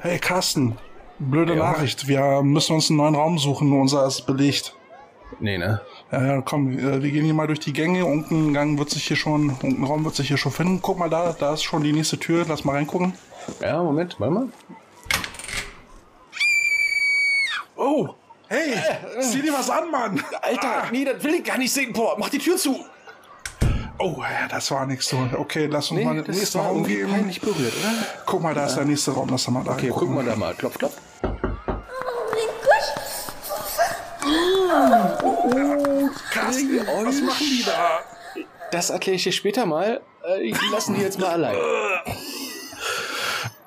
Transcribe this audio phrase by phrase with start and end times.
[0.00, 0.76] Hey Carsten,
[1.18, 1.70] blöde Ja.
[1.72, 2.06] Nachricht.
[2.06, 3.72] Wir müssen uns einen neuen Raum suchen.
[3.72, 4.74] Unser ist belegt.
[5.40, 5.80] Nee, ne?
[6.12, 8.00] Ja, ja, komm, äh, wir gehen hier mal durch die Gänge.
[8.00, 10.80] Irgendein Gang wird sich hier schon, irgendein Raum wird sich hier schon finden.
[10.80, 12.44] Guck mal da, da ist schon die nächste Tür.
[12.48, 13.14] Lass mal reingucken.
[13.60, 14.48] Ja, Moment, warte mal.
[17.76, 18.08] Oh,
[18.48, 18.74] hey,
[19.20, 20.22] zieh dir was an, Mann.
[20.42, 21.92] Alter, nee, das will ich gar nicht sehen.
[21.92, 22.76] Boah, mach die Tür zu.
[23.98, 25.16] Oh, ja, das war nichts so.
[25.36, 27.10] Okay, lass uns Nee, mal den das nächsten Raum geben.
[27.10, 27.92] peinlich berührt, oder?
[28.26, 29.28] Guck mal, da ist der nächste Raum.
[29.30, 30.54] Lass mal da Okay, guck mal da mal.
[30.54, 30.94] Klopf, klopf.
[36.30, 38.00] Carsten, was machen die da?
[38.70, 40.00] Das erkläre ich dir später mal.
[40.26, 41.56] Äh, Ich lassen die jetzt mal allein.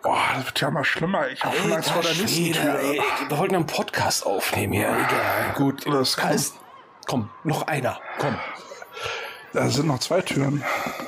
[0.01, 1.27] Boah, das wird ja mal schlimmer.
[1.29, 2.79] Ich hab schon Angst vor der nächsten Tür.
[2.79, 4.87] ey, wir wollten einen Podcast aufnehmen hier.
[4.89, 5.53] Egal.
[5.55, 5.85] Gut.
[5.85, 6.55] Das kann- Heißt,
[7.07, 7.99] komm, noch einer.
[8.17, 8.35] Komm.
[9.53, 10.63] Da sind noch zwei Türen.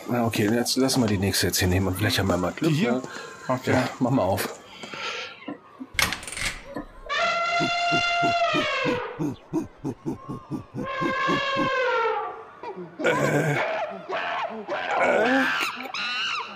[0.09, 2.51] Na, okay, jetzt lass mal die nächste jetzt hier nehmen und vielleicht haben wir mal
[2.51, 2.71] Glück.
[2.71, 2.93] Die hier?
[2.93, 3.01] ne?
[3.47, 3.73] Okay.
[3.73, 4.49] Ja, mach mal auf.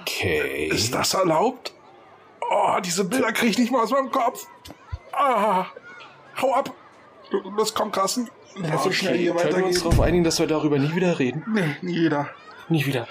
[0.02, 0.68] Okay.
[0.68, 1.74] Ist das erlaubt?
[2.50, 4.48] Oh, diese Bilder kriege ich nicht mal aus meinem Kopf.
[5.12, 5.66] Ah,
[6.42, 6.72] hau ab.
[7.32, 8.30] Los, komm, Carsten.
[8.58, 9.84] Lass uns schnell hier Können wir uns weitergehen.
[9.84, 11.44] darauf einigen, dass wir darüber nie wieder reden?
[11.48, 12.30] Nee, nie jeder.
[12.70, 13.08] Nie wieder.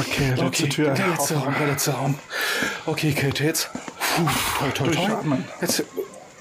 [0.00, 0.94] Okay, letzte Okay, Tür.
[0.94, 1.34] der letzte.
[1.36, 2.18] Raum, der letzte Raum.
[2.86, 3.70] Okay, Kate, jetzt.
[3.72, 4.22] Puh,
[4.58, 4.84] toi, toi, toi.
[4.86, 5.44] Durchatmen.
[5.60, 5.84] Jetzt, äh,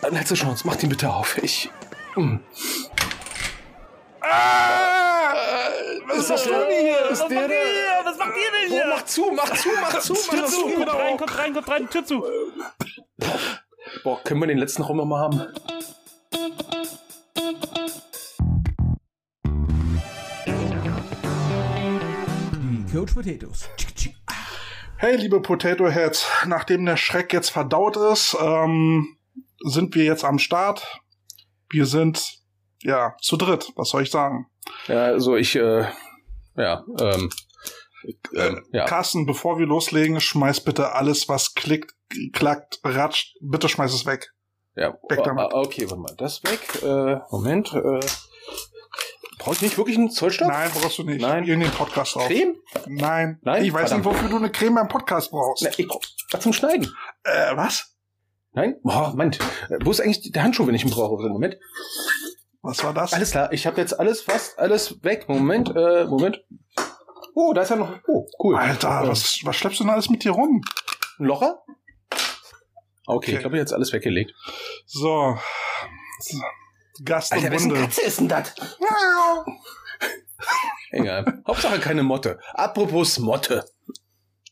[0.10, 1.38] letzte Chance, mach den bitte auf.
[1.44, 1.70] Ich.
[4.22, 5.34] Ah!
[6.08, 7.10] Was ist das denn hier?
[7.12, 7.54] Ist der da?
[8.06, 8.86] Was macht ihr denn Oh, hier?
[8.90, 10.70] mach zu, mach zu, mach zu, mach Tür zu, zu.
[10.76, 12.24] kommt rein, kommt rein, kommt rein, Tür zu.
[14.04, 15.42] Boah, können wir den letzten Raum nochmal haben?
[22.96, 23.70] Die Coach Potatoes.
[24.96, 29.18] Hey, liebe Potato Heads, nachdem der Schreck jetzt verdaut ist, ähm,
[29.66, 31.02] sind wir jetzt am Start.
[31.70, 32.40] Wir sind,
[32.84, 33.74] ja, zu dritt.
[33.76, 34.50] Was soll ich sagen?
[34.88, 35.90] Ja, also ich, äh,
[36.56, 37.30] ja, ähm,
[38.34, 38.86] ähm, ja.
[38.86, 41.94] Carsten, bevor wir loslegen, schmeiß bitte alles, was klickt,
[42.32, 44.32] klackt, ratscht, bitte schmeiß es weg.
[44.78, 45.54] Ja, Weg damit.
[45.54, 46.82] Ah, okay, warte mal, das weg.
[46.82, 48.00] Äh, Moment, äh,
[49.38, 50.48] brauche ich nicht wirklich einen Zollstoff?
[50.48, 51.22] Nein, brauchst du nicht.
[51.22, 51.44] Nein.
[51.46, 52.28] In den Podcast drauf.
[52.28, 52.56] Creme?
[52.88, 53.40] Nein.
[53.44, 53.64] Nein?
[53.66, 54.06] Ich weiß Verdammt.
[54.06, 55.64] nicht, wofür du eine Creme beim Podcast brauchst.
[55.64, 56.02] Na, ich brauch
[56.32, 56.88] was zum Schneiden.
[57.24, 57.96] Äh, was?
[58.54, 58.76] Nein?
[58.84, 59.40] Boah, Moment.
[59.70, 61.22] Äh, Wo ist eigentlich der Handschuh, wenn ich ihn brauche?
[61.30, 61.58] Moment.
[62.62, 63.14] Was war das?
[63.14, 65.30] Alles klar, ich habe jetzt alles, fast alles weg.
[65.30, 66.44] Moment, äh, Moment.
[67.36, 68.00] Oh, da ist ja noch.
[68.08, 68.56] Oh, cool.
[68.56, 70.62] Alter, Äh, was, was schleppst du denn alles mit dir rum?
[71.20, 71.60] Ein Locher?
[72.10, 73.34] Okay, Okay.
[73.34, 74.34] ich glaube, jetzt alles weggelegt.
[74.88, 75.38] So.
[76.22, 76.38] so.
[77.04, 77.88] Gast und Wunde.
[78.06, 78.54] ist denn das?
[80.92, 81.42] Egal.
[81.48, 82.40] Hauptsache keine Motte.
[82.54, 83.66] Apropos Motte.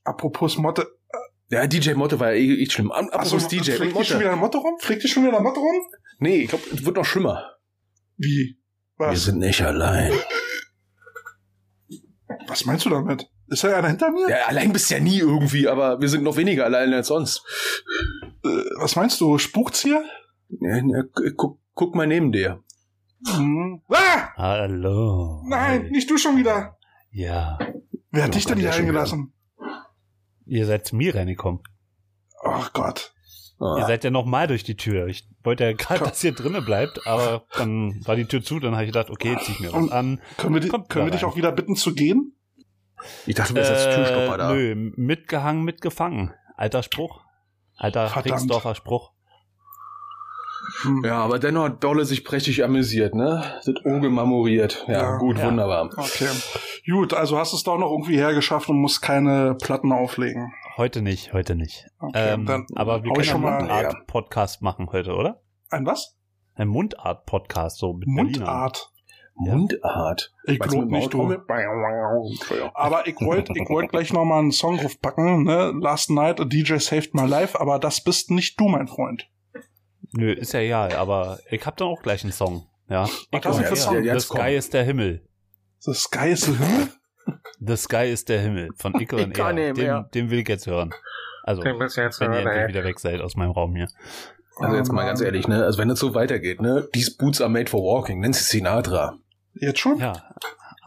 [0.03, 0.87] Apropos Motte.
[1.49, 2.91] Ja, DJ Motte war ja eh, eh schlimm.
[2.91, 4.19] Am- Apropos Achso, DJ fliegt dir schon Motte.
[4.19, 4.75] wieder eine Motte rum?
[4.79, 5.75] Fliegt dir schon wieder eine Motte rum?
[6.19, 7.51] Nee, ich glaube, es wird noch schlimmer.
[8.17, 8.57] Wie?
[8.97, 9.25] Wir Was?
[9.25, 10.13] sind nicht allein.
[12.47, 13.27] Was meinst du damit?
[13.47, 14.29] Ist da einer hinter mir?
[14.29, 17.43] Ja, allein bist du ja nie irgendwie, aber wir sind noch weniger allein als sonst.
[18.43, 18.47] Äh,
[18.79, 19.37] was meinst du?
[19.37, 20.03] Spukt's hier?
[20.49, 21.03] Ja, ja,
[21.35, 22.63] guck, guck mal neben dir.
[23.28, 23.81] Hm.
[23.89, 24.29] Ah!
[24.35, 25.41] Hallo.
[25.45, 26.78] Nein, nicht du schon wieder.
[27.11, 27.57] Ja.
[28.11, 28.89] Wer hat Oh dich denn hier der schon wieder.
[29.01, 29.34] eingelassen?
[30.45, 31.62] Ihr seid zu mir reingekommen.
[32.44, 33.13] Ach Gott.
[33.59, 33.78] Ah.
[33.79, 35.07] Ihr seid ja nochmal durch die Tür.
[35.07, 38.73] Ich wollte ja gerade, dass ihr drinnen bleibt, aber dann war die Tür zu, dann
[38.73, 40.22] habe ich gedacht, okay, zieh ich mir was Und- an.
[40.38, 42.35] Können wir, di Kommt können wir dich auch wieder bitten zu gehen?
[43.25, 44.53] Ich dachte, du wärst als Türstopper da.
[44.53, 46.33] Äh, Nö, mitgehangen, mitgefangen.
[46.57, 47.22] Alter Spruch.
[47.78, 48.41] Alter Verdammt.
[48.41, 49.12] Rixdorfer Spruch.
[50.84, 51.03] Hm.
[51.06, 53.44] Ja, aber dennoch hat Dolle sich prächtig amüsiert, ne?
[53.62, 54.85] Sind Oge marmoriert.
[54.88, 55.18] Ja, Ja.
[55.18, 55.47] gut, Ja.
[55.47, 55.90] wunderbar.
[55.96, 56.28] Okay.
[56.90, 60.53] Gut, also hast du es doch noch irgendwie hergeschafft und musst keine Platten auflegen.
[60.78, 61.88] Heute nicht, heute nicht.
[62.00, 65.41] Okay, ähm, dann aber wir können ja schon einen mal Mundart-Podcast machen heute, oder?
[65.69, 66.18] ein was?
[66.56, 68.07] Ein Mundart-Podcast, so mit.
[68.07, 68.91] Mundart.
[69.35, 70.31] Mundart.
[70.45, 71.35] Ich Meinst du glaub mit nicht, du.
[72.75, 75.74] Aber ich wollte ich wollt gleich noch mal einen Song draufpacken, ne?
[75.80, 79.27] Last Night a DJ Saved My Life, aber das bist nicht du, mein Freund.
[80.13, 82.68] Nö, ist ja egal, aber ich hab dann auch gleich einen Song.
[82.89, 83.07] Ja.
[83.31, 84.04] Was hast du für jetzt- Song?
[84.04, 84.48] The Sky komm.
[84.48, 85.27] ist der Himmel.
[85.80, 86.88] The Sky is the Himmel?
[87.60, 89.54] The Sky ist der Himmel von Ich und Er.
[89.54, 90.04] nicht mehr.
[90.04, 90.94] Den, den will ich jetzt hören.
[91.44, 92.68] Also, Den jetzt wenn ihr hören, endlich ey.
[92.69, 93.88] wieder weg seid aus meinem Raum hier.
[94.57, 95.63] Also jetzt mal ganz ehrlich, ne?
[95.63, 96.88] Also wenn es so weitergeht, ne?
[96.94, 98.19] These boots are made for walking.
[98.19, 99.18] Nancy Sinatra.
[99.56, 99.98] Jetzt schon?
[99.98, 100.13] Ja,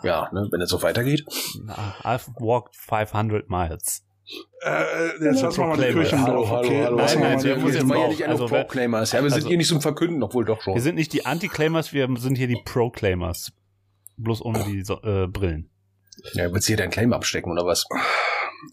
[0.02, 0.46] Ja, ne?
[0.52, 1.24] Wenn es so weitergeht.
[2.04, 4.05] I've walked 500 miles.
[4.62, 6.84] Äh, jetzt lassen wir mal die hallo, drauf, hallo, okay?
[6.84, 6.96] hallo.
[6.98, 9.12] Wir Nein, mal nein, der muss jetzt mal ja nicht an Also, also, Proclaimers.
[9.12, 10.74] Ja, wir sind also- hier nicht zum Verkünden, obwohl doch schon.
[10.74, 13.52] Wir sind nicht die Anti-Claimers, wir sind hier die Proclaimers.
[14.16, 15.70] Bloß ohne die so äh, Brillen.
[16.32, 17.84] ja, willst du hier deinen Claim abstecken oder was?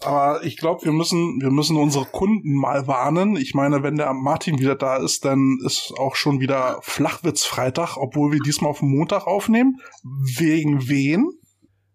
[0.02, 3.36] aber ich glaube, wir müssen, wir müssen unsere Kunden mal warnen.
[3.36, 8.32] Ich meine, wenn der Martin wieder da ist, dann ist auch schon wieder Flachwitz-Freitag, obwohl
[8.32, 9.80] wir diesmal auf Montag aufnehmen.
[10.04, 11.30] Wegen wen?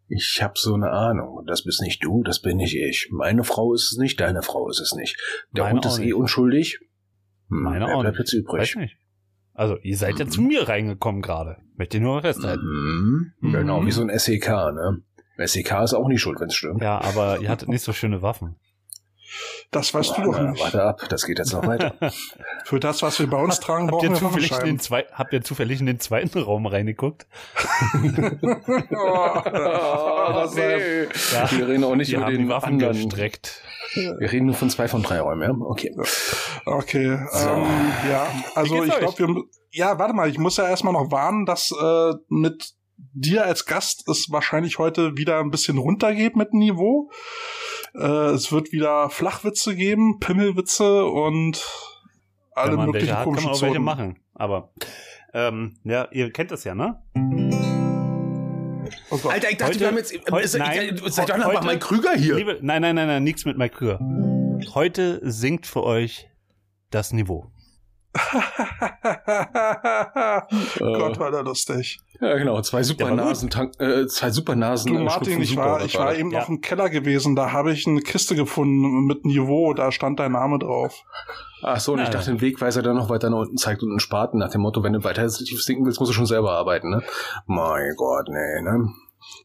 [0.08, 1.44] Ich habe so eine Ahnung.
[1.46, 3.08] Das bist nicht du, das bin nicht ich.
[3.12, 5.16] Meine Frau ist es nicht, deine Frau ist es nicht.
[5.52, 6.14] Der Meine Hund ist eh nicht.
[6.14, 6.78] unschuldig.
[7.50, 8.60] Hm, Meine auch bleibt jetzt übrig?
[8.60, 8.96] Weiß nicht.
[9.55, 10.31] Also, ihr seid ja Mhm.
[10.31, 11.56] zu mir reingekommen gerade.
[11.76, 12.62] Möchte nur festhalten.
[12.64, 13.32] Mhm.
[13.40, 13.52] Mhm.
[13.52, 15.02] Genau, wie so ein SEK, ne?
[15.46, 16.81] SEK ist auch nicht schuld, wenn es stimmt.
[16.82, 18.56] Ja, aber ihr hattet nicht so schöne Waffen.
[19.70, 20.62] Das weißt du doch Warte, nicht.
[20.62, 21.94] warte ab, das geht jetzt noch weiter.
[22.64, 25.06] Für das, was wir bei uns tragen, Habt brauchen ihr, wir zufällig in den zwei,
[25.12, 27.26] habt ihr zufällig in den zweiten Raum reingeguckt?
[28.90, 29.42] oh,
[30.32, 31.50] das ist Ja.
[31.50, 32.94] Wir reden auch nicht über haben den die Waffen anderen.
[32.94, 33.62] gestreckt.
[33.94, 35.66] Wir reden nur von zwei von drei Räumen, ja?
[35.66, 35.94] Okay.
[36.66, 37.48] Okay, So.
[37.48, 37.66] ähm,
[38.10, 41.72] ja, also ich glaube, wir, ja, warte mal, ich muss ja erstmal noch warnen, dass
[41.72, 42.75] äh, mit
[43.14, 47.10] dir als Gast es wahrscheinlich heute wieder ein bisschen runtergeht mit dem Niveau.
[47.94, 51.64] Äh, es wird wieder Flachwitze geben, Pimmelwitze und
[52.52, 53.85] alle Wenn man möglichen welche hat, kann komischen man auch welche Zonen.
[53.85, 54.19] machen.
[54.35, 54.73] Aber,
[55.35, 57.02] ähm, ja, ihr kennt das ja, ne?
[59.11, 59.32] Oh Gott.
[59.32, 60.12] Alter, ich dachte, Heute- wir haben jetzt.
[60.31, 62.37] heute- ist- nein, ich, seid doch heute- mal Krüger hier.
[62.37, 63.99] Liebe, nein, nein, nein, nein, nichts mit Mike Krüger.
[64.75, 66.29] Heute sinkt für euch
[66.90, 67.50] das Niveau.
[70.79, 71.99] Gott, war der lustig.
[72.20, 72.60] Ja, genau.
[72.62, 73.48] Zwei Supernasen,
[73.78, 74.92] äh, zwei Supernasen.
[74.92, 76.40] Du Martin, ich war, ich war eben Ja.
[76.40, 80.32] noch im Keller gewesen, da habe ich eine Kiste gefunden mit Niveau, da stand dein
[80.32, 81.04] Name drauf.
[81.62, 82.12] Ach so, und ich Ja.
[82.12, 84.82] dachte, den Wegweiser, der noch weiter nach unten zeigt und einen Spaten nach dem Motto,
[84.82, 87.02] wenn du weiter tief sinken willst, musst du schon selber arbeiten, ne?
[87.46, 88.92] Mein Gott, nee, ne?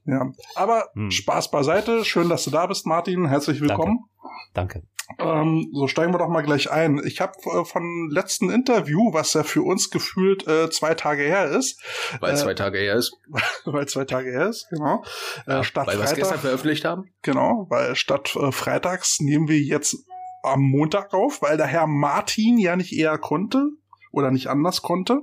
[0.05, 1.11] Ja, aber Hm.
[1.11, 2.05] Spaß beiseite.
[2.05, 3.27] Schön, dass du da bist, Martin.
[3.27, 4.05] Herzlich willkommen.
[4.53, 4.83] Danke.
[5.19, 7.01] Ähm, so steigen wir doch mal gleich ein.
[7.05, 11.49] Ich habe äh, von letzten Interview, was ja für uns gefühlt äh, zwei Tage her
[11.49, 11.81] ist,
[12.19, 13.13] Weil Äh, zwei Tage her ist.
[13.65, 15.03] weil zwei Tage her ist, genau.
[15.45, 17.13] Äh, statt weil wir es gestern veröffentlicht haben.
[17.21, 19.97] genau, weil statt äh, Freitags nehmen wir jetzt
[20.41, 23.69] am Montag auf, weil der Herr Martin ja nicht eher konnte
[24.11, 25.21] oder nicht anders konnte.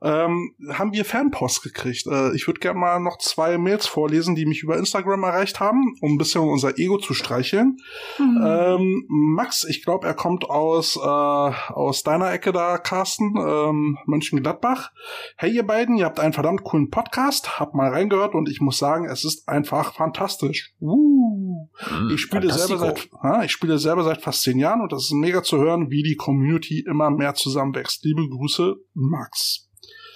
[0.00, 2.06] Ähm, haben wir Fanpost gekriegt.
[2.06, 5.94] Äh, ich würde gerne mal noch zwei Mails vorlesen, die mich über Instagram erreicht haben,
[6.00, 7.76] um ein bisschen unser Ego zu streicheln.
[8.18, 14.90] Ähm, Max, ich glaube, er kommt aus, äh, aus deiner Ecke da, Carsten, ähm, Mönchengladbach.
[15.36, 18.78] Hey, ihr beiden, ihr habt einen verdammt coolen Podcast, hab mal reingehört und ich muss
[18.78, 20.74] sagen, es ist einfach fantastisch.
[20.80, 21.68] Uh.
[21.78, 25.04] Hm, Ich spiele selber seit, ja, ich spiele selber seit fast zehn Jahren und das
[25.04, 28.04] ist mega zu hören, wie die Community immer mehr zusammenwächst.
[28.04, 29.67] Liebe Grüße, Max.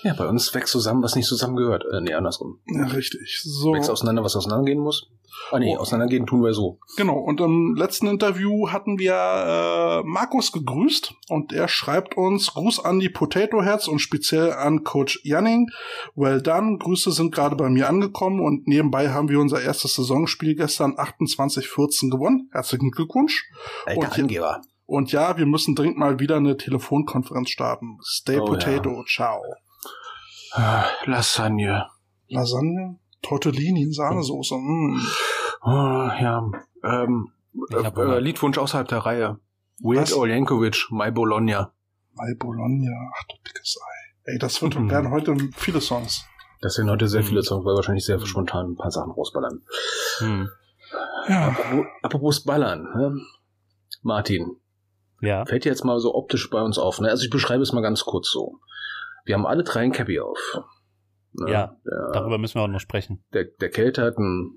[0.02, 1.84] Ja, bei uns wächst zusammen, was nicht zusammengehört.
[1.92, 2.60] Äh, nee, andersrum.
[2.66, 3.40] Ja, richtig.
[3.44, 3.72] So.
[3.74, 5.08] Wächst auseinander, was auseinandergehen muss.
[5.50, 5.80] Ah nee, Oh.
[5.80, 6.78] auseinandergehen tun wir so.
[6.96, 12.84] Genau, und im letzten Interview hatten wir äh, Markus gegrüßt und er schreibt uns Gruß
[12.84, 15.68] an die Potato Heads und speziell an Coach Janning.
[16.14, 20.54] Well done, Grüße sind gerade bei mir angekommen und nebenbei haben wir unser erstes Saisonspiel
[20.54, 22.48] gestern 28-14 gewonnen.
[22.52, 23.44] Herzlichen Glückwunsch.
[23.86, 24.60] Alter Und- Angeber.
[24.84, 27.98] Und ja, wir müssen dringend mal wieder eine Telefonkonferenz starten.
[28.04, 29.40] Stay Oh, Potato, ciao.
[30.54, 31.86] Ah, Lasagne.
[32.28, 32.98] Lasagne?
[33.22, 34.54] Tortellini, Sahnesoße.
[34.56, 35.00] Mm.
[35.64, 35.70] Oh,
[36.20, 36.50] ja.
[36.84, 37.30] Ähm,
[37.70, 39.38] Ich hab äh, äh, Liedwunsch außerhalb der Reihe.
[39.80, 41.72] Weird Yankovic, My Bologna.
[42.14, 44.32] My Bologna, ach du dickes Ei.
[44.32, 44.90] Ey, das wird, Mhm.
[44.90, 46.24] werden heute viele Songs.
[46.60, 47.28] Das sind heute sehr Hm.
[47.28, 49.62] viele Songs, weil wahrscheinlich sehr spontan ein paar Sachen rausballern.
[50.18, 50.48] Hm.
[51.28, 51.48] Ja.
[51.48, 53.16] Apropos, apropos Ballern, ne?
[54.02, 54.56] Martin,
[55.20, 55.44] Ja.
[55.46, 57.00] fällt dir jetzt mal so optisch bei uns auf.
[57.00, 57.08] Ne?
[57.08, 58.58] Also ich beschreibe es mal ganz kurz so.
[59.24, 60.38] Wir haben alle drei ein Cappy auf.
[61.32, 61.50] Ne?
[61.50, 63.24] Ja, Der, Darüber müssen wir auch noch sprechen.
[63.32, 64.56] der, der Kälte hat ein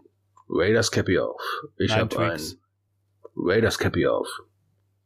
[0.49, 1.41] Raiders Cappy auf.
[1.77, 2.39] Ich habe ein.
[3.35, 4.27] Raiders Cappy auf.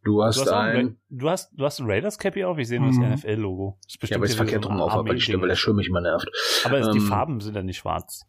[0.03, 0.75] Du hast, Du hast, ein...
[0.77, 2.57] ein, du hast, du hast ein Raiders Cappy auf?
[2.57, 3.13] Ich sehe nur das Mhm.
[3.13, 3.77] NFL-Logo.
[4.03, 5.41] Ja, aber ist wieder verkehrt so rum ein auf, weil, ich, Armee-Ding.
[5.41, 6.27] weil der Schirm mich immer nervt.
[6.65, 8.25] Aber es- die Ähm, Farben sind ja nicht schwarz.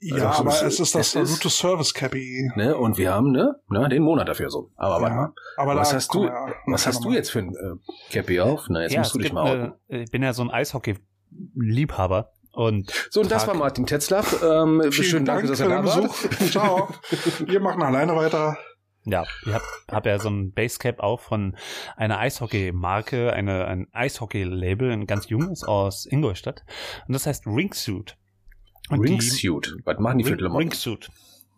[0.00, 2.50] Ja, Also, aber es- es ist das Route Service Cappy.
[2.56, 2.76] Ne?
[2.76, 4.70] Und wir haben ne, ne, den Monat dafür so.
[4.76, 5.32] Aber warte Ja, mal.
[5.56, 8.66] aber Was da hast du, ja was hast du jetzt für ein äh, Cappy auf?
[8.68, 9.72] Na, jetzt ja, musst es du dich mal outen.
[9.88, 12.32] eine, ich bin ja so ein Eishockey-Liebhaber.
[12.52, 14.42] Und So, und das war Martin Tetzlaff.
[14.42, 16.02] Ähm, schönen Dank, dass für er den da war.
[16.02, 16.50] Besuch.
[16.50, 16.88] Ciao.
[17.46, 18.56] Wir machen alleine weiter.
[19.04, 21.56] Ja, ich habe hab ja so ein Basecap auch von
[21.96, 26.64] einer Eishockey-Marke, eine, ein Eishockey-Label, ein ganz junges aus Ingolstadt.
[27.06, 28.16] Und das heißt Ringsuit.
[28.90, 29.76] Ringsuit.
[29.84, 30.68] Was machen die für Ring, Klamotten?
[30.68, 31.10] Ringsuit.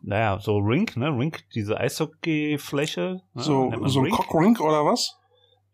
[0.02, 1.08] Naja, so Ring, ne?
[1.08, 3.20] Ring, diese Eishockey-Fläche.
[3.34, 3.42] Ne?
[3.42, 4.14] So, so ein Ring.
[4.14, 5.16] Cockrink oder was?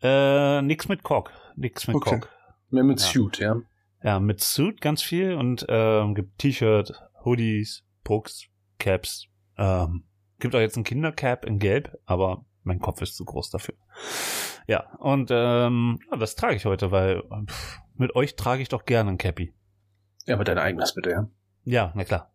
[0.01, 1.31] Äh, nix mit Cock.
[1.55, 2.19] Nix mit Okay.
[2.19, 2.29] Cock.
[2.69, 3.05] Mit, mit Ja.
[3.07, 3.55] Suit, ja.
[4.03, 6.93] Ja, mit Suit ganz viel und ähm, gibt T-Shirt,
[7.25, 8.45] Hoodies, Pucks,
[8.77, 9.27] Caps.
[9.57, 10.03] Ähm,
[10.39, 13.75] gibt auch jetzt ein Kindercap in Gelb, aber mein Kopf ist zu groß dafür.
[14.67, 18.85] Ja, und ähm, ja, das trage ich heute, weil pff, mit euch trage ich doch
[18.85, 19.53] gerne ein Cappy.
[20.25, 21.27] Ja, aber dein eigenes bitte, ja.
[21.69, 22.31] Ja, na klar.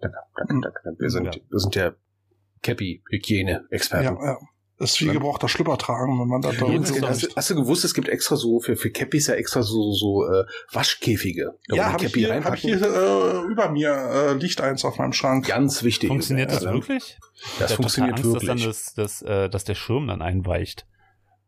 [0.00, 1.00] Danke, danke, danke.
[1.00, 1.42] Wir sind, Ja.
[1.50, 1.92] wir sind ja
[2.62, 4.04] Cappy-Hygiene-Experten.
[4.16, 4.38] Ja, ja.
[4.80, 7.84] Ist wie gebrauchter Schlüpper tragen, wenn man da drin ist hast, du- hast du gewusst,
[7.84, 11.58] es gibt extra so für, für Cappies ja extra so, so äh, Waschkäfige.
[11.66, 15.12] Ja, habe ich hier, hab ich hier äh, über mir äh, liegt eins auf meinem
[15.12, 15.48] Schrank.
[15.48, 16.06] Ganz wichtig.
[16.08, 17.18] Funktioniert das Ja, wirklich?
[17.58, 18.48] Das funktioniert Angst, wirklich.
[18.48, 20.86] Dass, dann das, das, äh, dass der Schirm dann einweicht.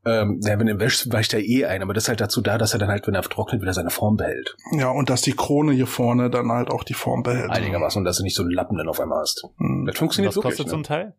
[0.07, 2.57] Ähm, ja, wenn du wäschst, weicht er eh ein, aber das ist halt dazu da,
[2.57, 4.57] dass er dann halt, wenn er trocknet, wieder seine Form behält.
[4.73, 7.51] Ja, und dass die Krone hier vorne dann halt auch die Form behält.
[7.51, 9.45] Einigermaßen und dass du nicht so einen Lappen dann auf einmal hast.
[9.59, 10.71] Hm, Das funktioniert Was kostet wirklich.
[10.71, 10.81] so ne?
[10.81, 11.15] ein Teil?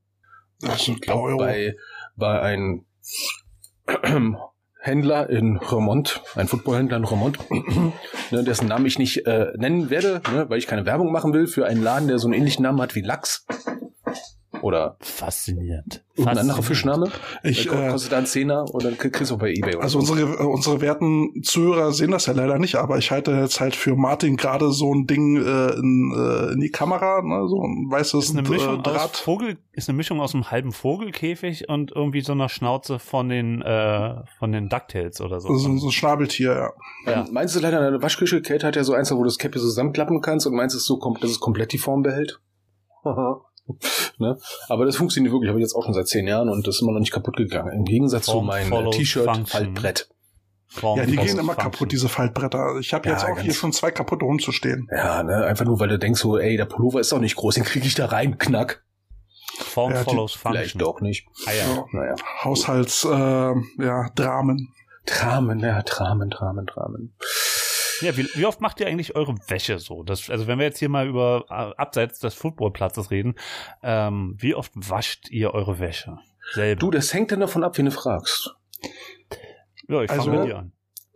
[0.62, 1.38] Das sind Ich glaub, Euro.
[1.38, 1.76] bei,
[2.16, 2.86] bei einem
[4.80, 7.38] Händler in Remont, ein Footballhändler in Remont,
[8.32, 11.46] ne, dessen Namen ich nicht äh, nennen werde, ne, weil ich keine Werbung machen will
[11.46, 13.46] für einen Laden, der so einen ähnlichen Namen hat wie Lachs.
[14.62, 16.04] Oder Faszinierend.
[16.16, 16.62] irgendein anderer.
[16.62, 17.12] Fischname.
[17.44, 19.76] Ich, äh, kostet da einen Zehner oder kriegst du bei Ebay.
[19.76, 20.14] Oder also so.
[20.14, 23.76] unsere, äh, unsere werten Zuhörer sehen das ja leider nicht, aber ich halte jetzt halt
[23.76, 27.90] für Martin gerade so ein Ding äh, in, äh, in die Kamera, ne, so ein
[27.90, 29.18] weißes Ist eine Mischung äh, aus Draht.
[29.18, 33.62] Vogel, ist eine Mischung aus einem halben Vogelkäfig und irgendwie so einer Schnauze von den,
[33.62, 35.56] äh, von den DuckTales oder so.
[35.56, 36.52] So, so ein Schnabeltier,
[37.06, 37.12] ja.
[37.12, 37.26] Ja.
[37.32, 40.22] Meinst du leider, deine Waschküche, Kate hat ja so eins, wo du das Käppchen zusammenklappen
[40.22, 42.40] kannst und meinst, es so kommt, dass es komplett die Form behält?
[44.18, 44.38] ne?
[44.70, 46.82] Aber das funktioniert wirklich, habe ich jetzt auch schon seit zehn Jahren und das ist
[46.82, 47.72] immer noch nicht kaputt gegangen.
[47.74, 49.46] Im Gegensatz Form zu meinem follows T-Shirt function.
[49.48, 50.10] Faltbrett.
[50.68, 51.72] Form Ja, die gehen immer function.
[51.72, 52.78] kaputt, diese Faltbretter.
[52.80, 54.88] Ich habe Ja, jetzt auch hier schon zwei kaputte rumzustehen.
[54.96, 55.44] Ja, ne?
[55.46, 57.86] Einfach nur, weil du denkst so, ey, der Pullover ist doch nicht groß, den kriege
[57.88, 58.84] ich da rein, knack.
[59.60, 60.80] Form Ja, follows Vielleicht function.
[60.80, 61.28] doch nicht.
[61.46, 61.76] Ah, ja.
[61.76, 61.86] Ja.
[61.92, 62.16] Naja.
[62.44, 63.10] Haushalts, äh,
[63.84, 64.74] ja, Dramen.
[65.06, 67.16] Dramen, ja, Dramen, Dramen, Dramen.
[68.02, 70.04] Ja, wie, wie oft macht ihr eigentlich eure Wäsche so?
[70.04, 73.36] Das, also wenn wir jetzt hier mal über äh, abseits des Footballplatzes reden,
[73.84, 76.18] ähm, wie oft wascht ihr eure Wäsche?
[76.54, 76.80] Selber.
[76.80, 78.56] Du, das hängt dann davon ab, wen du fragst.
[79.88, 80.72] ja, ich fange also- mit dir an.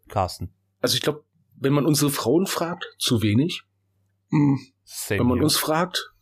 [0.08, 0.54] Carsten.
[0.82, 1.24] Also ich glaube,
[1.56, 3.64] wenn man unsere Frauen fragt, zu wenig.
[4.30, 4.60] Hm.
[4.84, 5.46] Same Wenn man here.
[5.46, 6.14] uns fragt,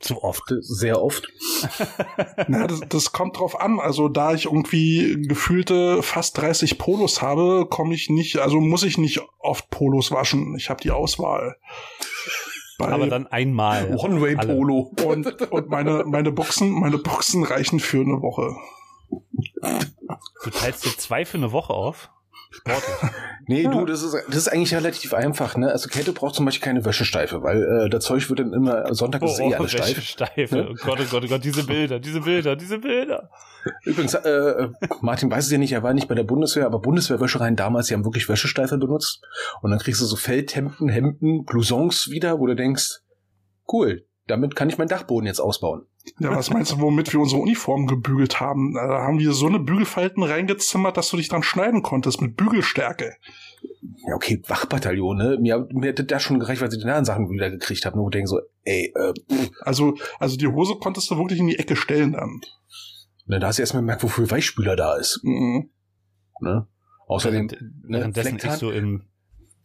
[0.00, 0.42] zu oft.
[0.60, 1.28] sehr oft.
[2.48, 3.78] Na, das, das kommt drauf an.
[3.78, 8.98] Also da ich irgendwie gefühlte fast 30 Polos habe, komme ich nicht, also muss ich
[8.98, 10.56] nicht oft Polos waschen.
[10.56, 11.56] Ich habe die Auswahl.
[12.78, 13.94] Bei, Aber dann einmal.
[13.94, 14.92] One-Way-Polo.
[15.04, 18.56] und, und meine, meine Boxen, meine Boxen reichen für eine Woche.
[20.44, 22.10] Du teilst dir zwei für eine Woche auf.
[22.50, 22.96] Sportlich.
[23.46, 23.70] Nee, Ja.
[23.72, 25.72] du, das ist, das ist eigentlich relativ einfach, ne?
[25.72, 29.22] Also Käthe braucht zum Beispiel keine Wäschesteife, weil äh, das Zeug wird dann immer, Sonntag
[29.22, 29.96] ist eh alles steif.
[29.96, 30.54] Wäschesteife.
[30.54, 30.68] Ne?
[30.70, 33.28] Oh Gott, oh Gott, oh Gott, diese Bilder, diese Bilder, diese Bilder.
[33.82, 34.68] Übrigens, äh, äh,
[35.00, 37.94] Martin weiß es ja nicht, er war nicht bei der Bundeswehr, aber Bundeswehrwäschereien damals, die
[37.94, 39.20] haben wirklich Wäschesteife benutzt.
[39.62, 43.00] Und dann kriegst du so Feldhemden, Hemden, Blousons wieder, wo du denkst,
[43.72, 45.86] cool, damit kann ich meinen Dachboden jetzt ausbauen.
[46.18, 48.74] Ja, was meinst du, womit wir unsere Uniformen gebügelt haben?
[48.74, 53.16] Da haben wir so eine Bügelfalten reingezimmert, dass du dich dran schneiden konntest mit Bügelstärke.
[54.08, 55.38] Ja, okay, Wachbataillon, ne?
[55.40, 57.96] Mir, mir hätte das schon gereicht, weil sie die anderen Sachen wieder gekriegt haben.
[57.96, 59.50] Nur wo ich denke so, ey, äh, pff.
[59.60, 62.40] Also, also die Hose konntest du wirklich in die Ecke stellen dann.
[63.26, 65.20] ne, da hast du erstmal gemerkt, wofür Weichspüler da ist.
[65.22, 65.70] Mhm.
[66.40, 66.66] Ne?
[67.06, 68.58] Außerdem, Während, währenddessen ich Flecktarn?
[68.58, 69.02] so im,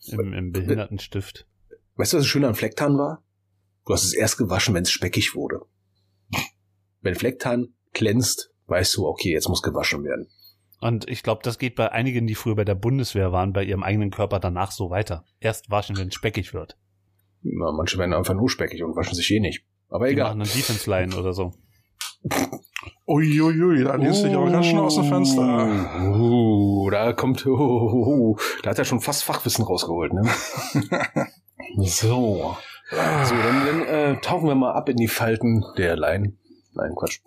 [0.07, 1.47] im, im Behindertenstift.
[1.95, 3.23] Weißt du, was das Schöne am Flecktarn war?
[3.85, 5.61] Du hast es erst gewaschen, wenn es speckig wurde.
[7.05, 10.27] Wenn Flecktarn glänzt, weißt du, okay, jetzt muss gewaschen werden.
[10.81, 13.83] Und ich glaube, das geht bei einigen, die früher bei der Bundeswehr waren, bei ihrem
[13.83, 15.23] eigenen Körper danach so weiter.
[15.39, 16.79] Erst waschen, wenn es speckig wird.
[17.43, 19.63] Na, manche werden einfach nur speckig und waschen sich eh nicht.
[19.87, 20.29] Aber Die egal.
[20.29, 21.53] machen einen Defense Line oder so.
[23.07, 26.09] Uiuiui, da lehnst du dich aber ganz schön aus dem Fenster.
[26.09, 30.23] Uh, da kommt, uh, uh, uh, da hat er schon fast Fachwissen rausgeholt, ne?
[31.83, 32.57] so.
[32.89, 36.39] So, dann, dann äh, tauchen wir mal ab in die Falten der Leinen.
[36.75, 37.19] Nein, Quatsch.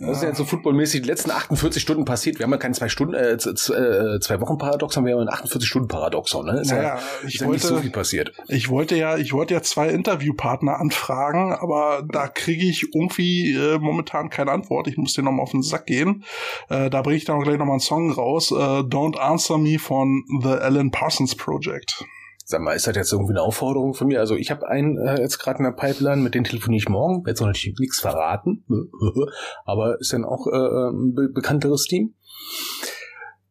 [0.00, 2.38] Was ist jetzt so footballmäßig die letzten 48 Stunden passiert?
[2.38, 5.68] Wir haben ja kein zwei Stunden, äh, äh, zwei Wochen Paradoxon, wir haben ein 48
[5.68, 6.60] Stunden Paradoxon, ne?
[6.60, 8.32] Ist ja, Naja, ist ich ja nicht so wollte, viel passiert.
[8.48, 13.78] ich wollte ja, ich wollte ja zwei Interviewpartner anfragen, aber da kriege ich irgendwie äh,
[13.78, 14.86] momentan keine Antwort.
[14.86, 16.24] Ich muss dir nochmal auf den Sack gehen.
[16.68, 18.50] Äh, da bringe ich dann auch gleich nochmal einen Song raus.
[18.50, 22.04] Äh, Don't Answer Me von The Alan Parsons Project.
[22.44, 24.20] Sag mal, ist das jetzt irgendwie eine Aufforderung von mir?
[24.20, 27.18] Also ich habe einen äh, jetzt gerade in der Pipeline, mit dem telefoniere ich morgen,
[27.18, 28.64] werde jetzt noch natürlich nichts verraten,
[29.64, 32.14] aber ist dann auch äh, ein be bekannteres Team.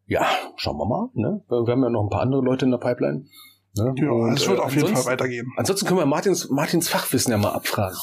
[0.05, 1.09] Ja, schauen wir mal.
[1.13, 1.41] Ne?
[1.47, 3.25] Wir haben ja noch ein paar andere Leute in der Pipeline.
[3.77, 3.93] Ne?
[3.95, 5.47] Ja, Und, es wird äh, auf jeden Fall ansonsten- weitergehen.
[5.55, 7.97] Ansonsten können wir Martins, Martins Fachwissen ja mal abfragen.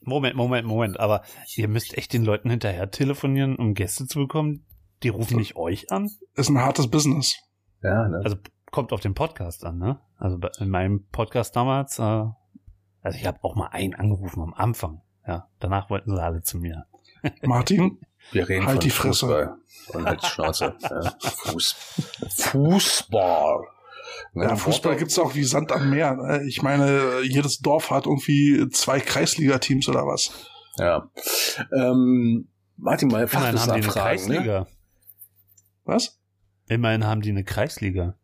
[0.00, 1.00] Moment, Moment, Moment.
[1.00, 1.22] Aber
[1.54, 4.66] ihr müsst echt den Leuten hinterher telefonieren, um Gäste zu bekommen.
[5.02, 6.10] Die rufen nicht euch an.
[6.34, 7.36] Ist ein hartes Business.
[7.82, 8.20] Ja, ne?
[8.24, 8.36] Also
[8.74, 10.00] kommt auf den Podcast an, ne?
[10.18, 15.00] Also in meinem Podcast damals, äh, also ich habe auch mal einen angerufen am Anfang.
[15.24, 16.84] Ja, danach wollten sie alle zu mir.
[17.42, 18.00] Martin,
[18.32, 19.26] wir reden halt von die Fresse.
[19.26, 19.56] Fußball.
[19.92, 20.74] Und halt Schnauze.
[20.82, 21.14] ja.
[21.20, 21.76] Fuß,
[22.30, 23.64] Fußball.
[24.32, 24.44] Ne?
[24.44, 26.16] ja, Fußball gibt's auch wie Sand am Meer.
[26.16, 26.42] ne?
[26.48, 30.32] Ich meine, jedes Dorf hat irgendwie zwei Kreisliga-Teams oder was.
[30.78, 31.08] Ja.
[31.72, 34.38] Ähm, Martin, mal Immerhin haben die eine Fachwissen ne?
[34.38, 34.66] Kreisliga.
[35.84, 36.18] Was?
[36.66, 38.16] Immerhin haben die eine Kreisliga.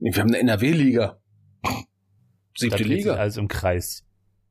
[0.00, 1.20] Wir haben eine NRW-Liga.
[2.56, 3.14] Siebte Liga.
[3.14, 4.04] alles im Kreis.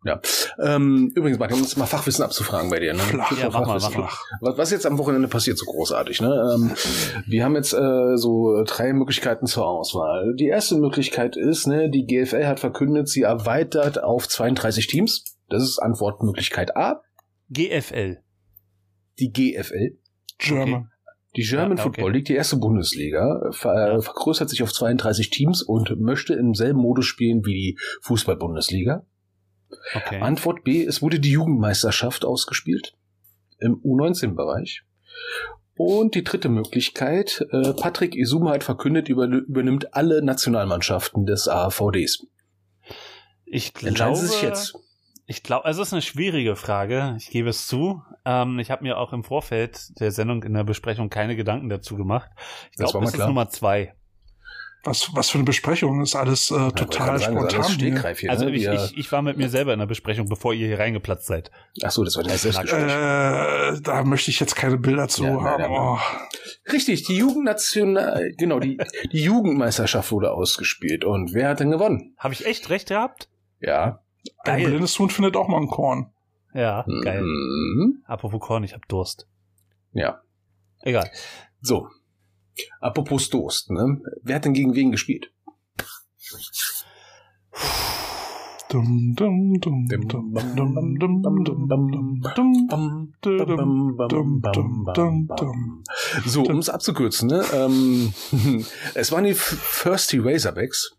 [0.06, 0.22] Ja.
[0.64, 2.94] Ähm, übrigens, Martin, um uns mal Fachwissen abzufragen bei dir.
[2.94, 3.00] Ne?
[3.00, 3.38] Flach.
[3.38, 4.10] Ja, mach mal, mach mal.
[4.40, 6.22] Was, was jetzt am Wochenende passiert, so großartig.
[6.22, 6.56] Ne?
[6.56, 6.72] Ähm,
[7.26, 10.36] wir haben jetzt äh, so drei Möglichkeiten zur Auswahl.
[10.36, 15.24] Die erste Möglichkeit ist, ne, die GFL hat verkündet, sie erweitert auf 32 Teams.
[15.50, 17.02] Das ist Antwortmöglichkeit A.
[17.50, 18.20] GFL.
[19.20, 19.98] Die GFL,
[20.38, 20.92] German.
[21.36, 21.94] Die German Ja, okay.
[21.94, 24.02] Football League, die erste Bundesliga, ver Ja.
[24.02, 29.06] vergrößert sich auf 32 Teams und möchte im selben Modus spielen wie die Fußball-Bundesliga.
[29.94, 30.20] Okay.
[30.22, 32.96] Antwort B, es wurde die Jugendmeisterschaft ausgespielt
[33.60, 34.84] im U19-Bereich.
[35.76, 42.26] Und die dritte Möglichkeit, äh, Patrick Isuma hat verkündet, über, übernimmt alle Nationalmannschaften des AVDs.
[43.46, 44.74] Ich Entscheiden glaube, Sie sich jetzt.
[45.32, 47.14] Ich glaube, also es ist eine schwierige Frage.
[47.20, 48.02] Ich gebe es zu.
[48.26, 51.98] Ähm, ich habe mir auch im Vorfeld der Sendung in der Besprechung keine Gedanken dazu
[51.98, 52.32] gemacht.
[52.72, 53.28] Ich Das war glaube, es ist.
[53.28, 53.94] Nummer zwei.
[54.84, 58.16] Was, was für eine Besprechung ist alles äh, total Sagen, das spontan.
[58.16, 58.32] hier.
[58.32, 58.56] Also ne?
[58.56, 61.52] ich, ich, ich war mit mir selber in der Besprechung, bevor ihr hier reingeplatzt seid.
[61.84, 63.76] Ach so, das war das Äh.
[63.76, 65.62] Äh, da möchte ich jetzt keine Bilder zu Ja, nein, haben.
[65.62, 65.80] nein, nein.
[65.80, 66.72] Oh.
[66.72, 68.80] Richtig, die Jugendnational, genau, die,
[69.12, 71.06] die Jugendmeisterschaft wurde ausgespielt.
[71.06, 72.16] Und wer hat denn gewonnen?
[72.18, 73.30] Habe ich echt recht gehabt?
[73.60, 74.00] Ja.
[74.44, 74.70] Ein Geil.
[74.70, 76.12] blindes Huhn findet auch mal ein Korn.
[76.54, 77.22] Ja, geil.
[77.24, 78.04] Mhm.
[78.06, 79.28] Apropos Korn, ich habe Durst.
[79.94, 80.22] Ja.
[80.82, 81.10] Egal.
[81.62, 81.88] So.
[82.82, 84.02] Apropos Durst, ne?
[84.24, 85.32] Wer hat denn gegen wen gespielt?
[88.70, 89.88] Dum, dum, dum.
[96.26, 97.44] So, um es abzukürzen, ne?
[97.54, 98.14] Ähm,
[98.94, 99.34] es waren die
[99.82, 100.92] Thirsty Razorbacks.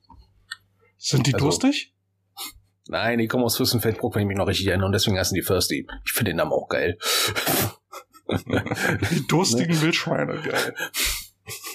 [0.99, 1.95] Sind die Also- durstig?
[2.91, 5.43] Nein, die kommen aus Fürstenfeldbruck, wenn ich mich noch richtig erinnere, und deswegen heißen die
[5.43, 5.87] Thirsty.
[6.05, 6.99] Ich finde den Namen auch geil.
[9.11, 10.75] Die durstigen Wildschweine, geil.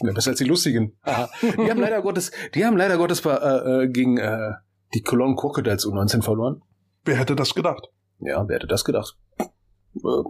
[0.01, 0.97] Ja, besser als die lustigen.
[1.03, 1.29] Aha.
[1.41, 4.53] Die haben leider Gottes, die haben leider Gottes äh, äh, gegen äh,
[4.93, 6.61] die Cologne Crocodiles U19 verloren.
[7.05, 7.87] Wer hätte das gedacht?
[8.19, 9.17] Ja, wer hätte das gedacht?
[9.39, 10.23] Äh,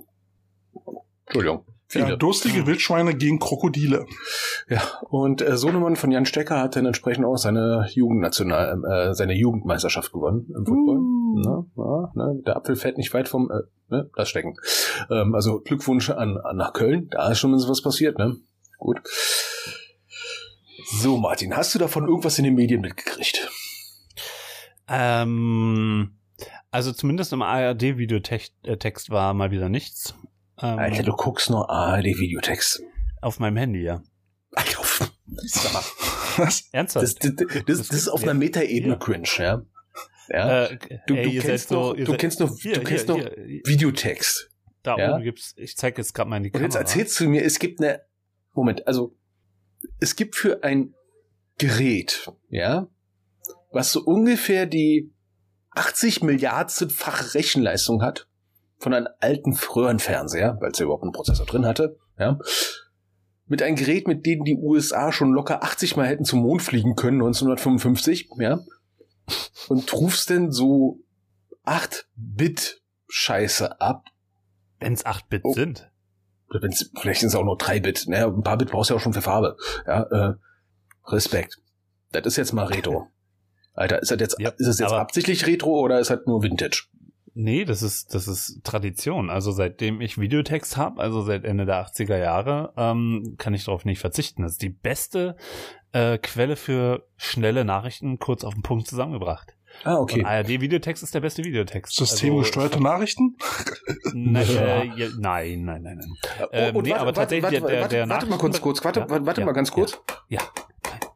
[1.26, 1.66] Entschuldigung.
[1.88, 2.10] Viele.
[2.10, 4.06] Ja, durstige Wildschweine gegen Krokodile.
[4.68, 9.34] Ja, und äh, Sohnemann von Jan Stecker hat dann entsprechend auch seine Jugendnational, äh, seine
[9.34, 10.98] Jugendmeisterschaft gewonnen im Football.
[10.98, 11.16] Uh.
[11.36, 14.56] Ne, ja, ne, der Apfel fällt nicht weit vom, äh, ne, das Stecken.
[15.12, 18.36] Ähm, also Glückwunsch an, an nach Köln, da ist schon was passiert, ne?
[18.78, 19.02] Gut.
[21.02, 23.50] So, Martin, hast du davon irgendwas in den Medien mitgekriegt?
[24.88, 26.18] Ähm,
[26.72, 30.16] also zumindest im ARD-Videotext war mal wieder nichts.
[30.74, 32.82] Ähm, Alter, du guckst nur ARD-Videotext.
[33.22, 34.02] auf meinem Handy, ja.
[34.54, 34.80] Alter,
[35.74, 35.84] mal,
[36.38, 36.64] Was?
[36.72, 37.06] Ernsthaft?
[37.24, 39.00] das, das, das, das ist auf einer Metaebene Ja.
[39.00, 39.62] cringe, ja?
[40.30, 40.66] Ja.
[40.66, 43.16] äh, Du, ey, du kennst so, noch, du seid- kennst noch, hier, du kennst hier,
[43.18, 44.50] noch hier, Videotext.
[44.84, 45.14] da Ja?
[45.16, 46.68] oben gibt's, ich zeige jetzt gerade mal in die Und Kamera.
[46.68, 48.02] jetzt erzählst du mir, es gibt eine,
[48.54, 49.16] Moment, also,
[50.00, 50.94] es gibt für ein
[51.58, 52.88] Gerät, ja,
[53.72, 55.12] was so ungefähr die
[55.72, 58.28] 80 Milliardenfach Rechenleistung hat
[58.78, 62.38] von einem alten Röhrenfernseher, weil es ja überhaupt einen Prozessor drin hatte, ja,
[63.48, 66.96] mit einem Gerät, mit dem die USA schon locker 80 Mal hätten zum Mond fliegen
[66.96, 68.60] können, 1955, ja,
[69.70, 71.00] und rufst denn so
[71.66, 74.06] 8-Bit-Scheiße ab,
[74.80, 75.54] Wenn's 8-Bit Oh.
[75.54, 75.90] sind.
[76.50, 78.26] oder wenn's, vielleicht sind es auch nur 3 Bit, ne?
[78.26, 79.56] Ein paar Bit brauchst du ja auch schon für Farbe.
[79.88, 80.34] Ja, äh,
[81.08, 81.58] Respekt.
[82.12, 83.08] Das ist jetzt mal Retro.
[83.74, 86.84] Alter, ist das jetzt, Ja, ist es jetzt absichtlich Retro oder ist das nur Vintage?
[87.38, 89.30] Nee, das ist, das ist Tradition.
[89.30, 93.84] Also seitdem ich Videotext habe, also seit Ende der 80er Jahre, ähm, kann ich darauf
[93.84, 94.42] nicht verzichten.
[94.44, 95.36] Das ist die beste
[95.92, 99.54] äh, Quelle für schnelle Nachrichten kurz auf den Punkt zusammengebracht.
[99.84, 101.94] Ah, Und ARD-Videotext ist der beste Videotext.
[101.98, 103.36] Systemgesteuerte Nachrichten?
[103.42, 103.74] Also,
[104.14, 106.48] nein, äh, ja, nein, nein, nein, nein.
[106.54, 109.10] Ähm, nee, aber tatsächlich warte, der- der- warte, warte mal kurz, Nachrichten- kurz, warte, Ja,
[109.10, 109.76] warte, warte ja, mal ganz ja.
[109.76, 110.00] kurz.
[110.30, 110.40] Ja,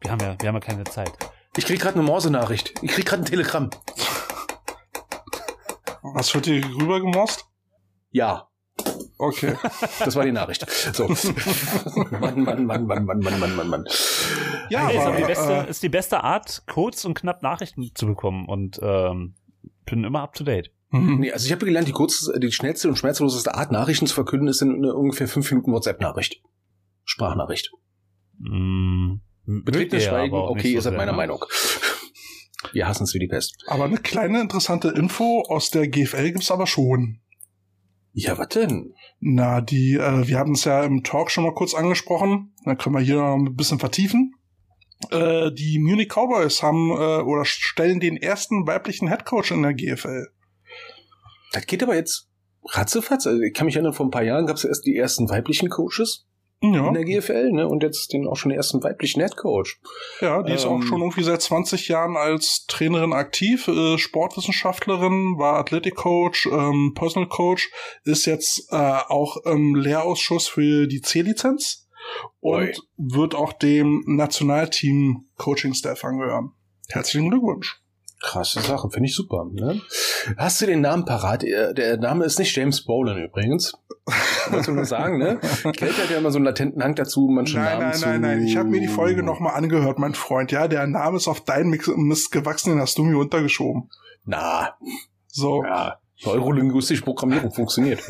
[0.02, 1.12] wir haben ja, wir haben ja keine Zeit.
[1.56, 2.74] Ich krieg gerade eine Morse-Nachricht.
[2.82, 3.70] Ich krieg gerade ein Telegramm.
[6.02, 7.44] Was wird dir rübergemorst?
[8.10, 8.50] Ja,
[9.20, 9.54] Okay.
[9.98, 10.68] das war die Nachricht.
[10.94, 11.06] So.
[12.20, 13.84] Mann, Mann, Mann, Mann, Mann, Mann, Mann, Mann, Mann.
[14.70, 17.42] Ja, Hey, ist, aber, aber die beste, äh, ist die beste Art, kurz und knapp
[17.42, 19.34] Nachrichten zu bekommen und ähm,
[19.84, 20.70] bin immer up to date.
[20.90, 21.18] hm.
[21.20, 24.48] Nee, also ich habe gelernt, die kurze, die schnellste und schmerzloseste Art, Nachrichten zu verkünden,
[24.48, 26.42] ist in eine ungefähr fünf Minuten WhatsApp-Nachricht.
[27.04, 27.72] Sprachnachricht.
[28.38, 31.18] Mm, Betretenes Schweigen, okay, so ihr seid meiner ne?
[31.18, 31.44] Meinung.
[32.72, 33.56] Wir hassen es wie die Pest.
[33.66, 37.20] aber eine kleine interessante Info aus der GFL gibt's aber schon.
[38.12, 38.94] Ja, was denn?
[39.20, 42.54] Na, die, äh, wir hatten es ja im Talk schon mal kurz angesprochen.
[42.64, 44.34] Dann können wir hier noch ein bisschen vertiefen.
[45.10, 50.26] Äh, die Munich Cowboys haben äh, oder stellen den ersten weiblichen Headcoach in der GFL.
[51.52, 52.26] Das geht aber jetzt.
[52.26, 52.80] Ja?
[52.80, 53.26] Ratzefatz.
[53.26, 55.70] Also ich kann mich erinnern, vor ein paar Jahren gab es erst die ersten weiblichen
[55.70, 56.26] Coaches
[56.62, 57.66] Ja, in der GFL, ne?
[57.66, 59.80] Und jetzt den auch schon den ersten weiblichen Headcoach.
[60.20, 65.38] ja die ist Ähm, auch schon irgendwie seit 20 Jahren als Trainerin aktiv, äh, Sportwissenschaftlerin,
[65.38, 67.70] war Athletic-Coach, ähm, Personal Coach,
[68.04, 71.88] ist jetzt äh, auch im Lehrausschuss für die C-Lizenz
[72.40, 72.72] und Oi.
[72.98, 76.52] wird auch dem Nationalteam Coaching-Staff angehören.
[76.88, 77.79] Herzlichen Glückwunsch.
[78.22, 79.46] Krasse Sache, finde ich super.
[79.50, 79.80] Ne?
[80.36, 81.42] Hast du den Namen parat?
[81.42, 83.72] Der der Name ist nicht James Bolan übrigens.
[84.48, 85.38] Wolltest du nur sagen, ne?
[85.62, 88.08] Kate hat ja immer so einen latenten Hang dazu, manche Nein, Namen nein, zu...
[88.08, 88.46] nein, nein.
[88.46, 90.52] Ich habe mir die Folge nochmal angehört, mein Freund.
[90.52, 93.90] Ja, der Name ist auf deinen Mist gewachsen, den hast du mir untergeschoben.
[94.24, 94.76] Na,
[95.28, 95.64] So.
[95.64, 95.98] ja.
[96.22, 98.00] Neurolinguistische Programmierung funktioniert.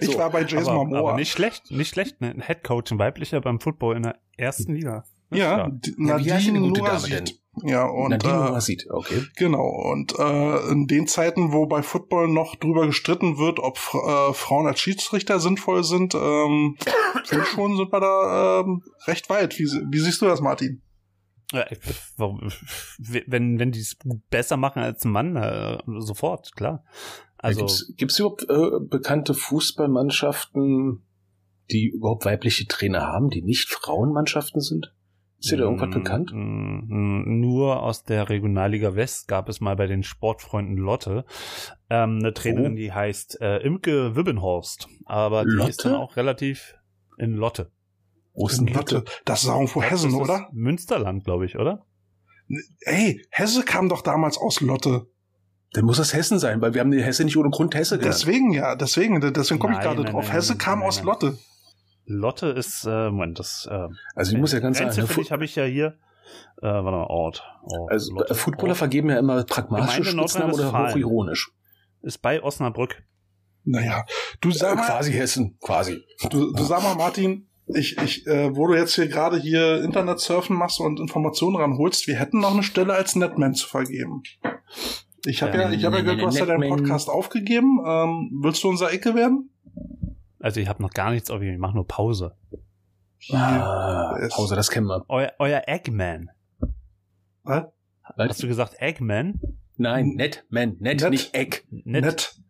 [0.00, 0.98] Ich So, war bei Jason aber, Momoa.
[0.98, 2.20] aber nicht schlecht, nicht schlecht.
[2.20, 5.04] Ein Headcoach, ein weiblicher beim Football in der ersten Liga.
[5.30, 7.40] Das ja, Ja, Nadine gute Dame Noasid.
[7.62, 9.22] Ja, und Nadine äh, sieht, okay.
[9.36, 9.66] genau.
[9.66, 14.66] Und äh, in den Zeiten, wo bei Football noch drüber gestritten wird, ob äh, Frauen
[14.66, 16.76] als Schiedsrichter sinnvoll sind, ähm,
[17.24, 19.58] ich schon sind wir da ähm, recht weit.
[19.58, 20.82] Wie, wie siehst du das, Martin?
[21.52, 21.64] Ja,
[22.16, 22.50] warum,
[22.98, 23.96] wenn, wenn die es
[24.30, 26.84] besser machen als ein Mann, äh, sofort, klar.
[27.38, 31.06] Also, Also, Gibt es überhaupt äh, bekannte Fußballmannschaften,
[31.70, 34.92] die überhaupt weibliche Trainer haben, die nicht Frauenmannschaften sind?
[35.38, 36.32] Ist dir da irgendwas mm, bekannt?
[36.32, 36.38] mm,
[36.86, 41.24] mm, Nur aus der Regionalliga West gab es mal bei den Sportfreunden Lotte
[41.90, 42.76] ähm, eine Trainerin, Oh.
[42.76, 44.88] die heißt äh, Imke Wibbenhorst.
[45.04, 45.70] Aber die Lotte?
[45.70, 46.74] ist dann auch relativ
[47.18, 47.70] in Lotte.
[48.34, 50.48] Wo ist denn Lotte, das ist irgendwo Hessen, Das ist oder?
[50.52, 51.86] Münsterland, glaube ich, oder?
[52.80, 55.06] Ey, Hesse kam doch damals aus Lotte.
[55.72, 58.14] Dann muss das Hessen sein, weil wir haben die Hesse nicht ohne Grund Hesse genannt.
[58.14, 60.24] Deswegen ja, deswegen, deswegen komme ich gerade drauf.
[60.26, 61.06] nein, Hesse nein, kam nein, aus nein.
[61.06, 61.38] Lotte.
[62.06, 65.56] Lotte ist, äh, Moment, das, äh, Also ich muss ja ganz rein sagen, habe ich
[65.56, 65.98] ja hier,
[66.62, 67.44] äh, warte mal, Ort.
[67.64, 68.78] Ort also Lotte, äh, Footballer Ort.
[68.78, 71.50] vergeben ja immer pragmatische Gemeinde Spitznamen oder hochironisch.
[72.02, 73.02] Ist bei Osnabrück.
[73.64, 74.04] Naja,
[74.40, 76.04] du sag Äh, mal, quasi Hessen, quasi.
[76.30, 80.20] Du, du sag mal, Martin, ich, ich, äh, wo du jetzt hier gerade hier Internet
[80.20, 84.22] surfen machst und Informationen ranholst, wir hätten noch eine Stelle als Netman zu vergeben.
[85.24, 87.80] Ich habe ja, Ähm, ich habe ja gehört, du hast ja deinen Podcast aufgegeben.
[87.84, 89.50] Ähm, willst du unser Ecke werden?
[90.40, 92.36] Also ich habe noch gar nichts auf ich mache nur Pause.
[93.32, 95.04] Ah, ist- Pause, das kennen wir.
[95.08, 96.30] Euer, euer Eggman.
[97.42, 97.64] Was?
[98.16, 99.40] Hast du gesagt Eggman?
[99.78, 101.10] Nein, nett, man, nett, Nett.
[101.10, 101.66] nicht Eck.
[101.70, 102.04] Nett.
[102.04, 102.40] Nett.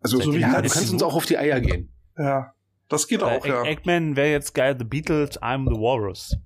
[0.00, 1.92] Also So wie ja, du kannst uns auch auf die Eier gehen.
[2.16, 2.52] Ja,
[2.88, 3.62] das geht Äh, auch, ja.
[3.62, 4.76] Egg- Eggman wäre jetzt geil.
[4.78, 6.36] The Beatles, I'm the Walrus.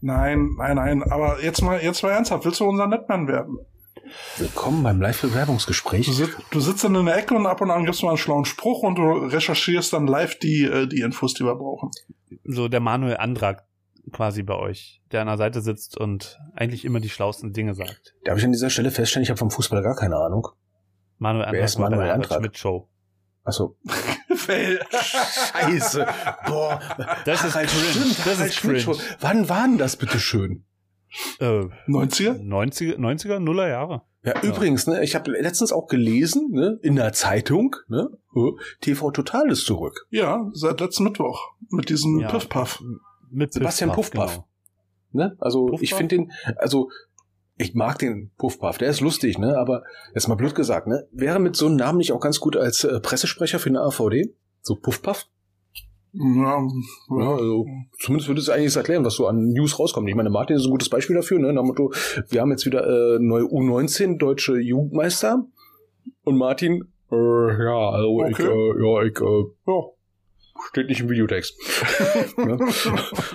[0.00, 1.02] Nein, nein, nein.
[1.10, 2.44] Aber jetzt mal, jetzt mal ernsthaft.
[2.44, 3.58] Willst du unser Netman werden?
[4.38, 6.06] Willkommen beim Live-Bewerbungsgespräch.
[6.06, 8.12] Du, sit, du sitzt dann in der Ecke und ab und an gibst du mal
[8.12, 11.90] einen schlauen Spruch und du recherchierst dann live die, äh, die Infos, die wir brauchen.
[12.44, 13.64] So der Manuel Andrak
[14.12, 18.14] quasi bei euch, der an der Seite sitzt und eigentlich immer die schlauesten Dinge sagt.
[18.24, 20.48] Darf ich an dieser Stelle feststellen, ich habe vom Fußball gar keine Ahnung.
[21.18, 22.38] Manuel Wer ist Manuel Albert Andrak?
[22.40, 22.88] Schmidt Show.
[23.44, 23.76] Achso.
[24.34, 24.80] Fail.
[24.90, 26.06] Scheiße.
[26.46, 26.80] Boah.
[27.24, 27.68] Das ist cringe.
[27.68, 28.82] Stimmt, Das Harald ist.
[28.82, 28.96] Show.
[29.20, 30.64] Wann war denn das bitte schön?
[31.40, 31.44] Äh,
[31.88, 32.38] 90er?
[32.40, 34.02] 90er, 90er, Nuller Jahre.
[34.22, 39.10] Ja, übrigens, ne, ich habe letztens auch gelesen, ne, in der Zeitung, ne, äh, TV
[39.10, 40.06] Total ist zurück.
[40.10, 41.52] Ja, seit letzten Mittwoch.
[41.70, 42.28] Mit diesem Ja.
[42.30, 42.82] Piff-Puff.
[43.30, 44.34] Mit Sebastian Puff, Puffpuff.
[45.12, 45.26] genau.
[45.26, 45.36] Ne?
[45.40, 45.82] Also Puffpuff?
[45.82, 46.90] ich finde den, also
[47.56, 49.56] ich mag den Puffpuff, der ist lustig, ne?
[49.58, 49.82] Aber
[50.14, 51.06] jetzt mal blöd gesagt, ne?
[51.12, 54.34] Wäre mit so einem Namen nicht auch ganz gut als äh, Pressesprecher für eine AVD?
[54.62, 55.26] So Puffpuff?
[56.12, 56.66] Ja,
[57.10, 57.66] Ja, also
[58.00, 60.08] zumindest würde es eigentlich erklären, was so an News rauskommt.
[60.08, 61.52] Ich meine, Martin ist ein gutes Beispiel dafür, ne?
[61.52, 61.92] Nach Motto,
[62.28, 65.44] wir haben jetzt wieder äh, neue U19 deutsche Jugendmeister
[66.24, 67.16] und Martin, äh,
[67.64, 68.48] ja, also ich, Okay.
[68.48, 69.82] äh, ja, ich, äh, ja.
[70.68, 71.54] steht nicht im Videotext.
[72.38, 72.58] ne?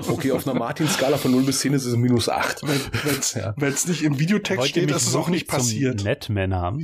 [0.10, 2.62] Okay, auf einer Martin-Skala von 0 bis 10 ist es minus 8.
[2.64, 3.54] Wenn es Ja.
[3.58, 6.00] nicht im Videotext Wollt steht, ist es auch nicht passiert.
[6.02, 6.82] Zum Netman haben?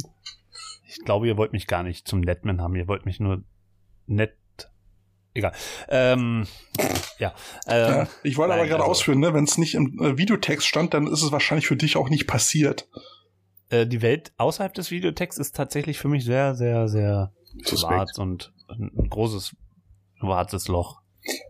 [0.88, 2.76] Ich glaube, ihr wollt mich gar nicht zum Netman haben.
[2.76, 3.44] Ihr wollt mich nur
[4.08, 4.34] nett.
[5.34, 5.54] Egal.
[5.90, 6.46] Ähm,
[7.20, 7.34] ja.
[7.66, 10.18] Äh, Ja, ich wollte aber nein, gerade also- ausführen, ne, wenn es nicht im äh,
[10.18, 12.88] Videotext stand, dann ist es wahrscheinlich für dich auch nicht passiert.
[13.70, 17.32] äh, die Welt außerhalb des Videotexts ist tatsächlich für mich sehr, sehr, sehr
[17.64, 17.80] Suspekt.
[17.80, 19.56] schwarz und ein ein großes
[20.20, 21.00] schwarzes Loch.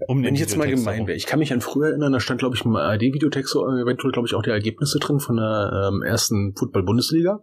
[0.08, 2.40] Um Wenn ich jetzt mal gemein wäre, ich kann mich an früher erinnern, da stand,
[2.40, 5.90] glaube ich, im ARD-Videotext so äh, eventuell, glaube ich, auch die Ergebnisse drin von der
[5.94, 7.42] ähm, ersten Football-Bundesliga.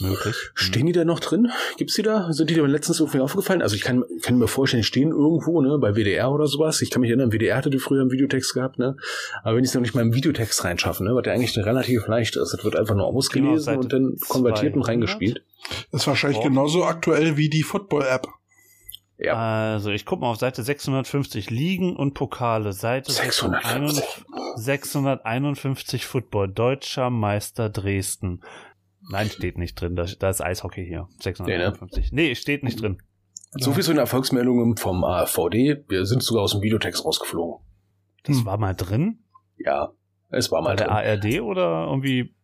[0.00, 0.36] Möglich.
[0.54, 1.50] Stehen die da noch drin?
[1.76, 2.32] Gibt's die da?
[2.32, 3.62] Sind die dir letztens irgendwie aufgefallen?
[3.62, 6.82] Also ich kann, kann mir vorstellen, die stehen irgendwo, ne, bei WDR oder sowas.
[6.82, 8.96] Ich kann mich erinnern, WDR hatte die früher im Videotext gehabt, ne?
[9.42, 12.06] Aber wenn ich es noch nicht mal im Videotext reinschaffen, ne, was ja eigentlich relativ
[12.06, 14.88] leicht ist, das wird einfach nur ausgelesen Seite und dann konvertiert und 200.
[14.88, 15.42] reingespielt.
[15.92, 16.48] Ist wahrscheinlich Sport.
[16.48, 18.26] genauso aktuell wie die Football-App.
[19.18, 19.72] Ja.
[19.72, 22.72] Also, ich guck mal auf Seite 650 Ligen und Pokale.
[22.72, 24.04] Seite 650.
[24.56, 26.48] 651 Football.
[26.48, 28.42] Deutscher Meister Dresden.
[29.08, 29.94] Nein, steht nicht drin.
[29.96, 31.08] Da, da ist Eishockey hier.
[31.20, 32.12] 651.
[32.12, 32.98] Nee, steht nicht drin.
[33.52, 35.84] So viel zu den Erfolgsmeldungen vom AfVD.
[35.88, 37.64] Wir sind sogar aus dem Videotext rausgeflogen.
[38.24, 38.46] Das Hm.
[38.46, 39.20] war mal drin?
[39.56, 39.92] Ja,
[40.30, 40.96] es war Bei mal der drin.
[40.96, 42.34] ARD oder irgendwie?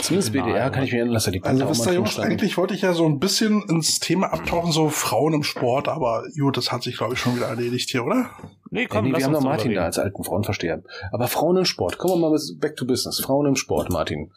[0.00, 2.18] Zumindest Genau, BDR kann ich mir erinnern, dass da die Also auch wisst ihr, Jungs,
[2.18, 6.24] eigentlich wollte ich ja so ein bisschen ins Thema abtauchen, so Frauen im Sport, aber
[6.38, 8.30] gut, das hat sich, glaube ich, schon wieder erledigt hier, oder?
[8.70, 10.82] Nee, Ja, komm, nee, lass wir haben noch Martin da als alten Frauenversteher.
[11.12, 13.20] Aber Frauen im Sport, kommen wir mal bis- back to business.
[13.20, 14.32] Frauen im Sport, Martin.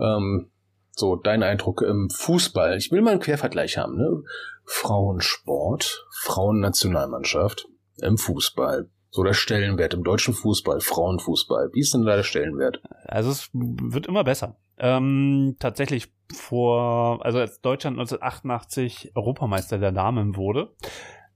[0.00, 0.51] Ähm,
[0.94, 2.76] so, dein Eindruck im Fußball.
[2.76, 3.96] Ich will mal einen Quervergleich haben.
[3.96, 4.22] Ne?
[4.64, 7.66] Frauensport, Frauennationalmannschaft
[8.00, 8.88] im Fußball.
[9.10, 11.70] So der Stellenwert im deutschen Fußball, Frauenfußball.
[11.74, 12.82] Wie ist denn da der Stellenwert?
[13.04, 14.56] Also es wird immer besser.
[14.78, 20.74] Ähm, tatsächlich vor, also als Deutschland 1988 Europameister der Damen wurde,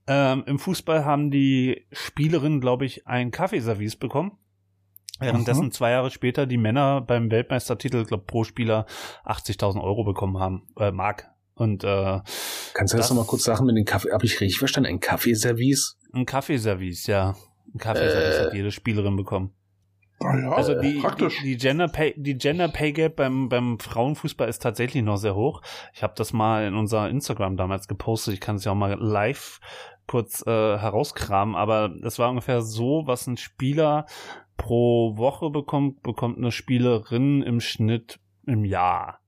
[0.07, 4.37] ähm, im Fußball haben die Spielerinnen, glaube ich, ein Kaffeeservice bekommen.
[5.19, 5.71] Währenddessen Mhm.
[5.71, 8.85] zwei Jahre später die Männer beim Weltmeistertitel, glaube pro Spieler
[9.25, 11.27] 80.000 Euro bekommen haben, äh, Mark.
[11.55, 12.19] Und äh,
[12.73, 14.11] Kannst du das, Das- noch mal kurz sagen mit den Kaffee?
[14.11, 14.89] Habe ich richtig verstanden?
[14.89, 15.97] Ein Kaffeeservice?
[16.13, 17.35] ein Kaffeeservice, ja.
[17.73, 18.45] Ein Kaffeeservice Äh.
[18.45, 19.53] hat jede Spielerin bekommen.
[20.19, 21.37] Ah ja, Also die, praktisch.
[21.43, 25.35] die, die Gender Pay, die Gender Pay Gap beim, beim Frauenfußball ist tatsächlich noch sehr
[25.35, 25.61] hoch.
[25.93, 28.33] Ich habe das mal in unser Instagram damals gepostet.
[28.33, 29.59] Ich kann es ja auch mal live
[30.07, 34.05] kurz äh, herauskramen, aber das war ungefähr so, was ein Spieler
[34.57, 39.19] pro Woche bekommt, bekommt eine Spielerin im Schnitt im Jahr.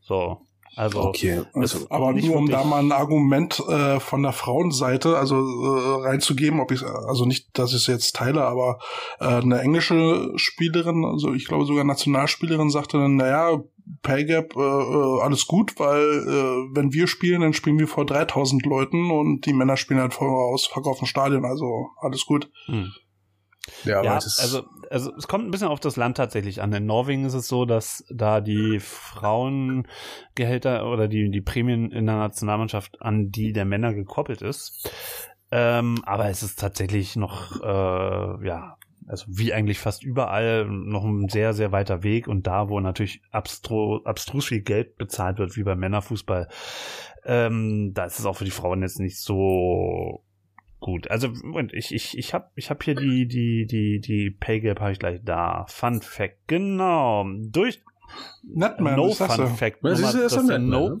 [0.00, 0.40] So.
[0.74, 1.42] Also Okay.
[1.52, 6.60] Also, aber nur um da mal ein Argument äh, von der Frauenseite, also äh, reinzugeben,
[6.60, 8.78] ob ich also nicht, dass ich es jetzt teile, aber
[9.20, 13.62] äh, eine englische Spielerin, also ich glaube sogar Nationalspielerin, sagte dann, naja,
[14.02, 18.06] Pay Gap, äh, äh, alles gut, weil äh, wenn wir spielen, dann spielen wir vor
[18.06, 22.50] 3000 Leuten und die Männer spielen halt vor ausverkauftem Stadion, also alles gut.
[22.66, 22.92] hm.
[23.84, 26.72] Ja, aber ja, also, also es kommt ein bisschen auf das Land tatsächlich an.
[26.72, 32.16] In Norwegen ist es so, dass da die Frauengehälter oder die, die Prämien in der
[32.16, 34.90] Nationalmannschaft an die der Männer gekoppelt ist.
[35.50, 41.28] Ähm, aber es ist tatsächlich noch, äh, ja, also wie eigentlich fast überall noch ein
[41.28, 45.64] sehr, sehr weiter Weg und da, wo natürlich abstru abstrus viel Geld bezahlt wird, wie
[45.64, 46.48] beim Männerfußball,
[47.24, 50.24] ähm, da ist es auch für die Frauen jetzt nicht so
[50.82, 51.10] gut.
[51.10, 54.80] Also Moment, ich ich ich habe ich habe hier die die die die Pay Gap
[54.80, 55.64] habe ich gleich da.
[55.68, 57.82] Fun Fact genau durch
[58.42, 59.56] Netman, No Fun denn?
[59.56, 61.00] Fact Was Nummer, ist das denn, No ne?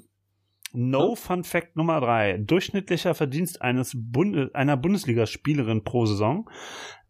[0.72, 2.38] No Fun Fact Nummer drei.
[2.38, 6.48] Durchschnittlicher Verdienst eines Bunde, einer Bundesligaspielerin pro Saison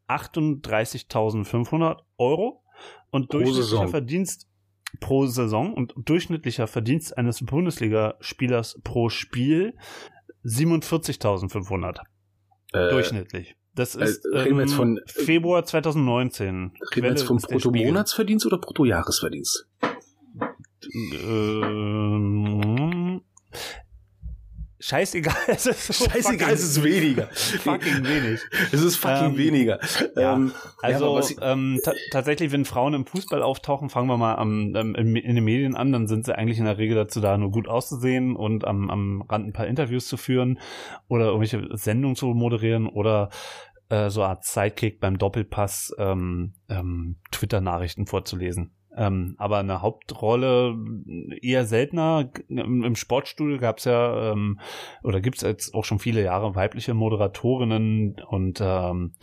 [0.08, 2.64] 38.500 Euro
[3.10, 3.88] und Pro durchschnittlicher Saison.
[3.88, 4.48] Verdienst
[5.00, 9.76] pro Saison und durchschnittlicher Verdienst eines Bundesligaspielers pro Spiel
[10.44, 12.00] 47.500
[12.72, 13.56] äh, durchschnittlich.
[13.74, 16.72] Das äh, ist reden wir jetzt ähm, von- Februar 2019.
[16.94, 17.38] Reden wir jetzt vom.
[17.38, 19.68] Bruttomonatsverdienst oder Bruttojahresverdienst?
[21.42, 23.22] Ähm,
[24.82, 25.34] scheißegal.
[25.48, 27.28] Es ist so Scheißegal, fucking- es ist weniger.
[27.32, 28.40] Fucking wenig.
[28.72, 29.78] Es ist fucking Ähm, weniger.
[30.16, 30.34] ja.
[30.34, 34.74] Ähm, Also ich- ähm, ta tatsächlich, wenn Frauen im Fußball auftauchen, fangen wir mal am,
[34.74, 37.36] ähm, in, in den Medien an, dann sind sie eigentlich in der Regel dazu da,
[37.38, 40.58] nur gut auszusehen und am, am Rand ein paar Interviews zu führen
[41.08, 43.30] oder irgendwelche Sendungen zu moderieren oder
[43.88, 48.74] äh, so eine Art Sidekick beim Doppelpass ähm, ähm, Twitter-Nachrichten vorzulesen.
[48.94, 50.76] Ähm, aber eine Hauptrolle
[51.40, 52.30] eher seltener.
[52.48, 54.60] Im, Sportstudio gab es ja ähm,
[55.02, 59.14] oder gibt es jetzt auch schon viele Jahre weibliche Moderatorinnen und ähm,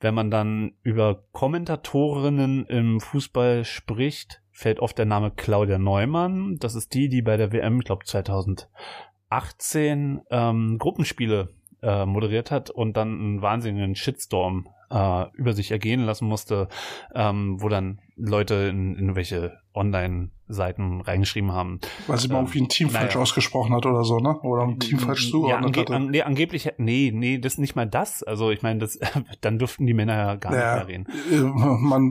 [0.00, 6.56] wenn man dann über Kommentatorinnen im Fußball spricht, fällt oft der Name Claudia Neumann.
[6.58, 11.50] Das ist die, die bei der WM, ich glaube 2018 ähm, Gruppenspiele
[11.82, 16.68] äh, moderiert hat und dann einen wahnsinnigen Shitstorm äh, über sich ergehen lassen musste,
[17.14, 21.80] ähm, wo dann Leute in, in welche Online-Seiten reingeschrieben haben.
[22.08, 23.22] Weil sie mal Ähm, irgendwie ein Team falsch naja.
[23.22, 24.38] ausgesprochen hat oder so, ne?
[24.40, 25.94] Oder ein Team falsch ja, zugeordnet ange hatte.
[25.94, 28.22] an, nee, angeblich, nee, nee, das ist nicht mal das.
[28.24, 28.98] Also ich meine, das,
[29.40, 31.06] dann dürften die Männer ja gar Ja, nicht mehr reden.
[31.30, 32.10] äh, man,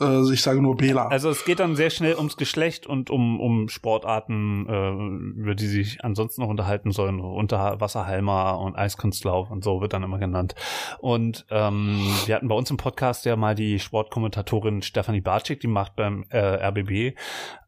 [0.00, 1.08] äh, äh, ich sage nur Bela.
[1.08, 5.66] Also es geht dann sehr schnell ums Geschlecht und um, um Sportarten, äh, über die
[5.66, 7.18] sich ansonsten noch unterhalten sollen.
[7.20, 10.54] Unterwasserhalmer und Eiskunstlauf und so wird dann immer genannt.
[11.00, 11.87] Und ähm,
[12.26, 16.24] wir hatten bei uns im Podcast ja mal die Sportkommentatorin Stefanie Barczyk, die macht beim
[16.30, 17.16] äh, RBB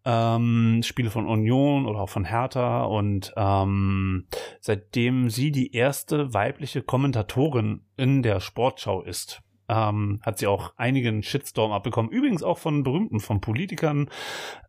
[0.05, 4.27] ähm, Spiele von Union oder auch von Hertha und ähm,
[4.61, 11.23] seitdem sie die erste weibliche Kommentatorin in der Sportschau ist, ähm, hat sie auch einigen
[11.23, 12.11] Shitstorm abbekommen.
[12.11, 14.09] Übrigens auch von berühmten, von Politikern.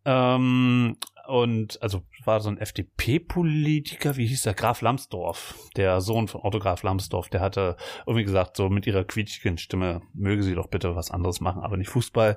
[0.05, 0.97] Ähm,
[1.31, 4.53] und also war so ein FDP-Politiker, wie hieß der?
[4.53, 9.05] Graf Lambsdorff, der Sohn von Otto Graf Lambsdorff, der hatte irgendwie gesagt, so mit ihrer
[9.05, 12.35] quietschigen Stimme möge sie doch bitte was anderes machen, aber nicht Fußball.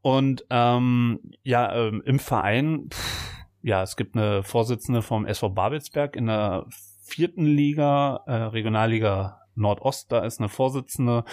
[0.00, 6.16] Und ähm, ja, ähm, im Verein, pff, ja, es gibt eine Vorsitzende vom SV Babelsberg
[6.16, 6.66] in der
[7.04, 11.24] vierten Liga, äh, Regionalliga Nordost, da ist eine Vorsitzende.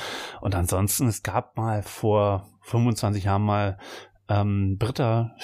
[0.42, 3.80] Und ansonsten, es gab mal vor 25 Jahren mal
[4.28, 5.36] ähm, Britta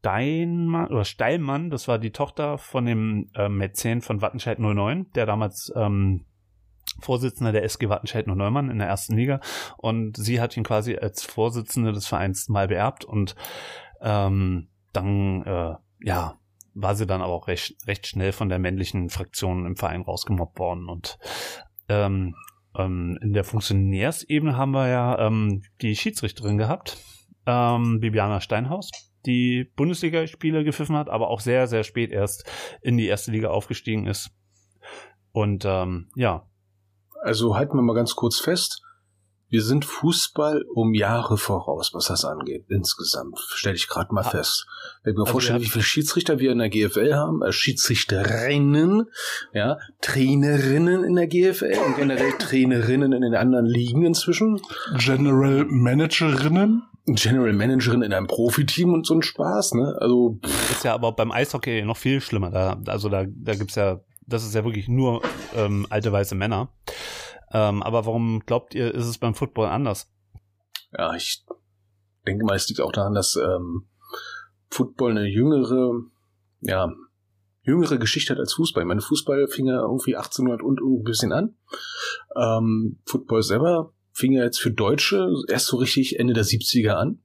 [0.00, 5.26] Steinmann oder Steilmann, das war die Tochter von dem äh, Mäzen von Wattenscheid 09, der
[5.26, 6.24] damals ähm,
[7.00, 9.40] Vorsitzender der SG Wattenscheid und Neumann in der ersten Liga.
[9.76, 13.36] Und sie hat ihn quasi als Vorsitzende des Vereins mal beerbt und
[14.00, 16.40] ähm, dann äh, ja
[16.74, 20.58] war sie dann aber auch recht, recht schnell von der männlichen Fraktion im Verein rausgemobbt
[20.58, 20.88] worden.
[20.88, 21.18] Und
[21.88, 22.34] ähm,
[22.76, 26.96] ähm, in der Funktionärsebene haben wir ja ähm, die Schiedsrichterin gehabt,
[27.46, 28.90] ähm, Bibiana Steinhaus,
[29.26, 32.44] die Bundesligaspiele gepfiffen hat, aber auch sehr, sehr spät erst
[32.82, 34.30] in die erste Liga aufgestiegen ist.
[35.32, 36.46] Und ähm, ja,
[37.22, 38.82] also halten wir mal ganz kurz fest.
[39.50, 43.36] Wir sind Fußball um Jahre voraus, was das angeht, insgesamt.
[43.40, 44.30] Stelle ich gerade mal ah.
[44.30, 44.66] fest.
[45.02, 49.06] Wenn ich mir also vorstelle, wie viele Schiedsrichter wir in der GFL haben, äh, Schiedsrichterinnen,
[49.52, 54.60] ja, Trainerinnen in der GFL und generell Trainerinnen in den anderen Ligen inzwischen.
[54.96, 56.84] General Managerinnen.
[57.06, 59.96] General Managerin in einem Profiteam und so ein Spaß, ne?
[60.00, 60.38] Also.
[60.44, 60.70] Pff.
[60.72, 62.50] Ist ja aber beim Eishockey noch viel schlimmer.
[62.50, 65.22] Da, also da, da gibt's ja das ist ja wirklich nur
[65.54, 66.72] ähm, alte weiße Männer.
[67.52, 70.10] Ähm, aber warum glaubt ihr, ist es beim Football anders?
[70.96, 71.44] Ja, ich
[72.26, 73.88] denke mal, es liegt auch daran, dass ähm,
[74.70, 75.92] Football eine jüngere,
[76.60, 76.92] ja,
[77.62, 78.84] jüngere Geschichte hat als Fußball.
[78.84, 81.56] Ich meine, Fußball fing ja irgendwie 1800 und ein bisschen an.
[82.36, 87.18] Ähm, Football selber fing ja jetzt für Deutsche erst so richtig Ende der 70er an.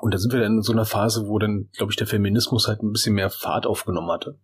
[0.00, 2.68] Und da sind wir dann in so einer Phase, wo dann, glaube ich, der Feminismus
[2.68, 4.38] halt ein bisschen mehr Fahrt aufgenommen hatte.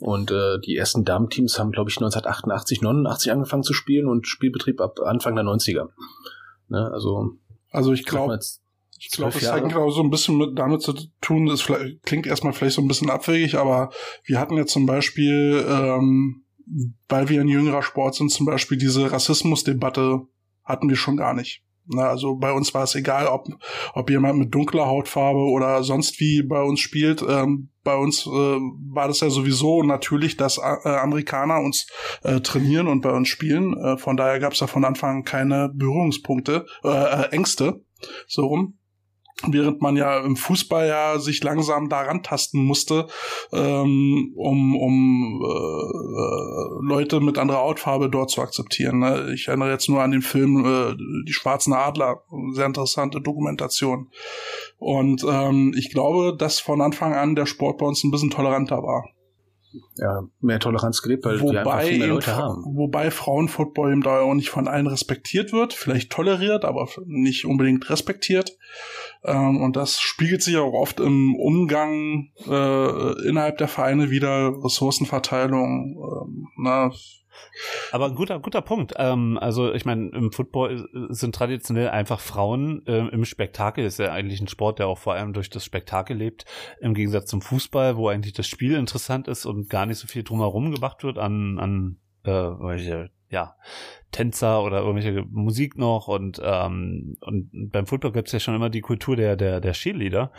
[0.00, 4.80] Und äh, die ersten Damenteams haben, glaube ich, 1988, 89 angefangen zu spielen und Spielbetrieb
[4.80, 5.88] ab Anfang der 90er.
[6.68, 7.32] Ne, also,
[7.70, 8.38] also ich glaube,
[8.98, 11.66] ich glaube, es hat auch so ein bisschen mit damit zu tun, das
[12.02, 13.90] klingt erstmal vielleicht so ein bisschen abwegig, aber
[14.24, 16.44] wir hatten ja zum Beispiel, ähm,
[17.08, 20.20] weil wir ein jüngerer Sport sind, zum Beispiel diese Rassismusdebatte
[20.64, 21.62] hatten wir schon gar nicht.
[21.92, 23.48] Na, also bei uns war es egal, ob,
[23.94, 27.24] ob jemand mit dunkler Hautfarbe oder sonst wie bei uns spielt.
[27.26, 31.88] Ähm, bei uns äh, war das ja sowieso natürlich, dass äh, Amerikaner uns
[32.22, 33.76] äh, trainieren und bei uns spielen.
[33.76, 37.82] Äh, von daher gab es ja von Anfang an keine Berührungspunkte, äh, äh, Ängste,
[38.28, 38.79] so rum
[39.46, 43.06] während man ja im Fußball ja sich langsam daran tasten musste,
[43.52, 49.00] ähm, um, um äh, Leute mit anderer Hautfarbe dort zu akzeptieren.
[49.00, 49.32] Ne?
[49.34, 50.94] Ich erinnere jetzt nur an den Film äh,
[51.26, 52.22] Die Schwarzen Adler,
[52.52, 54.10] sehr interessante Dokumentation.
[54.78, 58.82] Und ähm, ich glaube, dass von Anfang an der Sport bei uns ein bisschen toleranter
[58.82, 59.04] war
[59.96, 62.64] ja, mehr Toleranz gelebt, weil wobei wir einfach viel mehr Leute haben.
[62.64, 67.88] Wobei Frauenfootball im da auch nicht von allen respektiert wird, vielleicht toleriert, aber nicht unbedingt
[67.90, 68.56] respektiert.
[69.24, 75.96] Ähm, und das spiegelt sich auch oft im Umgang äh, innerhalb der Vereine wieder, Ressourcenverteilung,
[75.96, 76.90] ähm, na,
[77.92, 78.94] aber ein guter, guter Punkt.
[78.96, 83.84] Ähm, also ich meine, im Football sind traditionell einfach Frauen ähm, im Spektakel.
[83.84, 86.44] Ist ja eigentlich ein Sport, der auch vor allem durch das Spektakel lebt.
[86.80, 90.22] Im Gegensatz zum Fußball, wo eigentlich das Spiel interessant ist und gar nicht so viel
[90.22, 92.30] drumherum gemacht wird an, an äh,
[93.30, 93.56] ja,
[94.10, 98.68] Tänzer oder irgendwelche Musik noch und ähm, und beim Football gibt es ja schon immer
[98.68, 100.32] die Kultur der der der Cheerleader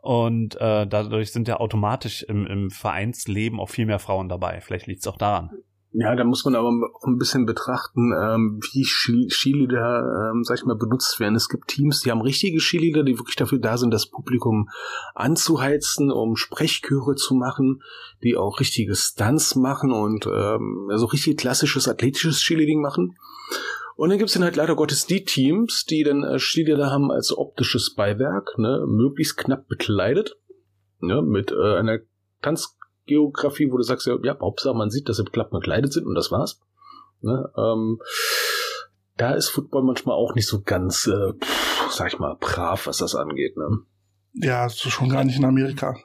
[0.00, 4.60] und äh, dadurch sind ja automatisch im, im Vereinsleben auch viel mehr Frauen dabei.
[4.62, 5.50] Vielleicht liegt es auch daran.
[5.92, 10.64] Ja, da muss man aber auch ein bisschen betrachten, ähm, wie Cheerleader, ähm, sag ich
[10.66, 11.34] mal, benutzt werden.
[11.34, 14.68] Es gibt Teams, die haben richtige Cheerleader, die wirklich dafür da sind, das Publikum
[15.14, 17.82] anzuheizen, um Sprechchöre zu machen,
[18.22, 23.16] die auch richtige Stunts machen und ähm, also richtig klassisches athletisches Cheerleading machen.
[23.96, 27.36] Und dann gibt's dann halt leider Gottes die Teams, die dann äh, Cheerleader haben als
[27.36, 30.36] optisches Beiwerk, ne, möglichst knapp bekleidet,
[31.00, 31.98] ne, mit äh, einer
[32.42, 32.77] Tanz
[33.08, 36.14] Geografie, wo du sagst, ja, ja Hauptsache man sieht, dass sie klapp gekleidet sind und
[36.14, 36.60] das war's.
[37.20, 37.50] Ne?
[37.56, 37.98] Ähm,
[39.16, 42.98] da ist Football manchmal auch nicht so ganz, äh, pff, sag ich mal, brav, was
[42.98, 43.56] das angeht.
[43.56, 43.80] Ne?
[44.34, 45.96] Ja, ist schon gar nicht in Amerika.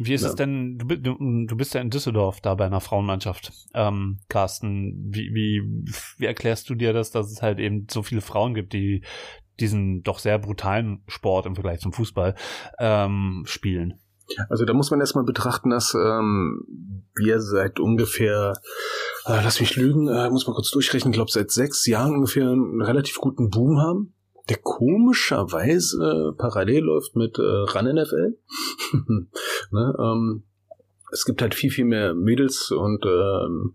[0.00, 0.28] Wie ist ja.
[0.28, 1.16] es denn, du, du,
[1.46, 5.62] du bist ja in Düsseldorf da bei einer Frauenmannschaft, ähm, Carsten, wie, wie,
[6.18, 9.02] wie erklärst du dir das, dass es halt eben so viele Frauen gibt, die
[9.58, 12.36] diesen doch sehr brutalen Sport im Vergleich zum Fußball
[12.78, 13.98] ähm, spielen?
[14.48, 18.54] Also da muss man erstmal betrachten, dass ähm, wir seit ungefähr,
[19.26, 22.82] äh, lass mich lügen, äh, muss man kurz durchrechnen, glaube seit sechs Jahren ungefähr einen
[22.82, 24.14] relativ guten Boom haben,
[24.48, 28.38] der komischerweise äh, parallel läuft mit äh, Run NFL.
[29.70, 30.44] ne, ähm,
[31.10, 33.74] es gibt halt viel, viel mehr Mädels und ähm,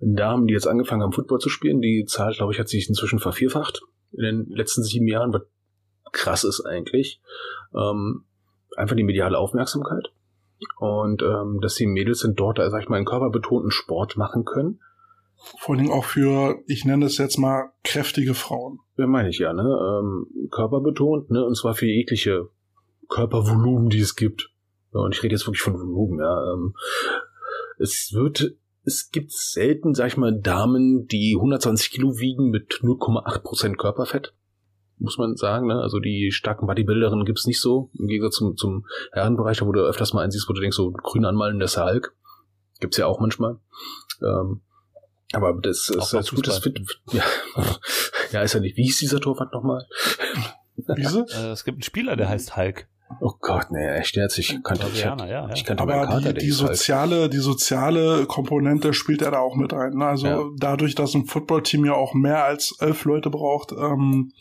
[0.00, 1.80] Damen, die jetzt angefangen haben, Football zu spielen.
[1.80, 3.82] Die Zahl, glaube ich, hat sich inzwischen vervierfacht
[4.12, 5.42] in den letzten sieben Jahren, was
[6.12, 7.20] krass ist eigentlich.
[7.74, 8.24] Ähm,
[8.76, 10.12] einfach die mediale Aufmerksamkeit.
[10.78, 14.80] Und ähm, dass die Mädels sind dort, sag ich mal, einen körperbetonten Sport machen können.
[15.58, 18.80] Vor allen Dingen auch für, ich nenne es jetzt mal, kräftige Frauen.
[18.96, 19.62] Ja, meine ich ja, ne?
[19.62, 21.44] Ähm, körperbetont, ne?
[21.44, 22.48] Und zwar für jegliche
[23.08, 24.50] Körpervolumen, die es gibt.
[24.94, 26.54] Ja, und ich rede jetzt wirklich von Volumen, ja.
[26.54, 26.74] Ähm,
[27.78, 33.76] es wird, es gibt selten, sag ich mal, Damen, die 120 Kilo wiegen mit 0,8%
[33.76, 34.32] Körperfett
[34.98, 35.66] muss man sagen.
[35.66, 35.80] Ne?
[35.80, 40.12] Also die starken Bodybuilderinnen gibt's nicht so, im Gegensatz zum, zum Herrenbereich, wo du öfters
[40.12, 42.14] mal einsiehst, wo du denkst, so grün anmalen, der Hulk.
[42.80, 43.58] Gibt's ja auch manchmal.
[44.22, 44.60] Ähm,
[45.32, 46.80] aber das ist als gutes Fit.
[47.12, 47.22] Ja,
[48.32, 48.76] ja, ist ja nicht.
[48.76, 49.86] Wie hieß dieser Torwart nochmal?
[50.76, 51.26] Wieso?
[51.34, 52.88] Äh, es gibt einen Spieler, der heißt Hulk.
[53.20, 54.36] Oh Gott, nee, echt jetzt.
[54.38, 55.48] Ich kannte, ich, ja, ja.
[55.54, 59.72] ich kannte Aber Kater, die, die soziale, die soziale Komponente spielt er da auch mit
[59.72, 59.94] rein.
[59.94, 60.04] Ne?
[60.06, 60.44] Also Ja.
[60.58, 64.32] dadurch, dass ein Footballteam ja auch mehr als elf Leute braucht ähm,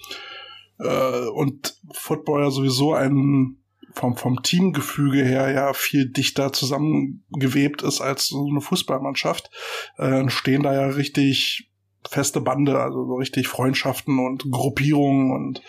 [0.79, 3.57] äh, und Football ja sowieso ein
[3.93, 9.49] vom, vom Teamgefüge her ja viel dichter zusammengewebt ist als so eine Fußballmannschaft,
[9.97, 11.71] äh, entstehen da ja richtig
[12.09, 15.61] feste Bande, also so richtig Freundschaften und Gruppierungen und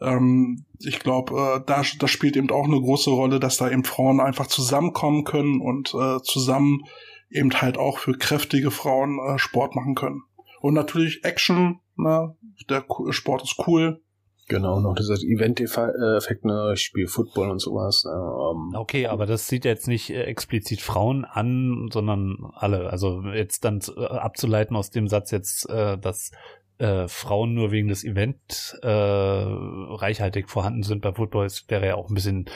[0.00, 3.84] ähm, ich glaube, äh, da das spielt eben auch eine große Rolle, dass da eben
[3.84, 6.84] Frauen einfach zusammenkommen können und äh, zusammen
[7.30, 10.22] eben halt auch für kräftige Frauen äh, Sport machen können.
[10.60, 12.36] Und natürlich Action, ne?
[12.68, 14.02] der Sport ist cool.
[14.50, 18.02] Genau, noch dieser Event-Effekt, ne, ich spiele Football und sowas.
[18.04, 22.90] Ne, ähm, Okay, aber das sieht jetzt nicht äh, explizit Frauen an, sondern alle.
[22.90, 26.32] Also jetzt dann äh, abzuleiten aus dem Satz jetzt, äh, dass
[26.78, 31.94] äh, Frauen nur wegen des Event äh, reichhaltig vorhanden sind bei Football, das wäre ja
[31.94, 32.46] auch ein bisschen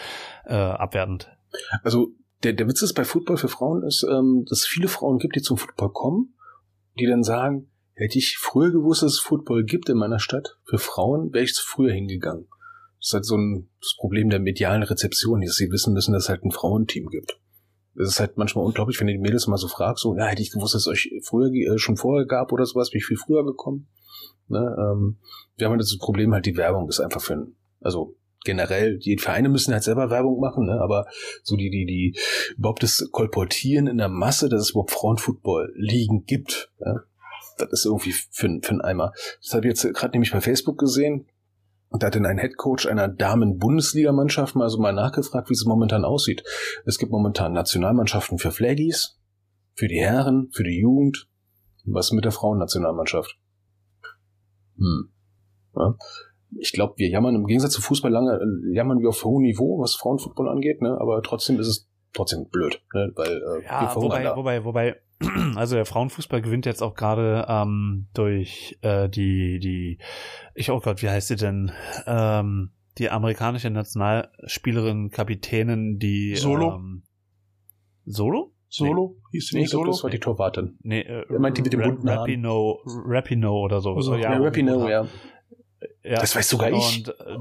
[0.47, 1.30] äh, abwertend.
[1.84, 2.09] Also
[2.42, 5.36] der, der Witz ist bei Football für Frauen ist, ähm, dass es viele Frauen gibt,
[5.36, 6.34] die zum Football kommen,
[6.99, 10.78] die dann sagen, hätte ich früher gewusst, dass es Football gibt in meiner Stadt, für
[10.78, 12.47] Frauen wäre ich früher hingegangen.
[12.99, 16.24] Das ist halt so ein das Problem der medialen Rezeption, dass sie wissen müssen, dass
[16.24, 17.38] es halt ein Frauenteam gibt.
[17.95, 20.42] Das ist halt manchmal unglaublich, wenn du die Mädels mal so fragst, so, ja, hätte
[20.42, 23.16] ich gewusst, dass es euch früher äh, schon vorher gab oder sowas, bin ich viel
[23.16, 23.88] früher gekommen.
[24.49, 25.18] Ne, ähm,
[25.57, 29.16] wir haben halt das Problem halt, die Werbung ist einfach für ein, also generell, die
[29.16, 31.07] Vereine müssen halt selber Werbung machen, ne, aber
[31.42, 32.18] so die, die, die,
[32.59, 37.03] überhaupt das Kolportieren in der Masse, dass es überhaupt Frauenfootball liegen gibt, ja,
[37.59, 39.12] das ist irgendwie für, für einen Eimer.
[39.42, 41.26] Das habe ich jetzt gerade nämlich bei Facebook gesehen.
[41.88, 46.05] Und da hat dann ein Headcoach einer Damen-Bundesligamannschaft mal so mal nachgefragt, wie es momentan
[46.05, 46.42] aussieht.
[46.84, 49.20] Es gibt momentan Nationalmannschaften für Flaggies,
[49.74, 51.28] für die Herren, für die Jugend.
[51.84, 53.38] Was mit der Frauennationalmannschaft?
[54.76, 55.11] Hm.
[55.76, 55.94] Ja.
[56.59, 59.80] Ich glaube, wir jammern im Gegensatz zu Fußball lange, äh, jammern wir auf hohem Niveau,
[59.80, 60.96] was Frauenfußball angeht, ne?
[61.00, 63.12] aber trotzdem ist es trotzdem blöd, ne?
[63.16, 65.00] weil äh, Ja, wobei, wobei, wobei,
[65.56, 69.98] also der Frauenfußball gewinnt jetzt auch gerade ähm, durch äh, die, die,
[70.54, 71.72] ich, oh Gott, wie heißt sie denn?
[72.06, 76.76] Ähm, die amerikanische Nationalspielerin, Kapitänin, die Solo?
[76.76, 77.02] Ähm,
[78.06, 78.52] Solo?
[78.68, 79.16] Solo?
[79.30, 79.92] Hieß die Nee, nicht ich glaube, Solo?
[79.92, 80.78] das war die Torwartin.
[80.82, 82.08] Nee, äh, Er meint die mit dem bunten.
[82.08, 83.94] Rapino, Rapino oder so.
[83.94, 85.06] Also, Ja, Rapinoe, ja.
[86.02, 86.20] Ja.
[86.20, 86.98] Das weiß sogar ich.
[86.98, 87.38] Und, äh,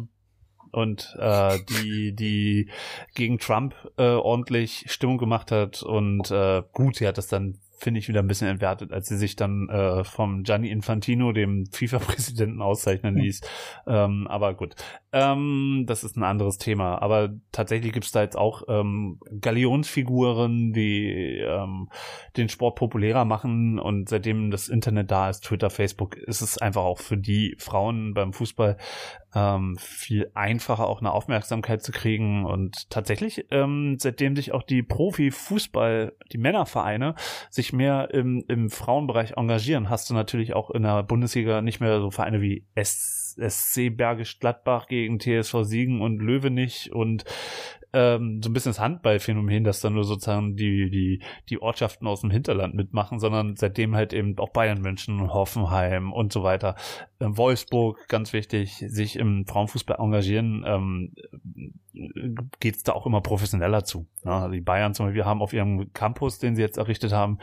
[0.74, 2.70] und äh, die, die
[3.16, 8.00] gegen Trump äh, ordentlich Stimmung gemacht hat und äh, gut, sie hat das dann finde
[8.00, 12.62] ich wieder ein bisschen entwertet, als sie sich dann äh, vom Gianni Infantino, dem FIFA-Präsidenten,
[12.62, 13.42] auszeichnen ließ.
[13.86, 14.76] Ähm, aber gut,
[15.12, 17.02] ähm, das ist ein anderes Thema.
[17.02, 21.90] Aber tatsächlich gibt's da jetzt auch ähm, Galionsfiguren, die ähm,
[22.38, 26.84] den Sport populärer machen und seitdem das Internet da ist, Twitter, Facebook, ist es einfach
[26.84, 28.78] auch für die Frauen beim Fußball
[29.36, 32.46] ähm, viel einfacher auch eine Aufmerksamkeit zu kriegen.
[32.46, 37.16] Und tatsächlich ähm, seitdem sich auch die Profi-Fußball, die Männervereine
[37.50, 42.00] sich mehr im, im Frauenbereich engagieren, hast du natürlich auch in der Bundesliga nicht mehr
[42.00, 47.26] so Vereine wie S SC Bergisch Gladbach gegen TSV Siegen und Löwenich und
[47.94, 52.22] ähm, so ein bisschen das Handballphänomen, dass dann nur sozusagen die, die, die Ortschaften aus
[52.22, 56.76] dem Hinterland mitmachen, sondern seitdem halt eben auch Bayern München, Hoffenheim und so weiter,
[57.26, 61.14] Wolfsburg, ganz wichtig, sich im Frauenfußball engagieren, ähm,
[62.60, 64.08] geht es da auch immer professioneller zu.
[64.24, 67.40] Ja, die Bayern zum Beispiel haben auf ihrem Campus, den sie jetzt errichtet haben,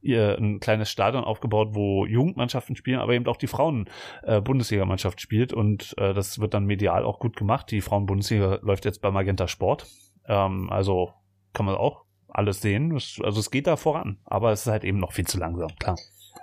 [0.00, 5.94] ihr ein kleines Stadion aufgebaut, wo Jugendmannschaften spielen, aber eben auch die Frauen-Bundesligamannschaft spielt und
[5.98, 7.70] äh, das wird dann medial auch gut gemacht.
[7.70, 9.86] Die Frauen-Bundesliga läuft jetzt bei Magenta Sport,
[10.26, 11.12] ähm, also
[11.52, 12.92] kann man auch alles sehen.
[12.92, 15.96] Also es geht da voran, aber es ist halt eben noch viel zu langsam, klar.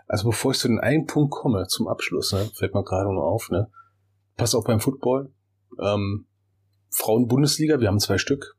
[0.07, 3.23] Also bevor ich zu den einen Punkt komme, zum Abschluss, ne, fällt mir gerade nur
[3.23, 3.69] auf, ne?
[4.37, 5.31] Passt auch beim Football.
[5.79, 6.25] Ähm,
[6.89, 8.57] Frauen-Bundesliga, wir haben zwei Stück.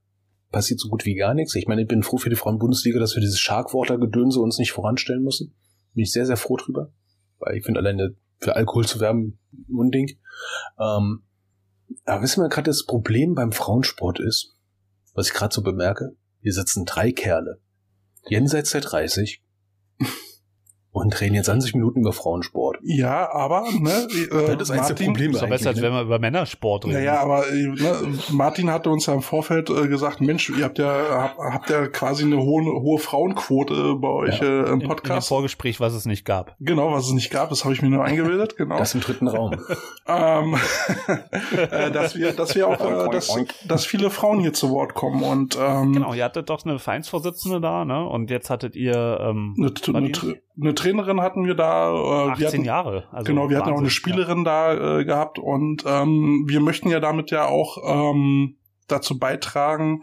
[0.50, 1.54] Passiert so gut wie gar nichts.
[1.54, 5.22] Ich meine, ich bin froh für die Frauen-Bundesliga, dass wir dieses Sharkwater-Gedönse uns nicht voranstellen
[5.22, 5.54] müssen.
[5.94, 6.92] Bin ich sehr, sehr froh drüber.
[7.38, 10.18] Weil ich finde alleine für Alkohol zu werben, ein Ding.
[10.78, 11.22] Ähm,
[12.04, 14.54] aber wissen wir gerade, das Problem beim Frauensport ist,
[15.14, 17.60] was ich gerade so bemerke, Hier sitzen drei Kerle,
[18.28, 19.42] jenseits der 30,
[20.92, 22.76] und reden jetzt 20 Minuten über Frauensport.
[22.82, 23.90] Ja, aber, ne,
[24.30, 25.98] äh, Das ist eins der Probleme Ist doch besser, als eigentlich, wenn ne?
[25.98, 26.94] wir über Männersport reden.
[26.94, 27.96] Naja, aber äh, ne,
[28.30, 31.86] Martin hatte uns ja im Vorfeld äh, gesagt, Mensch, ihr habt ja habt, habt ja
[31.86, 35.28] quasi eine hohe, hohe Frauenquote bei euch äh, im in, in dem Podcast.
[35.28, 36.56] Vorgespräch, was es nicht gab.
[36.60, 38.76] genau, was es nicht gab, das habe ich mir nur eingebildet, genau.
[38.76, 39.56] Das im dritten Raum.
[40.06, 40.56] ähm,
[41.70, 43.34] äh, dass wir, dass wir auch, äh, dass,
[43.66, 47.62] dass viele Frauen hier zu Wort kommen und ähm, Genau, ihr hattet doch eine Vereinsvorsitzende
[47.62, 48.06] da, ne?
[48.06, 50.12] Und jetzt hattet ihr ähm, eine, eine,
[50.60, 51.90] eine Trainerin hatten wir da.
[51.92, 53.08] Äh, wir 18 hatten, Jahre.
[53.12, 56.88] Also genau, wir hatten auch eine Wahnsinn, Spielerin da äh, gehabt und ähm, wir möchten
[56.90, 58.56] ja damit ja auch ähm,
[58.88, 60.02] dazu beitragen,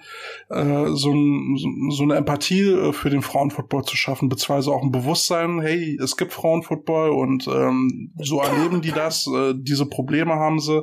[0.50, 1.58] äh, so, ein,
[1.92, 6.18] so- eine Empathie äh, für den Frauenfootball zu schaffen, beziehungsweise auch ein Bewusstsein, hey, es
[6.18, 10.82] gibt Frauenfootball und ähm, so erleben die das, äh, diese Probleme haben sie,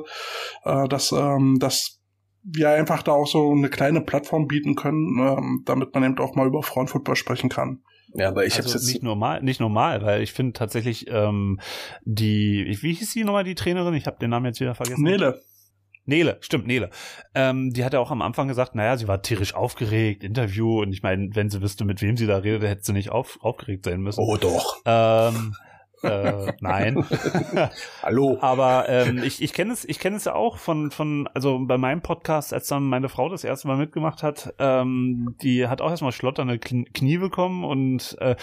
[0.63, 1.99] äh, dass, ähm, dass
[2.43, 6.35] wir einfach da auch so eine kleine Plattform bieten können, ähm, damit man eben auch
[6.35, 7.81] mal über Frauenfootball sprechen kann.
[8.13, 11.59] Ja, aber ich also hab's jetzt nicht normal, nicht normal, weil ich finde tatsächlich ähm,
[12.03, 13.93] die, wie hieß die nochmal die Trainerin?
[13.93, 15.03] Ich habe den Namen jetzt wieder vergessen.
[15.03, 15.41] Nele,
[16.05, 16.89] Nele, stimmt, Nele.
[17.35, 20.93] Ähm, die hat ja auch am Anfang gesagt, naja, sie war tierisch aufgeregt, Interview, und
[20.93, 23.85] ich meine, wenn sie wüsste, mit wem sie da redet, hätte sie nicht auf, aufgeregt
[23.85, 24.21] sein müssen.
[24.21, 24.77] Oh doch.
[24.85, 25.53] Ähm,
[26.03, 27.05] äh, nein.
[28.03, 28.37] Hallo.
[28.41, 31.77] Aber ähm, ich, ich kenne es, ich kenne es ja auch von, von, also bei
[31.77, 35.89] meinem Podcast, als dann meine Frau das erste Mal mitgemacht hat, ähm, die hat auch
[35.89, 38.35] erstmal schlotternde Kn- Knie bekommen und, äh,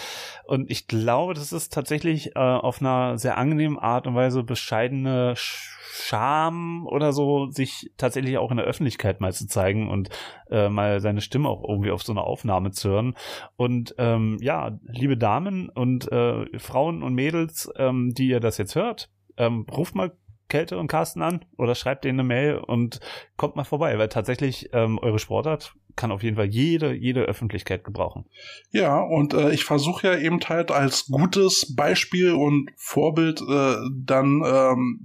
[0.45, 5.33] und ich glaube, das ist tatsächlich äh, auf einer sehr angenehmen Art und Weise bescheidene
[5.35, 10.09] Sch- Scham oder so, sich tatsächlich auch in der Öffentlichkeit mal zu zeigen und
[10.49, 13.15] äh, mal seine Stimme auch irgendwie auf so eine Aufnahme zu hören.
[13.55, 17.44] Und ähm, ja, liebe Damen und äh, Frauen und Mädels,
[17.77, 20.11] ähm, die ihr das jetzt hört, ähm, ruft mal
[20.47, 22.99] Kälte und Carsten an oder schreibt denen eine Mail und
[23.35, 27.83] kommt mal vorbei, weil tatsächlich ähm, eure Sportart kann auf jeden Fall jede, jede Öffentlichkeit
[27.83, 28.25] gebrauchen.
[28.71, 34.43] Ja, und äh, ich versuche ja eben halt als gutes Beispiel und Vorbild äh, dann
[34.45, 34.99] ähm,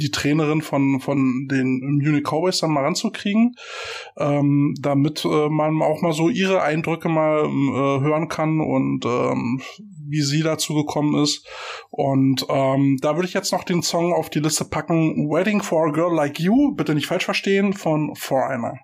[0.00, 3.54] die Trainerin von, von den Munich Cowboys dann mal ranzukriegen,
[4.16, 9.60] ähm, damit äh, man auch mal so ihre Eindrücke mal äh, hören kann und ähm,
[10.10, 11.46] wie sie dazu gekommen ist.
[11.90, 15.88] Und ähm, da würde ich jetzt noch den Song auf die Liste packen, Wedding for
[15.88, 18.78] a Girl Like You, bitte nicht falsch verstehen, von Foreigner.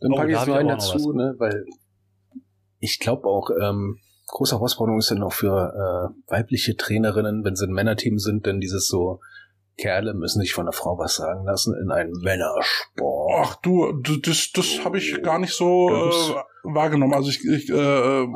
[0.00, 1.64] Dann Oh, packe ich da noch ich einen dazu, ne, weil
[2.80, 7.66] ich glaube auch, ähm, große Herausforderung ist dann auch für äh, weibliche Trainerinnen, wenn sie
[7.66, 9.20] ein Männerteam sind, denn dieses so,
[9.76, 13.32] Kerle müssen sich von einer Frau was sagen lassen in einem Männersport.
[13.36, 17.12] Ach du, das, das habe ich gar nicht so Das- äh, wahrgenommen.
[17.14, 18.26] Also ich, ich äh,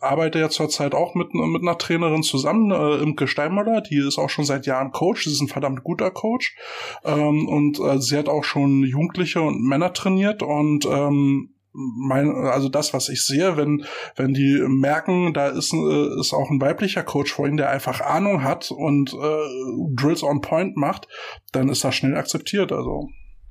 [0.00, 4.30] arbeite ja zurzeit auch mit, mit einer Trainerin zusammen, äh, Imke Steinmüller, die ist auch
[4.30, 6.56] schon seit Jahren Coach, sie ist ein verdammt guter Coach.
[7.04, 12.68] Ähm, und äh, sie hat auch schon Jugendliche und Männer trainiert und ähm, mein, also
[12.68, 13.84] das, was ich sehe, wenn,
[14.16, 18.00] wenn die merken, da ist, äh, ist auch ein weiblicher Coach vor ihnen, der einfach
[18.00, 21.08] Ahnung hat und äh, Drills on Point macht,
[21.52, 22.70] dann ist das schnell akzeptiert.
[22.72, 23.08] Also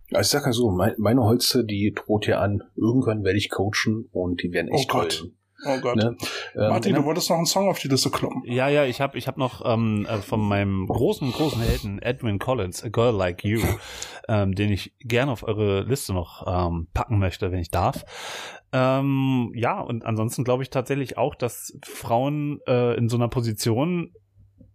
[0.09, 4.07] ich sag ja so, mein, meine Holze, die droht hier an, irgendwann werde ich coachen
[4.11, 5.19] und die werden echt Oh Gott.
[5.21, 5.37] heulen.
[5.65, 5.95] Oh Gott.
[5.95, 6.15] Ne?
[6.55, 6.99] Ähm, Martin, ne?
[6.99, 8.43] du wolltest noch einen Song auf die Liste kloppen.
[8.45, 12.39] Ja, ja, ich habe ich hab noch ähm, äh, von meinem großen, großen Helden Edwin
[12.39, 13.61] Collins, A Girl Like You,
[14.27, 18.03] ähm, den ich gerne auf eure Liste noch ähm, packen möchte, wenn ich darf.
[18.71, 24.13] Ähm, ja, und ansonsten glaube ich tatsächlich auch, dass Frauen äh, in so einer Position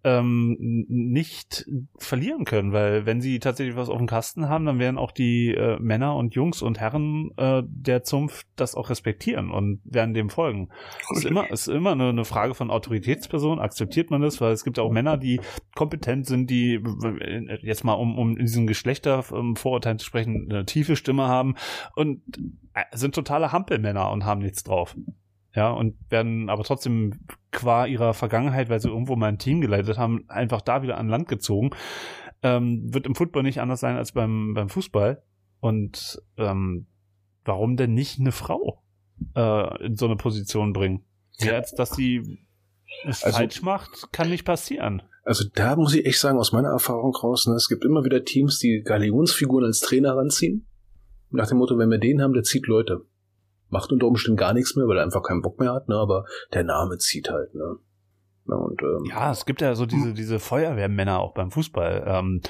[0.05, 0.57] ähm,
[0.89, 1.67] nicht
[1.99, 5.55] verlieren können, weil wenn sie tatsächlich was auf dem Kasten haben, dann werden auch die
[5.55, 10.31] äh, Männer und Jungs und Herren äh, der Zunft das auch respektieren und werden dem
[10.31, 10.69] folgen.
[11.11, 14.65] Es ist immer, ist immer eine, eine Frage von Autoritätsperson, akzeptiert man das, weil es
[14.65, 15.41] gibt auch Männer, die
[15.75, 20.97] kompetent sind, die äh, jetzt mal um, um in diesen Geschlechtervorurteilen zu sprechen, eine tiefe
[20.97, 21.57] Stimme haben
[21.97, 22.23] und
[22.75, 24.97] äh, sind totale Hampelmänner und haben nichts drauf.
[25.55, 27.21] Ja, und werden aber trotzdem
[27.51, 31.09] qua ihrer Vergangenheit, weil sie irgendwo mal ein Team geleitet haben, einfach da wieder an
[31.09, 31.71] Land gezogen.
[32.43, 35.23] Ähm, wird im Football nicht anders sein als beim, beim Fußball.
[35.61, 36.87] Und ähm,
[37.45, 38.85] warum denn nicht eine Frau
[39.35, 41.05] äh, in so eine Position bringen?
[41.41, 42.39] Mehr als dass sie
[43.07, 45.03] es Also- falsch macht, kann nicht passieren.
[45.25, 48.25] Also da muss ich echt sagen, aus meiner Erfahrung raus, ne, es gibt immer wieder
[48.25, 50.67] Teams, die Galionsfiguren als Trainer ranziehen.
[51.31, 53.03] Nach dem Motto, wenn wir den haben, der zieht Leute.
[53.71, 56.25] Macht unter Umständen gar nichts mehr, weil er einfach keinen Bock mehr hat, ne, aber
[56.55, 57.77] der Name zieht halt, ne.
[58.47, 62.41] Und, ähm, Ja, es gibt ja so diese, diese Feuerwehrmänner auch beim Fußball, ähm,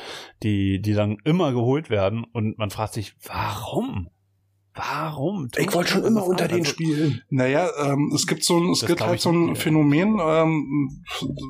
[0.45, 4.09] die, die dann immer geholt werden und man fragt sich, warum?
[4.79, 5.49] Warum?
[5.57, 7.22] Ich wollte schon immer unter den also, spielen.
[7.31, 9.62] Naja, ähm, es gibt so ein, es Das gibt halt so ein nicht, ja.
[9.64, 11.03] Phänomen, ähm,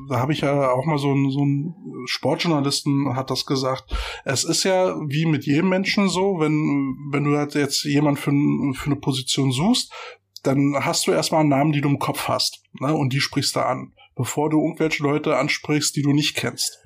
[0.09, 1.75] da habe ich ja auch mal so ein, so ein
[2.05, 3.95] Sportjournalisten hat das gesagt.
[4.25, 8.31] Es ist ja wie mit jedem Menschen so, wenn, wenn du halt jetzt jemand für,
[8.73, 9.93] für eine Position suchst,
[10.41, 13.55] dann hast du erstmal einen Namen, die du im Kopf hast, ne, und die sprichst
[13.55, 16.79] du an, bevor du irgendwelche Leute ansprichst, die du nicht kennst.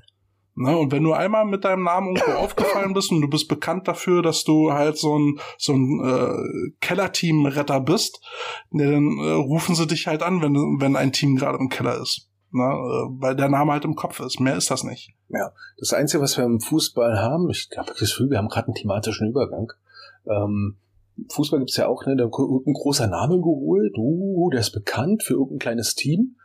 [0.56, 3.88] Ne, und wenn du einmal mit deinem Namen irgendwo aufgefallen bist und du bist bekannt
[3.88, 8.22] dafür, dass du halt so ein, so ein äh, Kellerteam-Retter bist,
[8.70, 12.00] ne, dann äh, rufen sie dich halt an, wenn, wenn ein Team gerade im Keller
[12.00, 12.30] ist.
[12.52, 14.40] Ne, äh, weil der Name halt im Kopf ist.
[14.40, 15.16] Mehr ist das nicht.
[15.80, 18.76] Das Einzige, was wir im Fußball haben, ich habe das Gefühl, wir haben gerade einen
[18.76, 19.72] thematischen Übergang.
[20.28, 20.78] Ähm,
[21.32, 25.24] Fußball gibt's ja auch, ne, da wird irgendein großer Name geholt, uh, der ist bekannt
[25.24, 26.36] für irgendein kleines Team.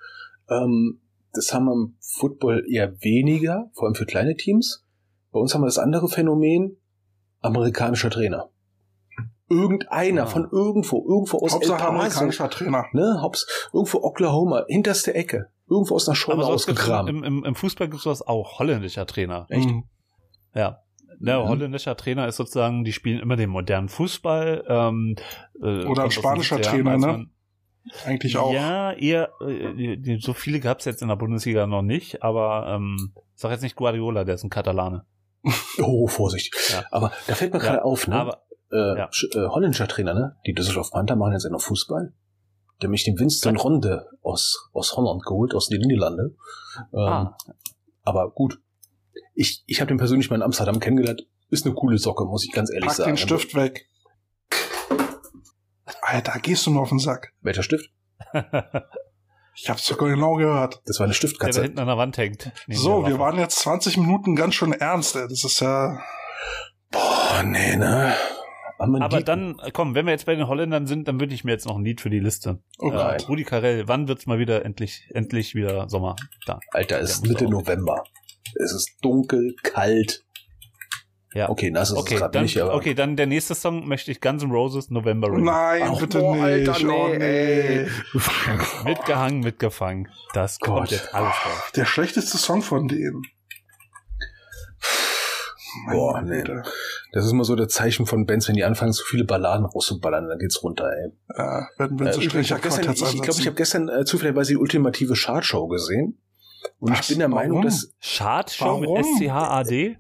[0.48, 1.00] Ähm,
[1.32, 4.84] das haben wir im Football eher weniger, vor allem für kleine Teams.
[5.30, 6.76] Bei uns haben wir das andere Phänomen,
[7.40, 8.48] amerikanischer Trainer.
[9.50, 10.26] Irgendeiner Ah.
[10.26, 12.84] von irgendwo, irgendwo aus Hauptsache El Paso, amerikanischer Trainer.
[12.92, 17.08] ne, Haupts, irgendwo Oklahoma, hinterste Ecke, irgendwo aus einer gibt's ausgegraben.
[17.16, 18.58] im, im, im Fußball gibt es sowas auch.
[18.58, 19.46] Holländischer Trainer.
[19.48, 19.68] Echt?
[19.68, 19.84] Mhm.
[20.54, 20.80] Ja.
[21.20, 21.48] Der Mhm.
[21.48, 24.64] holländischer Trainer ist sozusagen, die spielen immer den modernen Fußball.
[24.68, 25.16] Ähm,
[25.62, 27.26] äh, aus den spanischer 70er Trainer, ne?
[28.04, 28.52] Eigentlich auch.
[28.52, 33.50] Ja, eher, äh, so viele gab's jetzt in der Bundesliga noch nicht, aber ähm, sag
[33.52, 35.04] jetzt nicht Guardiola, der ist ein Katalane.
[35.80, 36.54] Oh, Vorsicht.
[36.70, 36.84] Ja.
[36.90, 38.16] Aber da fällt mir Ja, gerade auf, ne?
[38.16, 39.08] Aber äh, ja.
[39.34, 40.36] Äh, holländischer Trainer, ne?
[40.46, 42.12] Die Düsseldorf Panther machen jetzt noch Fußball.
[42.82, 46.34] Der hat mich den Winston Ronde aus, aus Holland geholt, aus den Niederlande.
[46.92, 47.36] Ähm, Ah.
[48.04, 48.60] Aber gut.
[49.34, 51.26] Ich, ich habe den persönlich mal in Amsterdam kennengelernt.
[51.50, 53.10] Ist eine coole Socke, muss ich ganz ehrlich Pack sagen.
[53.12, 53.86] den Stift weg.
[56.10, 57.34] Alter, gehst du mir auf den Sack.
[57.42, 57.90] Welcher Stift?
[59.60, 60.80] Ich hab's sogar genau gehört.
[60.86, 61.62] Das war eine der da Stiftkatze.
[61.62, 62.50] hinten an der Wand hängt.
[62.68, 63.18] So, wir Waffe.
[63.18, 65.26] waren jetzt 20 Minuten ganz schön ernst, ey.
[65.28, 66.00] Das ist ja.
[66.90, 68.14] Boah, nee, ne?
[68.78, 71.50] Aber, Aber dann, komm, wenn wir jetzt bei den Holländern sind, dann würde ich mir
[71.50, 72.62] jetzt noch ein Lied für die Liste.
[72.78, 73.16] Oh äh.
[73.28, 76.14] Rudi Carell, wann wird's mal wieder endlich, endlich wieder Sommer?
[76.46, 76.60] Da.
[76.70, 77.50] Alter, es ist Mitte.
[77.50, 78.04] November.
[78.54, 80.24] Es ist dunkel, kalt.
[81.34, 81.50] Ja.
[81.50, 82.74] Okay, nass ist Okay, es gerade dann, nicht, aber.
[82.74, 85.44] okay, dann der nächste Song möchte ich Guns N' Roses November Rain.
[85.44, 86.68] Nein, Ach, bitte boah, nicht.
[86.68, 87.16] Alter, nee, oh, nee.
[87.16, 87.88] ey.
[88.84, 90.08] Mitgehangen, mitgefangen.
[90.32, 90.90] Das kommt Gott.
[90.90, 91.72] jetzt alles drauf.
[91.76, 93.22] Der schlechteste Song von denen.
[95.90, 96.42] Boah, nee.
[97.12, 100.28] Das ist immer so der Zeichen von Bands, wenn die anfangen, zu viele Balladen rauszuballern,
[100.28, 101.12] dann geht's runter, ey.
[101.36, 104.56] Ja, wenn, wenn Äh, übrigens, ich glaube, ich, glaub, ich habe gestern äh, zufälligerweise die
[104.56, 106.18] ultimative Chartshow gesehen.
[106.80, 107.00] Und Was?
[107.00, 107.64] ich bin der Meinung, Warum?
[107.64, 108.90] dass Chartshow mit?
[109.04, 109.96] SCHAD?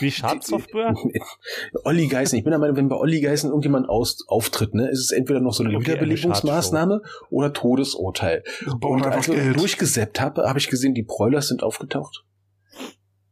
[0.00, 0.94] Wie Chartsoftware?
[1.84, 5.00] Olli Geißen, ich bin der Meinung, wenn bei Olli Geißen irgendjemand aus, auftritt, ne, ist
[5.00, 8.42] es entweder noch so eine Okay, eine Wiederbelebungsmaßnahme oder Todesurteil.
[8.80, 9.58] Braucht Und als ich Geld.
[9.58, 12.24] durchgesäppt habe, habe ich gesehen, die Broilers sind aufgetaucht.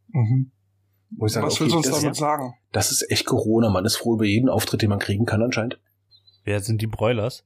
[0.09, 0.51] Mhm.
[1.17, 2.53] Wo ich sage, Was okay, willst du uns das, damit sagen?
[2.71, 3.69] das ist echt Corona.
[3.69, 5.79] Man ist froh über jeden Auftritt, den man kriegen kann anscheinend.
[6.43, 7.45] Wer sind die Broilers?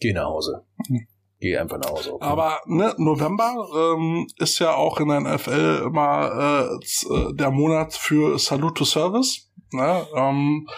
[0.00, 0.64] Geh nach Hause.
[0.88, 1.06] Mhm.
[1.42, 2.14] Geh einfach nach Hause.
[2.14, 2.24] okay?
[2.24, 7.94] Aber ne, November ähm, ist ja auch in der NFL immer äh, äh, der Monat
[7.94, 9.50] für Salute to Service.
[9.72, 10.06] Ne?
[10.14, 10.68] Ähm,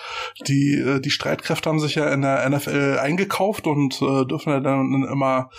[0.49, 4.61] die, äh, die Streitkräfte haben sich ja in der NFL eingekauft und äh, dürfen ja
[4.61, 5.51] dann immer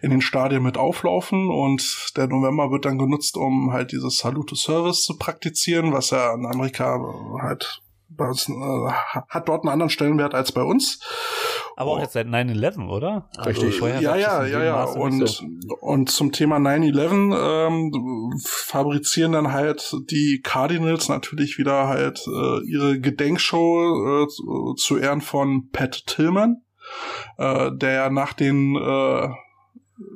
[0.00, 1.50] in den Stadien mit auflaufen.
[1.50, 6.08] Und der November wird dann genutzt, um halt dieses Salute to Service zu praktizieren, was
[6.08, 6.98] ja in Amerika
[7.42, 7.82] halt
[8.16, 8.52] bei uns, äh,
[9.28, 11.00] hat dort einen anderen Stellenwert als bei uns.
[11.76, 12.02] Aber auch Oh.
[12.02, 13.28] jetzt seit 9-11, oder?
[13.44, 13.78] Richtig.
[13.78, 14.84] vorher ja, ja, ja, ja.
[14.84, 15.44] Und, so.
[15.80, 23.00] und zum Thema 9-11 ähm, fabrizieren dann halt die Cardinals natürlich wieder halt äh, ihre
[23.00, 26.62] Gedenkshow äh, zu- zu Ehren von Pat Tillman,
[27.38, 29.28] äh, der ja nach den äh,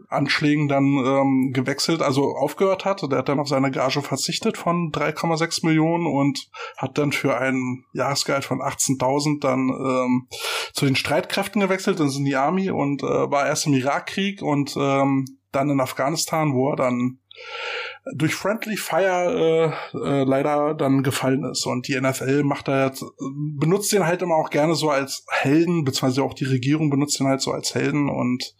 [0.08, 3.02] Anschlägen dann ähm, gewechselt, also aufgehört hat.
[3.02, 7.84] Der hat dann auf seine Gage verzichtet von 3,6 Millionen und hat dann für ein
[7.92, 10.28] Jahresgehalt von 18.000 dann ähm,
[10.72, 14.74] zu den Streitkräften gewechselt, dann sind die Army und äh, war erst im Irakkrieg und
[14.78, 17.18] ähm, dann in Afghanistan, wo er dann
[18.14, 21.66] durch Friendly Fire äh, äh, leider dann gefallen ist.
[21.66, 23.04] Und die NFL macht da jetzt,
[23.58, 27.26] benutzt den halt immer auch gerne so als Helden, beziehungsweise auch die Regierung benutzt den
[27.26, 28.54] halt so als Helden und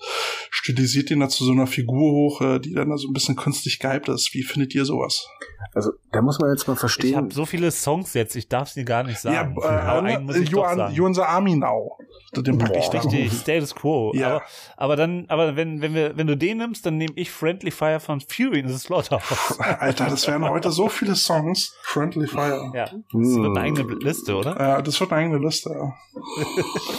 [0.50, 3.36] stilisiert ihn da zu so einer Figur hoch, äh, die dann da so ein bisschen
[3.36, 4.34] künstlich gehypt ist.
[4.34, 5.26] Wie findet ihr sowas?
[5.74, 7.16] Also, da muss man jetzt mal Ich verstehen.
[7.16, 9.54] habe so viele Songs jetzt, ich darf sie gar nicht sagen.
[9.60, 10.94] ja, äh, Aber einen muss ich you, doch are, sagen.
[10.94, 11.96] you in the Army now.
[12.36, 12.92] Den pack ich.
[12.92, 14.12] Richtig, Status Quo.
[14.14, 14.28] Ja.
[14.36, 14.42] Aber,
[14.76, 18.00] aber dann, aber wenn, wenn wir, wenn du den nimmst, dann nehme ich Friendly Fire
[18.00, 19.58] von Fury in the Slaughterhouse.
[19.60, 21.74] Alter, das wären heute so viele Songs.
[21.82, 22.70] Friendly Fire.
[22.74, 23.42] Ja, das Hm.
[23.42, 24.58] wird eine eigene Liste, oder?
[24.58, 25.70] Ja, das wird eine eigene Liste.
[25.70, 25.92] Ja.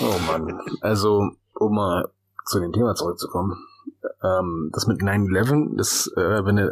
[0.01, 0.59] Oh Mann.
[0.81, 2.09] Also, um mal
[2.45, 3.55] zu dem Thema zurückzukommen.
[4.23, 6.71] Ähm, das mit 9-11, das, äh, wenn du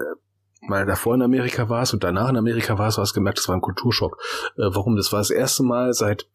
[0.61, 3.55] mal davor in Amerika warst und danach in Amerika warst, hast du gemerkt, das war
[3.55, 4.17] ein Kulturschock.
[4.57, 4.95] Äh, warum?
[4.95, 6.27] Das war das erste Mal seit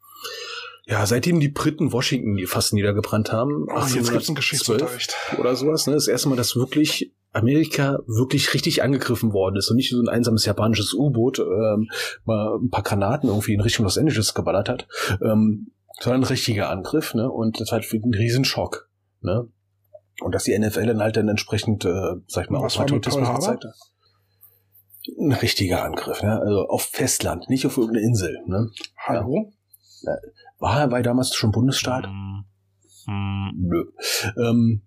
[0.85, 5.14] Ja, seitdem die Briten Washington fast niedergebrannt haben, Oh, jetzt gibt's einen 1812 Geschichtsunterricht.
[5.39, 9.76] oder sowas, ne, das erste Mal, dass wirklich Amerika wirklich richtig angegriffen worden ist und
[9.76, 11.89] nicht so ein einsames japanisches U-Boot ähm,
[12.24, 14.87] mal ein paar Granaten irgendwie in Richtung Los Angeles geballert hat,
[15.22, 15.70] ähm,
[16.01, 17.30] sondern ein richtiger Angriff, ne?
[17.30, 18.89] Und das war halt ein Riesenschock,
[19.20, 19.49] ne?
[20.20, 23.64] Und dass die NFL dann halt dann entsprechend, äh, sag ich mal, Was Patriotismus gezeigt
[23.64, 23.74] hat.
[25.18, 26.39] Ein richtiger Angriff, ne?
[26.41, 28.68] Also auf Festland, nicht auf irgendeine Insel, ne?
[29.07, 29.53] Hallo?
[30.62, 32.06] War war damals schon Bundesstaat?
[32.06, 32.44] Hm.
[33.06, 33.50] Hm.
[33.56, 33.84] Nö.
[34.38, 34.82] Ähm,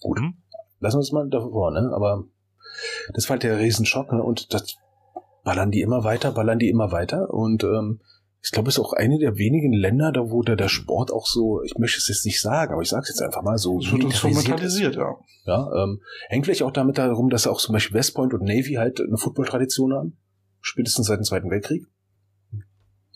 [0.00, 0.18] gut.
[0.18, 0.34] Hm.
[0.80, 1.90] Lassen wir uns mal davor, ne?
[1.94, 2.24] Aber
[3.14, 4.22] das war halt der Riesenschock, ne?
[4.22, 4.76] Und das
[5.44, 7.32] ballern die immer weiter, ballern die immer weiter.
[7.32, 8.00] Und ähm,
[8.42, 11.24] ich glaube, es ist auch eine der wenigen Länder, da wo der, der Sport auch
[11.24, 13.78] so, ich möchte es jetzt nicht sagen, aber ich sage es jetzt einfach mal so,
[13.78, 15.16] Es wird traumatisiert, ja.
[15.46, 18.74] Ja, ähm, hängt vielleicht auch damit darum, dass auch zum Beispiel West Point und Navy
[18.74, 20.18] halt eine Football-Tradition haben.
[20.60, 21.86] Spätestens seit dem Zweiten Weltkrieg.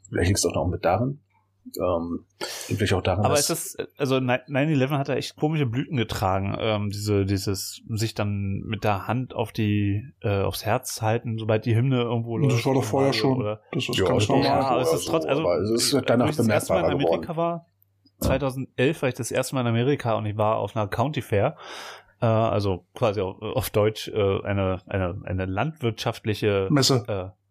[0.09, 1.22] Vielleicht liegt es auch noch mit daran.
[1.81, 6.57] Ähm, vielleicht auch daran, Aber ist das, also 9-11 hat da echt komische Blüten getragen.
[6.59, 11.65] Ähm, diese, dieses sich dann mit der Hand auf die, äh, aufs Herz halten, sobald
[11.65, 13.39] die Hymne irgendwo Das läuft war doch vorher schon.
[13.39, 14.45] Oder, Das ist Ja, ganz das normal.
[14.47, 16.73] ja, aber es ist trotz, so, also, aber es ist als danach ich das erste
[16.73, 17.67] Mal in Amerika war,
[18.21, 21.57] 2011 war ich das erste Mal in Amerika und ich war auf einer County Fair,
[22.21, 27.05] äh, also quasi auf, auf Deutsch äh, eine, eine, eine landwirtschaftliche Messe.
[27.09, 27.42] äh,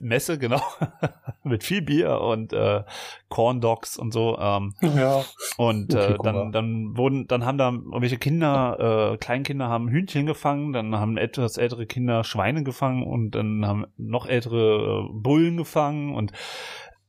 [0.00, 0.60] Messe, genau,
[1.42, 2.84] mit viel Bier und äh,
[3.28, 4.38] Corn Dogs und so.
[4.38, 5.24] Ähm, ja,
[5.56, 10.26] und Okay, äh, dann, dann wurden, dann haben da irgendwelche Kinder, äh, Kleinkinder haben Hühnchen
[10.26, 15.56] gefangen, dann haben etwas ältere Kinder Schweine gefangen und dann haben noch ältere äh, Bullen
[15.56, 16.32] gefangen und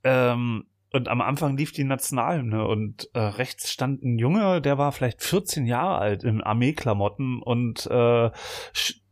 [0.04, 4.92] ähm, und am Anfang lief die Nationalhymne und äh, rechts stand ein Junge, der war
[4.92, 8.30] vielleicht 14 Jahre alt in Armeeklamotten und äh,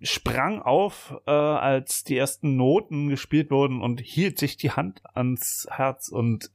[0.02, 5.68] sprang auf, äh, als die ersten Noten gespielt wurden und hielt sich die Hand ans
[5.70, 6.52] Herz und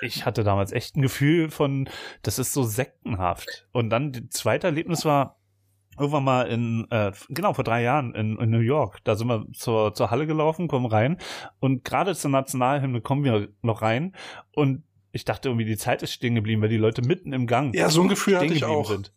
[0.00, 1.88] ich hatte damals echt ein Gefühl von,
[2.22, 3.66] das ist so sektenhaft.
[3.72, 5.35] Und dann das zweite Erlebnis war
[5.98, 9.00] irgendwann mal in, äh, genau, vor drei Jahren in, in New York.
[9.04, 11.18] Da sind wir zur, zur Halle gelaufen, kommen rein
[11.60, 14.14] und gerade zur Nationalhymne kommen wir noch rein
[14.52, 14.82] und
[15.12, 17.88] ich dachte irgendwie, die Zeit ist stehen geblieben, weil die Leute mitten im Gang Ja,
[17.88, 18.88] so ein Gefühl hatte stehen ich geblieben auch.
[18.90, 19.12] sind.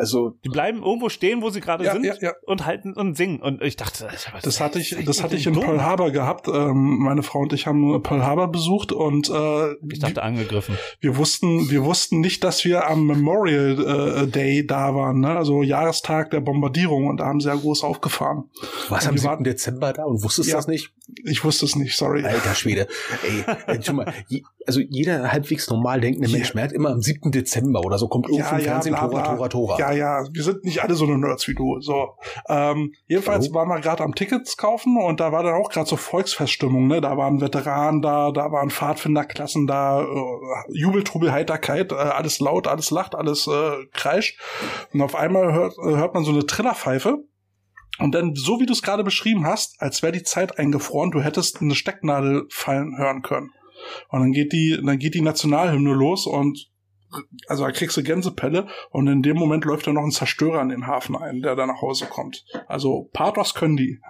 [0.00, 2.32] Also Die bleiben irgendwo stehen, wo sie gerade Ja, sind ja, ja.
[2.46, 3.40] und halten und singen.
[3.40, 5.64] Und ich dachte, was Das hatte ich, das hatte ich in dumm?
[5.64, 6.48] Pearl Harbor gehabt.
[6.48, 10.76] Ähm, meine Frau und ich haben Pearl Harbor besucht und äh, Ich dachte angegriffen.
[11.00, 15.30] wir wussten, wir wussten nicht, dass wir am Memorial äh, Day da waren, ne?
[15.36, 18.44] also Jahrestag der Bombardierung und da haben sie ja groß aufgefahren.
[18.88, 19.30] was Und am wir 7.
[19.30, 20.56] waren- Dezember da und wusstest Ja.
[20.56, 20.92] das nicht?
[21.24, 22.24] Ich wusste es nicht, sorry.
[22.24, 22.86] Alter Schwede.
[23.22, 26.36] Ey, ey schon mal, je, also jeder halbwegs normal denkende Ja.
[26.36, 27.30] Mensch merkt immer am 7.
[27.30, 29.36] Dezember oder so kommt irgendwo im Fernsehen bla, Tora, bla.
[29.36, 29.78] Tora, Tora.
[29.78, 31.80] Ja, ja, wir sind nicht alle so eine Nerds wie du.
[31.80, 32.10] So,
[32.48, 33.54] ähm, jedenfalls Hallo?
[33.54, 36.86] waren wir gerade am Tickets kaufen und da war dann auch gerade so Volksfeststimmung.
[36.86, 40.06] Ne, da waren Veteranen da, da waren Pfadfinderklassen da, äh,
[40.72, 44.38] Jubel, Trubel, Heiterkeit, äh, alles laut, alles lacht, alles äh, kreischt.
[44.92, 47.18] Und auf einmal hört, äh, hört man so eine Trillerpfeife.
[48.00, 51.20] Und dann, so wie du es gerade beschrieben hast, als wäre die Zeit eingefroren, du
[51.20, 53.50] hättest eine Stecknadel fallen hören können.
[54.08, 56.70] Und dann geht die, dann geht die Nationalhymne los und
[57.48, 60.68] also da kriegst du Gänsepelle und in dem Moment läuft da noch ein Zerstörer in
[60.68, 62.44] den Hafen ein, der da nach Hause kommt.
[62.68, 64.00] Also Pathos können die.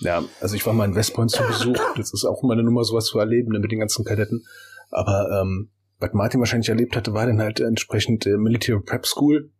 [0.00, 1.78] Ja, also ich war mal in West Point zu Besuch.
[1.96, 4.44] Das ist auch immer eine Nummer, sowas zu erleben ne, mit den ganzen Kadetten.
[4.90, 9.50] Aber ähm, was Martin wahrscheinlich erlebt hatte, war dann halt entsprechend äh, Military Prep School,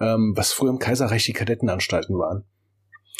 [0.00, 2.44] ähm, was früher im Kaiserreich die Kadettenanstalten waren.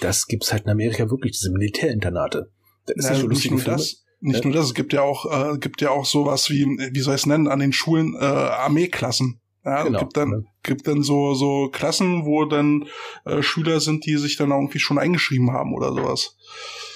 [0.01, 2.51] Das gibt's halt in Amerika wirklich, diese Militärinternate.
[2.87, 4.45] Das ist Ja, nicht so nicht lustige nur das, nicht Ja.
[4.45, 7.23] nur das, es gibt ja auch, äh, gibt ja auch sowas wie, wie soll ich
[7.23, 9.41] es nennen, an den Schulen äh, Armeeklassen.
[9.65, 10.45] Ja, Genau, es gibt dann, ne?
[10.63, 12.85] gibt dann so, so Klassen, wo dann
[13.25, 16.37] äh, Schüler sind, die sich dann irgendwie schon eingeschrieben haben oder sowas.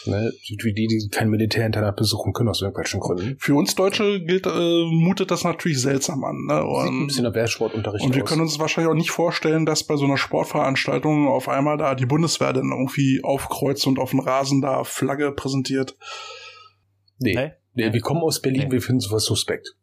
[0.05, 0.31] Ne?
[0.63, 3.37] Wie die, die kein Militärinternat besuchen können aus irgendwelchen Gründen.
[3.41, 6.45] Für uns Deutsche gilt, äh, mutet das natürlich seltsam an.
[6.47, 6.57] Ne?
[6.61, 8.29] Sieht ein Und, bisschen nach Wehrsportunterricht und wir aus.
[8.29, 12.07] können uns wahrscheinlich auch nicht vorstellen, dass bei so einer Sportveranstaltung auf einmal da die
[12.07, 15.97] Bundeswehr dann irgendwie aufkreuzt und auf dem Rasen da Flagge präsentiert.
[17.19, 17.35] nee.
[17.35, 17.53] Nee?
[17.75, 18.73] Nee, wir kommen aus Berlin, Nee.
[18.73, 19.77] wir finden sowas suspekt.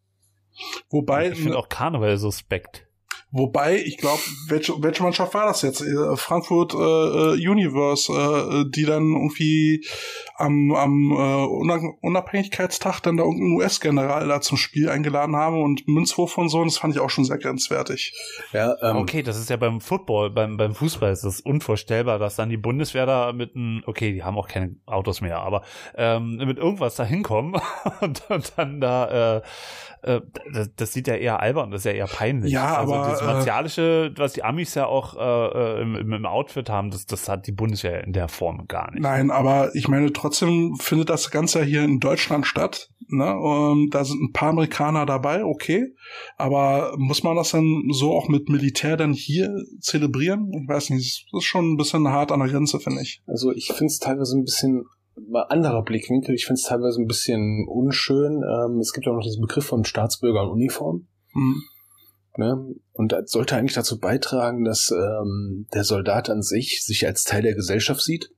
[0.89, 2.85] Wobei, Ich finde auch Karneval suspekt.
[3.31, 5.81] Wobei, ich glaube, welche, welche Mannschaft war das jetzt?
[5.81, 9.85] Äh, Frankfurt äh, äh, Universe, äh, die dann irgendwie
[10.37, 15.85] am, am äh, Unab- Unabhängigkeitstag dann da irgendeinen US-General da zum Spiel eingeladen haben und
[15.85, 18.13] Münzwurf und so, und das fand ich auch schon sehr grenzwertig.
[18.53, 22.37] Ja, ähm, Okay, das ist ja beim Football, beim, beim Fußball ist das unvorstellbar, dass
[22.37, 25.63] dann die Bundeswehr da mit einem, okay, die haben auch keine Autos mehr, aber
[25.97, 27.59] ähm, mit irgendwas da hinkommen
[27.99, 29.41] und, und dann da, äh,
[30.05, 30.21] äh,
[30.53, 32.51] das, das sieht ja eher albern, das ist ja eher peinlich.
[32.51, 36.25] Ja, also aber, das äh, martialische, was die Amis ja auch äh, im, im im
[36.25, 39.01] Outfit haben, das, das hat die Bundeswehr in der Form gar nicht.
[39.01, 42.89] Nein, aber ich meine, trotzdem findet das Ganze ja hier in Deutschland statt.
[43.07, 43.25] Ne?
[43.25, 45.93] Ähm, da sind ein paar Amerikaner dabei, okay.
[46.37, 49.49] Aber muss man das dann so auch mit Militär dann hier
[49.79, 50.51] zelebrieren?
[50.61, 53.21] Ich weiß nicht, das ist schon ein bisschen hart an der Grenze, finde ich.
[53.27, 54.85] Also ich finde es teilweise ein bisschen
[55.49, 56.35] anderer Blickwinkel.
[56.35, 58.43] Ich finde es teilweise ein bisschen unschön.
[58.43, 61.07] Ähm, es gibt ja auch noch diesen Begriff von Staatsbürger in Uniform.
[61.33, 61.61] Hm.
[62.37, 62.75] Ne?
[62.91, 67.43] Und das sollte eigentlich dazu beitragen, dass ähm, der Soldat an sich sich als Teil
[67.43, 68.29] der Gesellschaft sieht.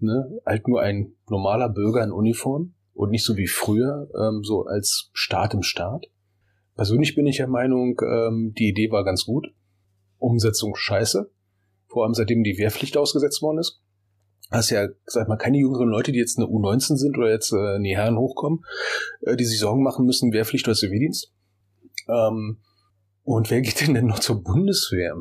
[0.00, 0.40] Ne?
[0.44, 5.10] Halt nur ein normaler Bürger in Uniform und nicht so wie früher, ähm, so als
[5.12, 6.06] Staat im Staat.
[6.74, 9.48] Persönlich bin ich der Meinung, ähm, die Idee war ganz gut.
[10.18, 11.30] Umsetzung scheiße.
[11.88, 13.80] Vor allem seitdem die Wehrpflicht ausgesetzt worden ist.
[14.50, 17.76] Hast ja, sag mal, keine jüngeren Leute, die jetzt eine U19 sind oder jetzt äh,
[17.76, 18.64] in die Herren hochkommen,
[19.22, 21.32] äh, die sich Sorgen machen müssen, Wehrpflicht oder Zivildienst.
[22.08, 22.58] Ähm,
[23.24, 25.14] und wer geht denn denn noch zur Bundeswehr?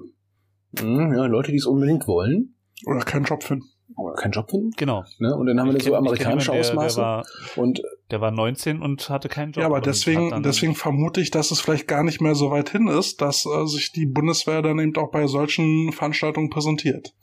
[0.80, 2.56] Hm, ja, Leute, die es unbedingt wollen
[2.86, 3.66] Oder keinen Job finden.
[3.98, 4.72] oder keinen Job finden.
[4.78, 5.04] Genau.
[5.20, 5.36] Ne?
[5.36, 6.96] Und dann haben wir Ich so kenn- ich kenn amerikanische jemanden, der- Ausmaße.
[6.96, 7.26] Der war,
[7.58, 9.62] und der war 19 und hatte keinen Job.
[9.62, 12.88] Ja, aber deswegen, deswegen vermute ich, dass es vielleicht gar nicht mehr so weit hin
[12.88, 17.14] ist, dass äh, sich die Bundeswehr dann eben auch bei solchen Veranstaltungen präsentiert.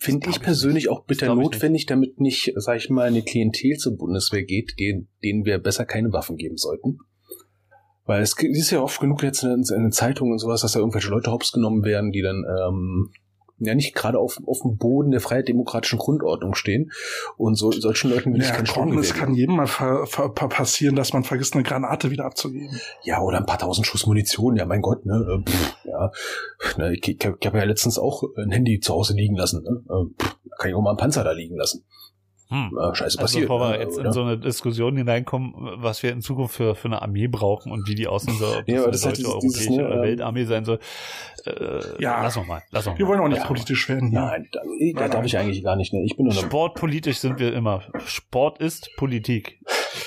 [0.00, 0.90] Finde ich ich persönlich nicht.
[0.90, 5.44] auch bitter ich notwendig, damit nicht, sag ich mal, eine Klientel zur Bundeswehr geht, denen
[5.44, 6.98] wir besser keine Waffen geben sollten.
[8.06, 10.80] Weil es ist ja oft genug jetzt in, in den Zeitungen und sowas, dass da
[10.80, 13.10] irgendwelche Leute hops genommen werden, die dann ähm,
[13.66, 16.92] ja nicht gerade auf, auf dem Boden der freiheitdemokratischen Grundordnung stehen.
[17.36, 21.12] Und so, solchen Leuten will ich Ja, kein komm, es kann jedem mal passieren, dass
[21.12, 22.80] man vergisst, eine Granate wieder abzugeben.
[23.02, 25.14] Ja, oder ein paar tausend Schuss Munition, ja, mein Gott, ne?
[25.14, 26.12] äh, Pff, ja.
[26.78, 29.62] Ne, ich ich, ich habe ja letztens auch ein Handy zu Hause liegen lassen.
[29.62, 29.82] Ne?
[29.88, 31.84] äh, Pff, kann ich auch mal einen Panzer da liegen lassen.
[32.50, 32.76] Hm.
[32.78, 33.42] Äh, scheiße Also passiert.
[33.44, 34.06] bevor wir ne, jetzt oder?
[34.06, 37.88] in so eine Diskussion hineinkommen, was wir in Zukunft für, für eine Armee brauchen und
[37.88, 39.82] wie die aussehen soll, ob Ja, das das eine ist deutsche, halt dieses- dieses, europäische
[39.82, 40.78] ne, oder ähm, Weltarmee sein soll.
[41.46, 42.22] Äh, Ja.
[42.22, 42.62] Lass noch mal.
[42.70, 43.12] Lass noch Wir mal.
[43.12, 43.46] wollen auch nicht Ja.
[43.46, 44.20] politisch werden hier.
[44.20, 44.66] Nein, da, da
[45.00, 45.44] Nein, darf ich nein.
[45.46, 45.92] eigentlich gar nicht.
[45.92, 46.02] Ne?
[46.04, 47.82] Ich bin nur Sportpolitisch sind wir immer.
[48.04, 49.60] Sport ist Politik.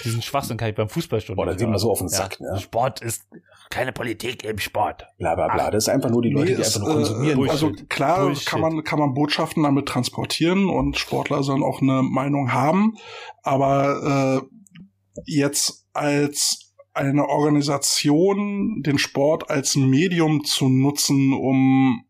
[0.04, 2.40] Diesen Schwachsinn kann ich beim Fußball schon Boah, da geht man so auf den Sack,
[2.42, 2.58] ne?
[2.60, 3.26] Sport ist
[3.70, 5.08] keine Politik im Sport.
[5.18, 5.72] bla bla bla.
[5.72, 7.50] Das ist einfach nur die Leute, Nee, die einfach nur konsumieren äh.
[7.50, 8.46] Also klar Bullshit.
[8.46, 12.96] kann man kann man Botschaften damit transportieren und Sportler sollen auch eine Meinung haben,
[13.42, 22.04] aber äh, jetzt als eine Organisation den Sport als Medium zu nutzen, um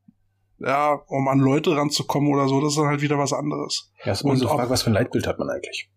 [0.60, 3.92] ja, um an Leute ranzukommen oder so, das ist dann halt wieder was anderes.
[4.06, 5.90] Ja, ist immer und so Frage, was für ein Leitbild hat man eigentlich?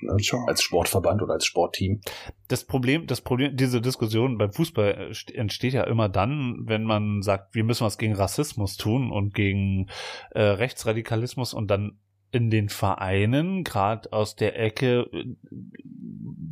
[0.00, 0.16] Ne?
[0.46, 2.00] Als Sportverband oder als Sportteam.
[2.48, 7.22] Das Problem, das Problem, diese Diskussion beim Fußball st- entsteht ja immer dann, wenn man
[7.22, 9.88] sagt, wir müssen was gegen Rassismus tun und gegen
[10.30, 11.98] äh, Rechtsradikalismus und dann
[12.36, 15.24] in den Vereinen, gerade aus der Ecke, äh,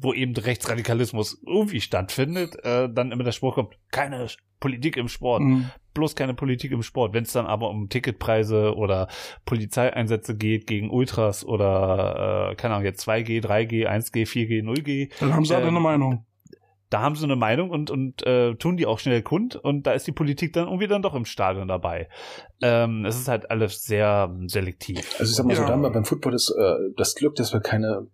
[0.00, 4.26] wo eben Rechtsradikalismus irgendwie stattfindet, äh, dann immer der Spruch kommt, keine
[4.60, 5.42] Politik im Sport.
[5.42, 5.70] Mhm.
[5.92, 7.12] bloß keine Politik im Sport.
[7.12, 9.06] Wenn es dann aber um Ticketpreise oder
[9.44, 15.32] Polizeieinsätze geht gegen Ultras oder, äh, keine Ahnung, jetzt 2G, 3G, 1G, 4G, 0G, Dann
[15.34, 16.26] haben sie alle Ähm, eine Meinung.
[16.90, 19.92] Da haben sie eine Meinung und, und äh, tun die auch schnell kund und da
[19.92, 22.08] ist die Politik dann irgendwie dann doch im Stadion dabei.
[22.62, 24.98] Ähm, es ist halt alles sehr selektiv.
[25.18, 25.68] Also ich sag mal so, Ja.
[25.68, 28.06] da haben wir beim Football das, äh, das Glück, dass wir keine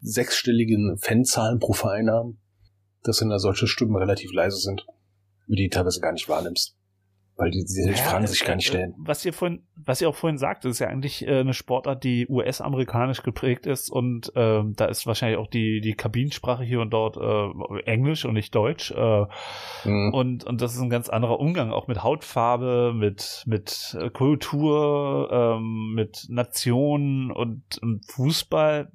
[0.00, 2.38] sechsstelligen Fanzahlen pro Verein haben.
[3.02, 4.86] Dass dann da solche Stimmen relativ leise sind,
[5.46, 6.76] wie die teilweise gar nicht wahrnimmst.
[7.38, 8.94] Weil die, die Ja, Fragen es- sich gar nicht äh, stellen.
[8.96, 12.26] Was ihr vorhin, was ihr auch vorhin sagt, ist ja eigentlich äh, eine Sportart, die
[12.28, 17.18] US-amerikanisch geprägt ist und ähm, da ist wahrscheinlich auch die die Kabinensprache hier und dort
[17.18, 18.90] äh, Englisch und nicht Deutsch.
[18.90, 19.26] Äh,
[19.84, 20.14] Mhm.
[20.14, 25.28] und und das ist ein ganz anderer Umgang auch mit Hautfarbe, mit mit äh, Kultur,
[25.30, 28.90] ähm, mit Nationen und, und Fußball.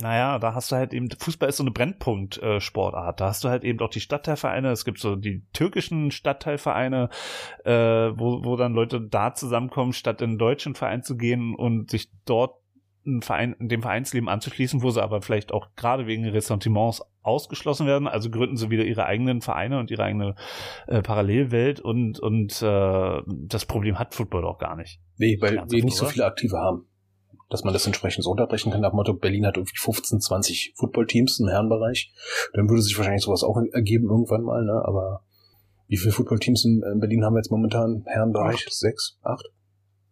[0.00, 3.20] Naja, da hast du halt eben, Fußball ist so eine Brennpunkt-Sportart.
[3.20, 4.70] Da hast du halt eben auch die Stadtteilvereine.
[4.70, 7.08] Es gibt so die türkischen Stadtteilvereine,
[7.64, 11.90] äh, wo, wo dann Leute da zusammenkommen, statt in einen deutschen Verein zu gehen und
[11.90, 12.56] sich dort
[13.06, 18.06] ein Verein, dem Vereinsleben anzuschließen, wo sie aber vielleicht auch gerade wegen Ressentiments ausgeschlossen werden.
[18.06, 20.34] Also gründen sie wieder ihre eigenen Vereine und ihre eigene
[20.86, 25.00] äh, Parallelwelt und, und äh, das Problem hat Football doch gar nicht.
[25.16, 26.86] Nee, weil wir nicht so viele Aktive haben.
[27.48, 30.74] Dass man das entsprechend so unterbrechen kann, nach dem Motto, Berlin hat irgendwie 15, 20
[30.76, 32.12] Footballteams im Herrenbereich.
[32.52, 34.82] Dann würde sich wahrscheinlich sowas auch ergeben irgendwann mal, ne?
[34.84, 35.22] Aber
[35.86, 38.04] wie viele Footballteams in äh, Berlin haben wir jetzt momentan?
[38.06, 38.66] Herrenbereich?
[38.66, 38.72] Acht.
[38.72, 39.18] Sechs?
[39.22, 39.44] Acht?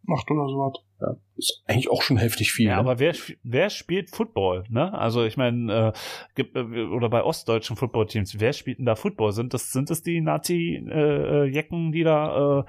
[0.03, 0.86] Macht oder sowas.
[0.99, 2.69] Ja, ist eigentlich auch schon heftig viel.
[2.69, 2.81] Ja, ne?
[2.81, 4.65] aber wer, wer spielt Football?
[4.71, 4.97] Ne?
[4.97, 5.93] Also ich meine, äh,
[6.35, 9.33] gibt, äh, oder bei ostdeutschen Footballteams, wer spielt denn da Football?
[9.33, 12.65] Sind das sind das die Nazi-Jecken, die da äh,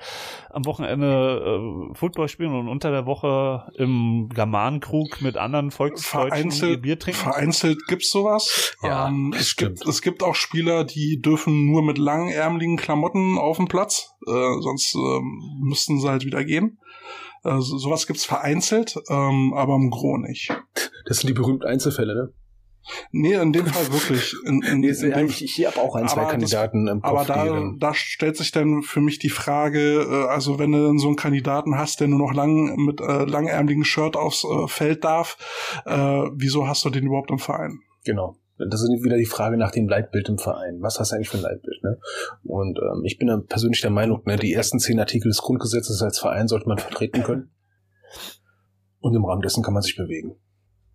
[0.50, 6.30] am Wochenende äh, Football spielen und unter der Woche im Germanenkrug mit anderen Volksdeutschen ihr
[6.30, 7.22] Vereinzelt, Bier trinken?
[7.22, 8.76] vereinzelt gibt's sowas.
[8.84, 13.56] Ja, ähm, es gibt es gibt auch Spieler, die dürfen nur mit langärmeligen Klamotten auf
[13.56, 16.78] dem Platz, äh, sonst ähm, müssten sie halt wieder gehen.
[17.48, 20.50] Äh, so, sowas gibt's vereinzelt, ähm, aber im Gro nicht.
[21.06, 22.34] Das sind die berühmten Einzelfälle, ne?
[23.12, 24.34] Nee, in dem Fall wirklich.
[24.46, 27.04] In, in, Nee, in dem, ich, ich habe auch ein, zwei Aber das- Kandidaten im
[27.04, 30.72] aber Kopf, die da, da stellt sich dann für mich die Frage, äh, also wenn
[30.72, 34.46] du dann so einen Kandidaten hast, der nur noch lang mit äh, langärmeligen Shirt aufs
[34.46, 35.38] äh, Feld darf,
[35.86, 35.96] äh,
[36.34, 37.80] wieso hast du den überhaupt im Verein?
[38.06, 38.38] Genau.
[38.58, 40.82] Das ist wieder die Frage nach dem Leitbild im Verein.
[40.82, 41.84] Was hast du eigentlich für ein Leitbild?
[41.84, 42.00] Ne?
[42.44, 46.20] Und ähm, ich bin persönlich der Meinung, ne, die ersten zehn Artikel des Grundgesetzes als
[46.20, 47.52] Verein sollte man vertreten können.
[49.00, 50.36] Und im Rahmen dessen kann man sich bewegen.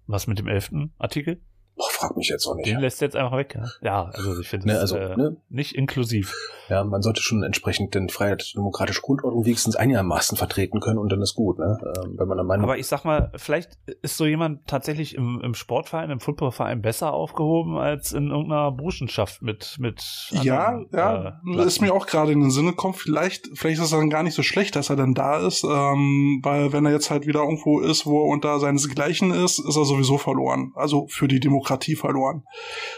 [0.07, 1.41] Was mit dem elften Artikel?
[1.83, 2.69] Boah, frag mich jetzt auch nicht.
[2.69, 3.57] Den lässt jetzt einfach weg.
[3.57, 5.37] Ja, ja also ich finde Ne, das also, äh, ne?
[5.49, 6.33] nicht inklusiv.
[6.69, 11.35] Ja, man sollte schon entsprechend den freiheitlich-demokratische Grundordnung wenigstens einigermaßen vertreten können und dann ist
[11.35, 11.77] gut, ne?
[11.83, 15.41] Ähm, wenn man der Meinung Aber ich sag mal, vielleicht ist so jemand tatsächlich im,
[15.43, 21.63] im Sportverein, im Footballverein besser aufgehoben als in irgendeiner Burschenschaft mit mit Ja, anderen, ja,
[21.63, 22.95] äh, ist mir auch gerade in den Sinn gekommen.
[22.95, 26.41] Vielleicht, vielleicht ist es dann gar nicht so schlecht, dass er dann da ist, ähm,
[26.45, 29.85] weil wenn er jetzt halt wieder irgendwo ist, wo er unter seinesgleichen ist, ist er
[29.85, 30.73] sowieso verloren.
[30.77, 32.45] Also für die Demokratie verloren.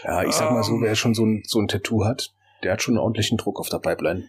[0.03, 0.81] Ja, ich sag mal so, Ähm.
[0.83, 3.69] wer schon so ein, so ein Tattoo hat, der hat schon einen ordentlichen Druck auf
[3.69, 4.25] der Pipeline.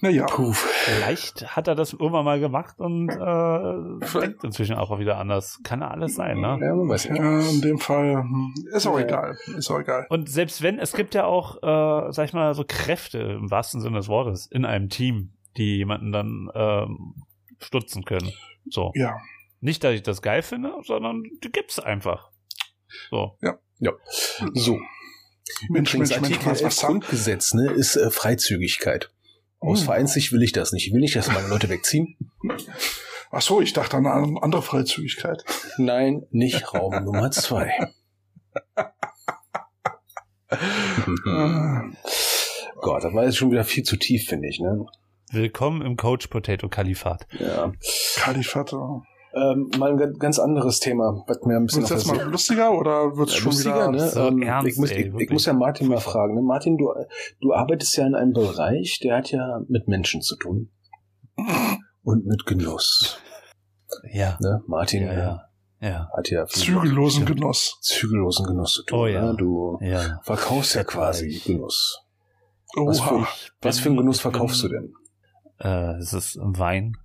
[0.00, 0.52] Naja, Puh.
[0.52, 5.60] Vielleicht hat er das irgendwann mal gemacht und äh, Vielleicht- denkt inzwischen auch wieder anders.
[5.64, 6.58] Kann ja alles sein, ne?
[6.60, 7.14] Ja, man weiß äh,
[7.54, 9.04] in dem Fall hm, ist auch Ja.
[9.04, 9.36] egal.
[9.56, 10.06] Ist auch egal.
[10.10, 13.80] Und selbst wenn, es gibt ja auch, äh, sag ich mal, so Kräfte im wahrsten
[13.80, 17.14] Sinne des Wortes in einem Team, die jemanden dann ähm,
[17.58, 18.30] stutzen können.
[18.70, 18.92] So.
[18.94, 19.16] Ja.
[19.60, 22.30] Nicht, dass ich das geil finde, sondern die gibt's einfach.
[23.10, 23.36] So.
[24.54, 24.78] So.
[25.68, 27.00] Mensch, Übrigens, Mensch, Mensch, Artikel was, 11 was haben?
[27.00, 29.10] Grundgesetz ne, ist äh, Freizügigkeit.
[29.60, 29.86] Aus Hm.
[29.86, 30.86] Vereinssicht will ich das nicht.
[30.86, 32.16] Ich will nicht, dass meine Leute wegziehen.
[33.30, 35.44] Ach so, ich dachte an eine andere Freizügigkeit.
[35.76, 37.72] Nein, nicht Raum Nummer zwei.
[42.80, 44.60] Gott, das war jetzt schon wieder viel zu tief, finde ich.
[44.60, 44.86] Ne?
[45.30, 47.26] Willkommen im Coach Potato Kalifat.
[47.38, 47.72] Ja.
[48.16, 48.76] Kalifate.
[49.36, 52.72] Ähm, mal ein ganz- anderes Thema, was mir ein bisschen Wird's auf jetzt mal lustiger
[52.78, 53.90] oder wird's Ja, schon lustiger, wieder?
[53.90, 54.08] ne?
[54.08, 56.34] so ähm, ernst, ich, muss, ey, ich, ich muss ja Martin mal fragen.
[56.36, 56.42] Ne?
[56.42, 56.92] Martin, du,
[57.40, 60.70] du arbeitest ja in einem Bereich, der hat ja mit Menschen zu tun.
[62.04, 63.18] Und mit Genuss.
[64.12, 64.36] Ja.
[64.40, 64.62] Ne?
[64.66, 65.42] Martin Ja, ja.
[65.80, 66.08] Ja.
[66.16, 67.78] hat ja Zügellosen Genuss.
[67.82, 68.98] zügellosen Genuss zu tun.
[68.98, 69.32] Oh ja.
[69.32, 69.36] Ne?
[69.36, 70.20] Du Ja.
[70.22, 71.40] verkaufst ja quasi.
[71.44, 71.98] Genuss.
[72.76, 73.26] Was für,
[73.62, 74.92] was für einen Genuss verkaufst du denn?
[75.58, 76.96] Äh, es ist Wein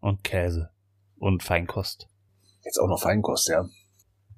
[0.00, 0.70] und Käse
[1.18, 2.08] und Feinkost.
[2.64, 3.66] Jetzt auch noch Feinkost, ja.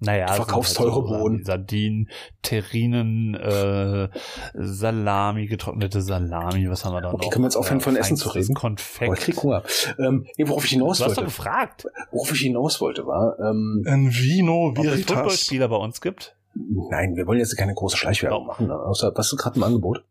[0.03, 1.45] Naja, Du es verkaufst halt teure Bohnen.
[1.45, 2.09] Sardinen,
[2.41, 4.09] Terrinen, äh,
[4.55, 7.31] Salami, getrocknete Salami, was haben wir da Okay, noch?
[7.33, 8.47] können wir jetzt aufhören, von Essen zu reden?
[8.49, 9.17] Oh, ich Konfekt.
[9.19, 9.63] krieg Hunger.
[9.99, 13.39] Ähm, nee, worauf ich hinaus du hast doch wollte, gefragt, worauf ich hinaus wollte, war,
[13.41, 15.07] ähm, In Vino ob es Veritas.
[15.17, 16.35] Footballspieler bei uns gibt.
[16.55, 18.47] nein, wir wollen jetzt keine große Schleichwerbung Oh.
[18.47, 18.75] machen, ne?
[18.79, 20.03] außer, was ist gerade im Angebot?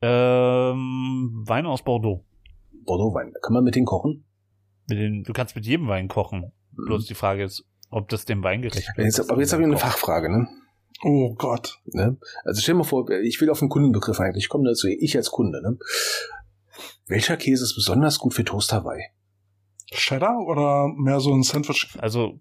[0.00, 2.24] Ähm, Wein aus Bordeaux.
[2.86, 3.32] Bordeaux-Wein.
[3.42, 4.24] Kann man mit denen kochen?
[4.88, 6.52] Mit den, du kannst mit jedem Wein kochen.
[6.72, 8.98] Bloß die Frage ist, ob das dem Wein gerecht wird.
[8.98, 9.04] Mhm.
[9.04, 10.48] Jetzt, aber jetzt habe ich eine Fachfrage, ne?
[11.02, 11.80] Oh Gott.
[11.86, 12.16] ne?
[12.44, 15.30] Also stell dir mal vor, ich will auf den Kundenbegriff eigentlich kommen, dazu ich als
[15.30, 15.78] Kunde, ne?
[17.06, 19.04] Welcher Käse ist besonders gut für Toast Hawaii?
[19.92, 22.00] Cheddar oder mehr so ein Sandwich-Käse?
[22.02, 22.40] Also,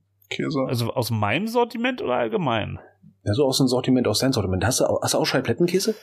[0.68, 2.80] also aus meinem Sortiment oder allgemein?
[3.24, 4.66] Ja, so aus dem Sortiment, aus deinem Sortiment.
[4.66, 5.96] Hast du, auch- hast du auch Scheiblettenkäse?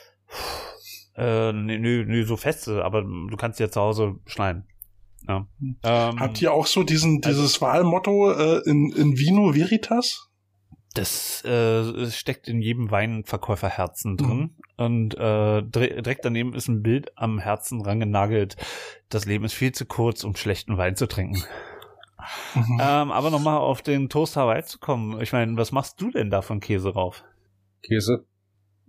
[1.16, 4.64] Äh, nee, nee, so feste, aber du kannst ja zu Hause schneiden.
[5.30, 5.46] Ja.
[6.10, 10.26] Ähm, Habt ihr auch so diesen, Also- dieses Wahlmotto äh, in, in Vino Veritas?
[10.94, 14.56] Das äh, steckt in jedem Weinverkäuferherzen drin.
[14.76, 18.56] Und äh, dire- direkt daneben ist ein Bild am Herzen rangenagelt.
[19.08, 21.44] Das Leben ist viel zu kurz, um schlechten Wein zu trinken.
[22.56, 22.78] Mhm.
[22.82, 25.20] Ähm, aber nochmal auf den Toast Hawaii zu kommen.
[25.20, 27.22] Ich meine, was machst du denn da von Käse rauf?
[27.84, 28.26] Käse.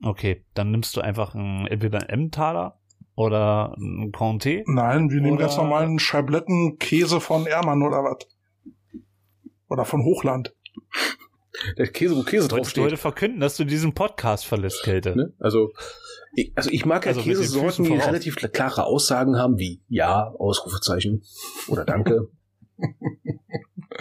[0.04, 2.81] Okay, dann nimmst du einfach ein, entweder einen Emmentaler
[3.16, 4.64] oder ein Comté.
[4.66, 8.28] Nein, wir nehmen Oder- ganz normalen Scheiblettenkäse von Ermann oder was?
[9.70, 10.54] Oder von Hochland.
[11.78, 13.00] Der Käse, wo Käse Solltest du heute draufsteht.
[13.00, 15.16] verkünden, dass du diesen Podcast verlässt, Kälte?
[15.16, 15.34] Ne?
[15.40, 15.72] Also,
[16.34, 21.24] ich, also ich mag ja Also Käsesorten, die relativ klare Aussagen haben, wie Ja, Ausrufezeichen
[21.68, 22.30] oder Danke.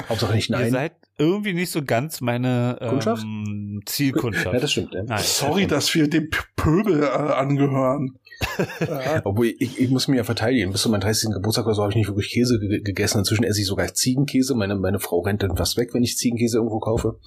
[0.08, 0.70] Hauptsache nicht Ihr Nein.
[0.70, 4.54] seid irgendwie nicht so ganz meine ähm, Zielkundschaft.
[4.54, 4.94] Ja, das stimmt.
[4.94, 5.02] Ja.
[5.02, 5.18] Nein.
[5.22, 8.18] Sorry, dass wir dem Pöbel äh, angehören.
[8.80, 9.20] Ja.
[9.24, 10.72] Obwohl, ich, ich muss mich ja verteidigen.
[10.72, 11.30] Bis zu meinem 30.
[11.34, 13.18] Geburtstag oder so habe ich nicht wirklich Käse ge gegessen.
[13.18, 14.54] Inzwischen esse ich sogar Ziegenkäse.
[14.54, 17.18] Meine, meine Frau rennt dann fast weg, wenn ich Ziegenkäse irgendwo kaufe.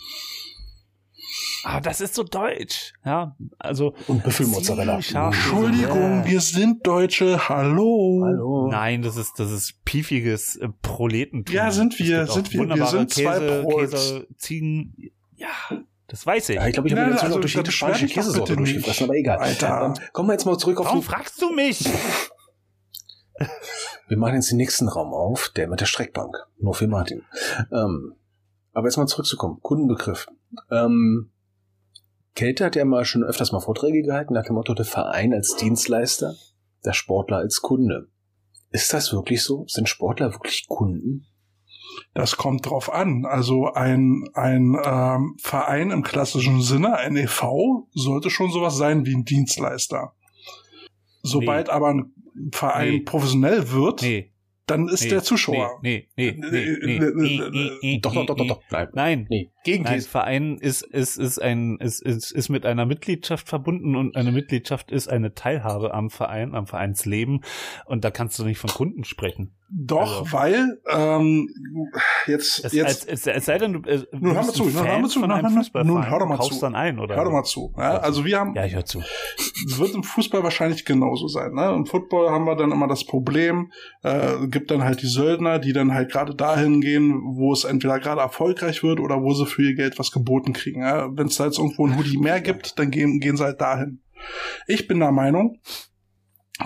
[1.63, 2.93] Aber das ist so deutsch.
[3.05, 3.93] Ja, also.
[4.07, 4.95] Und Büffelmozzarella.
[4.95, 6.25] Entschuldigung, Ja.
[6.27, 7.47] wir sind Deutsche.
[7.47, 8.21] Hallo.
[8.25, 8.67] Hallo.
[8.69, 11.55] Nein, das ist, das ist piefiges äh, Proletentum.
[11.55, 12.67] Ja, sind wir, sind wir.
[12.67, 13.91] Wir sind zwei Käse, Prols.
[13.91, 14.95] Käse, Ziegen.
[15.37, 15.47] Ja,
[16.07, 16.55] das weiß ich.
[16.57, 19.37] Ja, ich glaube, ich habe Ja, also, auch durch jede spanische Käsesorte durchgefressen, aber egal.
[19.37, 19.95] Alter.
[19.97, 21.89] Ähm, kommen wir jetzt mal zurück auf Warum den, fragst du mich?
[24.07, 26.35] Wir machen jetzt den nächsten Raum auf, der mit der Streckbank.
[26.59, 27.23] Nur für Martin.
[27.71, 28.15] Ähm,
[28.73, 29.59] aber jetzt mal zurückzukommen.
[29.61, 30.27] Kundenbegriff.
[30.69, 31.31] Ähm,
[32.35, 35.55] Kälte hat ja mal schon öfters mal Vorträge gehalten nach dem Motto, der Verein als
[35.55, 36.35] Dienstleister,
[36.83, 38.09] der Sportler als Kunde.
[38.71, 39.65] Ist das wirklich so?
[39.67, 41.27] Sind Sportler wirklich Kunden?
[42.13, 43.25] Das kommt drauf an.
[43.25, 49.15] Also ein, ein ähm, Verein im klassischen Sinne, ein e.V., sollte schon sowas sein wie
[49.15, 50.13] ein Dienstleister.
[51.21, 52.13] Sobald aber ein
[52.51, 52.99] Verein Nee.
[53.01, 54.31] professionell wird, Nee.
[54.65, 55.79] dann ist nee, der Zuschauer.
[55.81, 58.87] Nee, nee, nee, nee, nee, nee, nee, nee, Doch, doch, doch, doch, nee.
[58.93, 59.27] Nein.
[59.29, 59.49] Nee.
[59.63, 60.01] Gegen Nein.
[60.01, 64.91] Verein ist, ist, ist ein, ist, ist, ist mit einer Mitgliedschaft verbunden und eine Mitgliedschaft
[64.91, 67.41] ist eine Teilhabe am Verein, am Vereinsleben.
[67.85, 69.53] Und da kannst du nicht von Kunden sprechen.
[69.75, 71.49] Doch, Also- weil ähm,
[72.27, 74.87] jetzt, Es, jetzt als, es, es sei denn, du, äh, Nun hör mal zu, nun
[74.87, 75.29] hör mal zu, nun
[75.87, 76.59] nun hör doch mal zu.
[76.59, 77.15] dann ein, oder?
[77.15, 77.73] hör doch mal zu.
[77.75, 78.99] Ja, also wir haben, Ja, ich hör zu.
[79.67, 81.53] es wird im Fußball wahrscheinlich genauso sein.
[81.53, 81.73] Ne?
[81.73, 83.71] Im Football haben wir dann immer das Problem,
[84.03, 87.99] äh, gibt dann halt die Söldner, die dann halt gerade dahin gehen, wo es entweder
[87.99, 90.81] gerade erfolgreich wird oder wo sie für ihr Geld was geboten kriegen.
[90.81, 91.09] Ja?
[91.15, 94.01] Wenn es da jetzt irgendwo ein Hoodie mehr gibt, dann gehen, gehen sie halt dahin.
[94.67, 95.59] Ich bin der Meinung,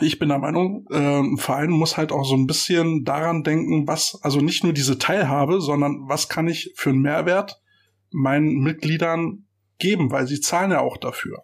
[0.02, 3.88] ich bin der Meinung, äh, ein Verein muss halt auch so ein bisschen daran denken,
[3.88, 7.60] was, also nicht nur diese Teilhabe, sondern was kann ich für einen Mehrwert
[8.12, 9.48] meinen Mitgliedern
[9.80, 11.44] geben, weil sie zahlen ja auch dafür.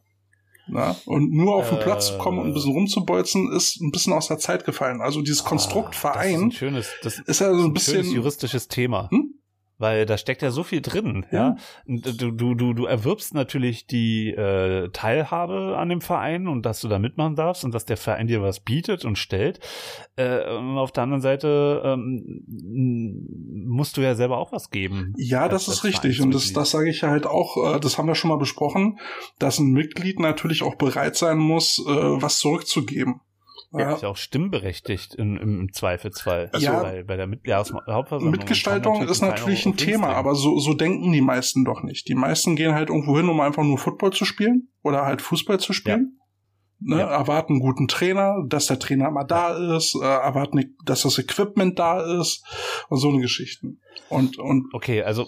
[0.68, 0.96] Na?
[1.06, 1.84] Und nur auf den Äh.
[1.84, 5.02] Platz zu kommen und ein bisschen rumzubolzen, ist ein bisschen aus der Zeit gefallen.
[5.02, 7.74] Also dieses Konstrukt Ah, Das ist Verein ein schönes, das ist ja so ein schönes
[7.74, 8.12] bisschen.
[8.16, 9.10] juristisches Thema.
[9.12, 9.34] Hm?
[9.78, 11.44] Weil da steckt ja so viel drin, ja.
[11.44, 11.56] Ja.
[11.86, 16.88] Du, du, du, du erwirbst natürlich die äh, Teilhabe an dem Verein und dass du
[16.88, 19.60] da mitmachen darfst und dass der Verein dir was bietet und stellt.
[20.16, 22.46] Äh, und auf der anderen Seite ähm,
[23.66, 25.14] musst du ja selber auch was geben.
[25.18, 26.22] Ja, das ist richtig.
[26.22, 29.00] Und das, das sage ich ja halt auch, äh, das haben wir schon mal besprochen,
[29.40, 33.22] dass ein Mitglied natürlich auch bereit sein muss, äh, was zurückzugeben.
[33.80, 36.50] Ja, ist ja auch stimmberechtigt im, im, Zweifelsfall.
[36.54, 36.82] Also Ja.
[36.82, 38.32] bei, bei der Mit Jahreshauptversammlung.
[38.32, 40.16] Mitgestaltung kann ist natürlich ein Thema, mitreden.
[40.16, 42.08] aber so, so denken die meisten doch nicht.
[42.08, 45.60] Die meisten gehen halt irgendwo hin, um einfach nur Football zu spielen oder halt Fußball
[45.60, 46.20] zu spielen.
[46.80, 47.08] Ne, Ja.
[47.08, 51.80] Erwarten einen guten Trainer, dass der Trainer immer da ist, äh, erwarten, dass das Equipment
[51.80, 52.44] da ist
[52.90, 53.80] und so eine Geschichten.
[54.10, 55.28] Und, und Okay, also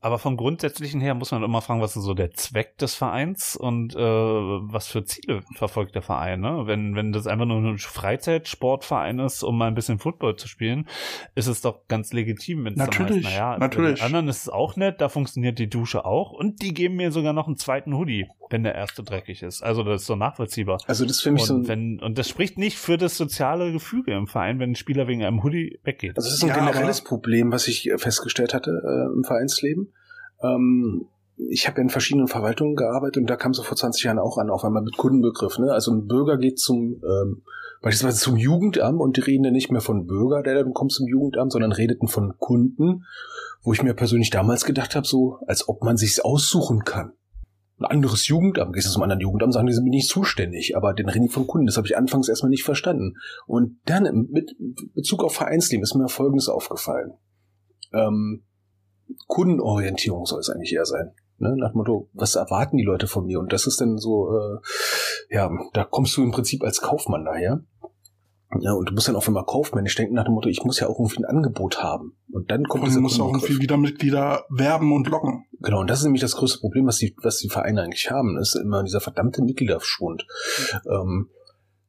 [0.00, 3.56] aber vom Grundsätzlichen her muss man immer fragen, was ist so der Zweck des Vereins
[3.56, 6.40] und äh, was für Ziele verfolgt der Verein.
[6.40, 6.62] Ne?
[6.66, 10.88] Wenn, wenn das einfach nur ein Freizeitsportverein ist, um mal ein bisschen Football zu spielen,
[11.34, 13.92] ist es doch ganz legitim, wenn es dann Natürlich, heißt, naja, natürlich.
[13.92, 16.96] bei den anderen ist es auch nett, da funktioniert die Dusche auch und die geben
[16.96, 19.62] mir sogar noch einen zweiten Hoodie, wenn der erste dreckig ist.
[19.62, 20.80] Also das ist so nachvollziehbar.
[20.86, 23.72] Also das finde ich so Und, ein, wenn, und das spricht nicht für das soziale
[23.72, 26.16] Gefüge im Verein, wenn ein Spieler wegen einem Hoodie weggeht.
[26.16, 29.24] Also das ist so ein Ja, generelles Problem, was ich äh, festgestellt hatte äh, im
[29.24, 29.92] Vereinsleben.
[30.42, 31.06] Ähm,
[31.50, 34.38] ich habe ja in verschiedenen Verwaltungen gearbeitet und da kam so vor 20 Jahren auch
[34.38, 35.58] an, auf einmal mit Kundenbegriff.
[35.58, 35.70] Ne?
[35.70, 37.42] Also ein Bürger geht zum ähm,
[37.80, 41.06] beispielsweise zum Jugendamt und die reden dann nicht mehr von Bürger, der dann kommt zum
[41.06, 43.04] Jugendamt, sondern redeten von Kunden,
[43.62, 47.12] wo ich mir persönlich damals gedacht habe, so als ob man sich's aussuchen kann.
[47.78, 50.94] Ein anderes Jugendamt, gehst du zum anderen Jugendamt, sagen die sind mir nicht zuständig, aber
[50.94, 53.14] den die von Kunden, das habe ich anfangs erstmal nicht verstanden.
[53.46, 54.56] Und dann mit
[54.94, 57.12] Bezug auf Vereinsleben ist mir Folgendes aufgefallen.
[57.92, 58.44] Ähm,
[59.26, 61.12] Kundenorientierung soll es eigentlich eher sein.
[61.38, 61.54] Ne?
[61.56, 63.38] Nach dem Motto, was erwarten die Leute von mir?
[63.38, 67.62] Und das ist dann so, äh, ja, da kommst du im Prinzip als Kaufmann daher.
[68.60, 70.88] Ja, und du musst dann auch immer kaufmännisch denken nach dem Motto, ich muss ja
[70.88, 72.16] auch irgendwie ein Angebot haben.
[72.32, 75.44] Und dann kommt und dieser muss auch irgendwie wieder Mitglieder werben und locken.
[75.60, 78.38] Genau, und das ist nämlich das größte Problem, was die, was die Vereine eigentlich haben,
[78.38, 80.26] ist immer dieser verdammte Mitgliederschwund.
[80.88, 81.30] Ähm,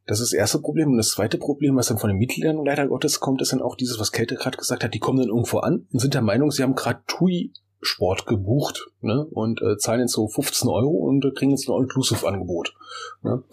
[0.10, 0.90] das ist das erste Problem.
[0.90, 3.76] Und das zweite Problem, was dann von den Mitgliedern leider Gottes kommt, ist dann auch
[3.76, 6.50] dieses, was Kälte gerade gesagt hat, die kommen dann irgendwo an und sind der Meinung,
[6.50, 11.24] sie haben gerade TUI Sport gebucht ne, und äh, zahlen jetzt so 15 Euro und
[11.24, 12.74] äh, kriegen jetzt ein All-Inclusive-Angebot.
[13.22, 13.44] Ne?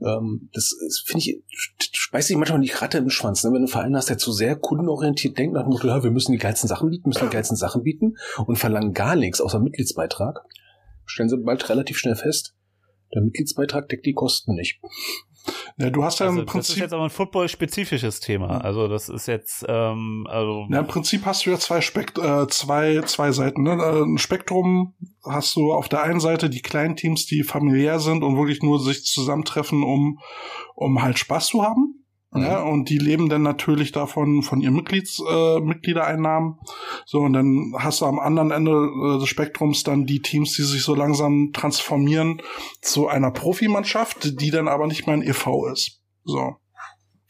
[0.00, 1.42] Ähm, das ist, finde ich,
[1.92, 3.42] speist sich manchmal die Ratte im Schwanz.
[3.42, 3.48] Ne?
[3.48, 6.12] Wenn du einen Verein hast, der zu sehr kundenorientiert denkt, nach dem Motto, ja, wir
[6.12, 8.16] müssen die geilsten Sachen bieten, müssen die geilsten Sachen bieten
[8.46, 10.44] und verlangen gar nichts außer Mitgliedsbeitrag,
[11.04, 12.54] stellen sie bald relativ schnell fest,
[13.12, 14.80] der Mitgliedsbeitrag deckt die Kosten nicht.
[15.76, 18.58] Ja, du hast ja also im das ist Prinzip, jetzt aber ein football-spezifisches Thema.
[18.58, 22.46] Also das ist jetzt, ähm, also ja, im Prinzip hast du ja zwei Spekt äh,
[22.48, 23.62] zwei, zwei Seiten.
[23.62, 23.72] Ne?
[23.72, 24.94] Äh, Ein Spektrum
[25.24, 28.80] hast du auf der einen Seite die kleinen Teams, die familiär sind und wirklich nur
[28.80, 30.20] sich zusammentreffen, um,
[30.74, 32.03] um halt Spaß zu haben.
[32.36, 36.58] Ja, und die leben dann natürlich davon von ihren Mitglieds, äh, Mitgliedereinnahmen.
[37.06, 40.62] So, und dann hast du am anderen Ende äh, des Spektrums dann die Teams, die
[40.62, 42.42] sich so langsam transformieren
[42.80, 45.68] zu einer Profimannschaft, die dann aber nicht mehr ein e.V.
[45.68, 46.00] ist.
[46.24, 46.56] So.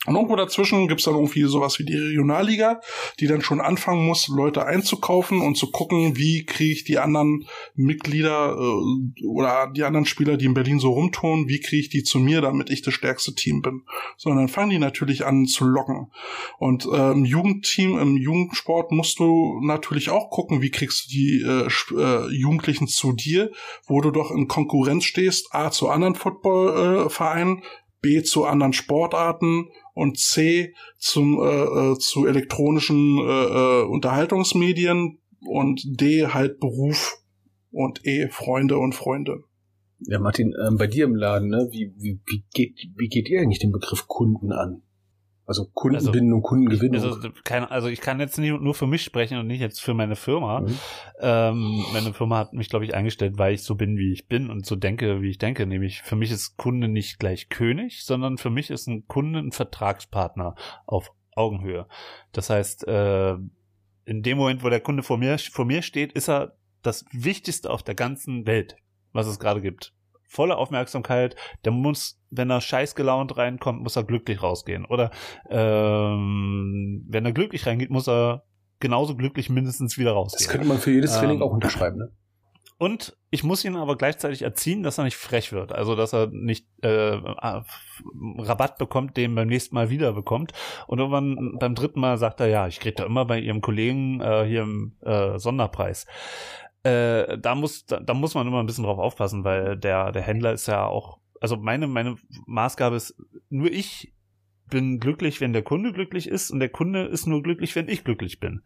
[0.07, 2.81] Und irgendwo dazwischen gibt's dann irgendwie sowas wie die Regionalliga,
[3.21, 7.47] die dann schon anfangen muss, Leute einzukaufen und zu gucken, wie kriege ich die anderen
[7.75, 12.03] Mitglieder äh, oder die anderen Spieler, die in Berlin so rumtun, wie kriege ich die
[12.03, 13.83] zu mir, damit ich das stärkste Team bin.
[14.17, 16.11] So, und dann fangen die natürlich an zu locken.
[16.59, 21.43] Und äh, im Jugendteam, im Jugendsport musst du natürlich auch gucken, wie kriegst du die
[21.43, 23.51] äh, äh, Jugendlichen zu dir,
[23.87, 27.63] wo du doch in Konkurrenz stehst, A zu anderen Footballvereinen,
[28.01, 35.83] B zu anderen Sportarten und C zum äh, äh, zu elektronischen äh, äh, Unterhaltungsmedien und
[35.85, 37.17] D halt Beruf
[37.71, 39.45] und E Freunde und Freunde.
[40.01, 43.41] Ja, Martin, ähm, bei dir im Laden, ne, wie, wie, wie, geht, wie geht ihr
[43.41, 44.83] eigentlich den Begriff Kunden an?
[45.47, 47.03] Also Kundenbindung, Kundengewinnung.
[47.03, 49.93] Also, keine, also ich kann jetzt nicht nur für mich sprechen und nicht jetzt für
[49.93, 50.61] meine Firma.
[50.61, 50.79] Mhm.
[51.21, 54.51] Ähm, meine Firma hat mich, glaube ich, eingestellt, weil ich so bin, wie ich bin
[54.51, 55.67] und so denke, wie ich denke.
[55.67, 59.53] Nämlich für mich ist Kunde nicht gleich König, sondern für mich ist ein Kunde ein
[59.53, 60.55] Vertragspartner
[60.87, 61.87] auf Augenhöhe.
[62.33, 63.35] Das heißt, äh,
[64.07, 67.71] in dem Moment, wo der Kunde vor mir, vor mir steht, ist er das Wichtigste
[67.71, 68.77] auf der ganzen Welt,
[69.13, 69.93] was es gerade gibt.
[70.27, 74.85] Volle Aufmerksamkeit, der muss, wenn er scheiß gelaunt reinkommt, muss er glücklich rausgehen.
[74.85, 75.11] Oder
[75.49, 78.45] ähm, wenn er glücklich reingeht, muss er
[78.81, 80.51] genauso glücklich mindestens wieder Das rausgehen.
[80.51, 82.13] könnte man für jedes Training Ähm, auch unterschreiben, ne?
[82.77, 85.73] Und ich muss ihn aber gleichzeitig erziehen, dass er nicht frech wird.
[85.73, 87.21] Also, dass er nicht äh,
[88.39, 90.53] Rabatt bekommt, den beim nächsten Mal wieder bekommt.
[90.89, 94.21] Und irgendwann beim dritten Mal sagt er, ja, ich kriege da immer bei ihrem Kollegen
[94.21, 96.07] äh, hier im äh, Sonderpreis.
[96.83, 100.23] Äh, da muss da, da muss man immer ein bisschen drauf aufpassen, weil der der
[100.23, 102.17] Händler ist ja auch also meine meine
[102.47, 103.15] Maßgabe ist
[103.51, 104.15] nur ich
[104.71, 108.03] bin glücklich, wenn der Kunde glücklich ist und der Kunde ist nur glücklich, wenn ich
[108.03, 108.63] glücklich bin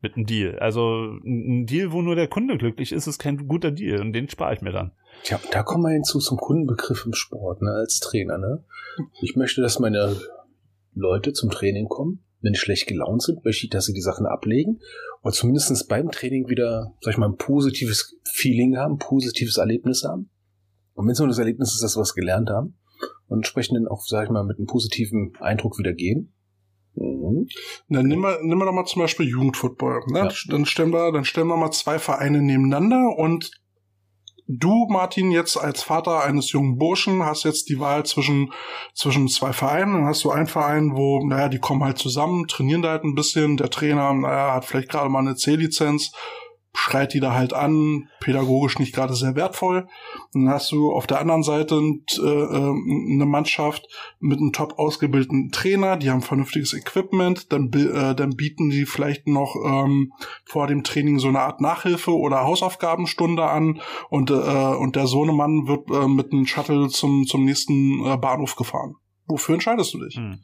[0.00, 0.56] mit einem Deal.
[0.60, 4.28] Also ein Deal, wo nur der Kunde glücklich ist, ist kein guter Deal und den
[4.28, 4.92] spare ich mir dann.
[5.24, 8.62] Tja, und da kommen wir hinzu zum Kundenbegriff im Sport, ne, als Trainer, ne?
[9.22, 10.16] Ich möchte, dass meine
[10.94, 12.22] Leute zum Training kommen.
[12.42, 14.78] Wenn die schlecht gelaunt sind, möchte ich, dass sie die Sachen ablegen
[15.24, 20.30] oder zumindest beim Training wieder, sag ich mal, ein positives Feeling haben, positives Erlebnis haben.
[21.00, 22.74] Und wenn es nur das Erlebnis ist, dass wir was gelernt haben
[23.28, 26.34] und entsprechend dann auch, sag ich mal, mit einem positiven Eindruck wieder gehen.
[26.94, 27.48] Mhm.
[27.88, 30.02] Dann nimm wir, nimm wir doch mal zum Beispiel Jugendfootball.
[30.08, 30.18] Ne?
[30.18, 30.28] Ja.
[30.48, 33.50] Dann stellen wir, dann stellen wir mal zwei Vereine nebeneinander und
[34.46, 38.52] du, Martin, jetzt als Vater eines jungen Burschen, hast jetzt die Wahl zwischen,
[38.94, 39.94] zwischen zwei Vereinen.
[39.94, 43.14] Dann hast du einen Verein, wo, naja, die kommen halt zusammen, trainieren da halt ein
[43.14, 43.56] bisschen.
[43.56, 46.12] Der Trainer, naja, hat vielleicht gerade mal eine C-Lizenz,
[46.72, 49.88] schreit die da halt an, pädagogisch nicht gerade sehr wertvoll.
[50.32, 53.86] Dann hast du auf der anderen Seite äh, äh, eine Mannschaft
[54.20, 59.26] mit einem top ausgebildeten Trainer, die haben vernünftiges Equipment, dann, äh, dann bieten die vielleicht
[59.26, 60.12] noch ähm,
[60.44, 65.66] vor dem Training so eine Art Nachhilfe oder Hausaufgabenstunde an und, äh, und der Sohnemann
[65.66, 68.94] wird äh, mit einem Shuttle zum, zum nächsten äh, Bahnhof gefahren.
[69.26, 70.16] Wofür entscheidest du dich?
[70.16, 70.40] Hm.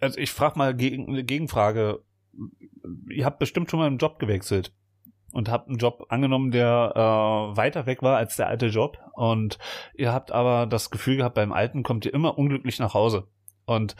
[0.00, 2.02] Also ich frage mal gegen, eine Gegenfrage.
[3.10, 4.72] Ihr habt bestimmt schon mal einen Job gewechselt
[5.32, 9.58] und habt einen Job angenommen, der äh, weiter weg war als der alte Job und
[9.94, 13.28] ihr habt aber das Gefühl gehabt, beim alten kommt ihr immer unglücklich nach Hause.
[13.66, 13.96] Und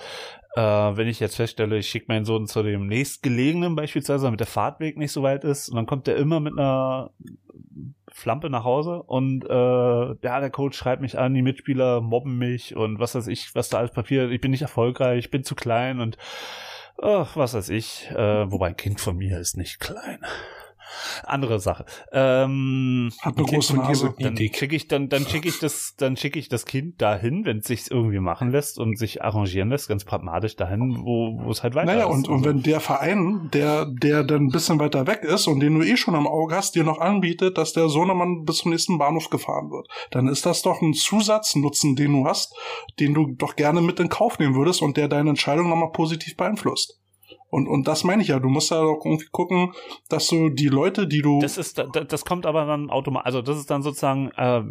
[0.55, 4.47] äh, wenn ich jetzt feststelle, ich schicke meinen Sohn zu dem nächstgelegenen beispielsweise, damit der
[4.47, 7.11] Fahrtweg nicht so weit ist, und dann kommt er immer mit einer
[8.09, 12.75] Flampe nach Hause und äh, ja, der Coach schreibt mich an, die Mitspieler mobben mich
[12.75, 15.55] und was weiß ich, was da alles passiert, ich bin nicht erfolgreich, ich bin zu
[15.55, 16.17] klein und
[17.03, 20.21] ach, was weiß ich, äh, wobei ein Kind von mir ist nicht klein.
[21.25, 21.85] Andere Sache.
[22.13, 24.15] Ähm, Hat eine große Nase.
[24.19, 27.59] dann schicke ich dann dann schicke ich das dann schicke ich das Kind dahin, wenn
[27.59, 31.63] es sich irgendwie machen lässt und sich arrangieren lässt, ganz pragmatisch dahin, wo wo es
[31.63, 32.15] halt weiter Naja, ist.
[32.15, 35.79] und, und wenn der Verein, der, der dann ein bisschen weiter weg ist und den
[35.79, 38.99] du eh schon im Auge hast, dir noch anbietet, dass der Sohnemann bis zum nächsten
[38.99, 42.55] Bahnhof gefahren wird, dann ist das doch ein Zusatznutzen, den du hast,
[43.01, 46.37] den du doch gerne mit in Kauf nehmen würdest und der deine Entscheidung nochmal positiv
[46.37, 47.01] beeinflusst.
[47.49, 49.73] Und, und das meine ich ja, du musst ja doch irgendwie gucken,
[50.09, 51.41] dass du die Leute, die du.
[51.41, 54.63] Das ist, da- das kommt aber dann automatisch, also das ist dann sozusagen, äh,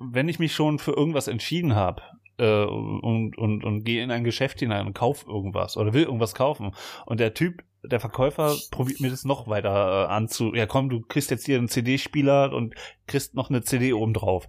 [0.00, 2.02] wenn ich mich schon für irgendwas entschieden habe
[2.38, 6.34] äh, und, und, und gehe in ein Geschäft hinein und kauf irgendwas oder will irgendwas
[6.34, 6.72] kaufen
[7.06, 11.02] und der Typ, der Verkäufer probiert mir das noch weiter äh, anzu, ja komm, du
[11.02, 12.74] kriegst jetzt hier einen CD-Spieler und
[13.06, 14.48] kriegst noch eine CD oben drauf.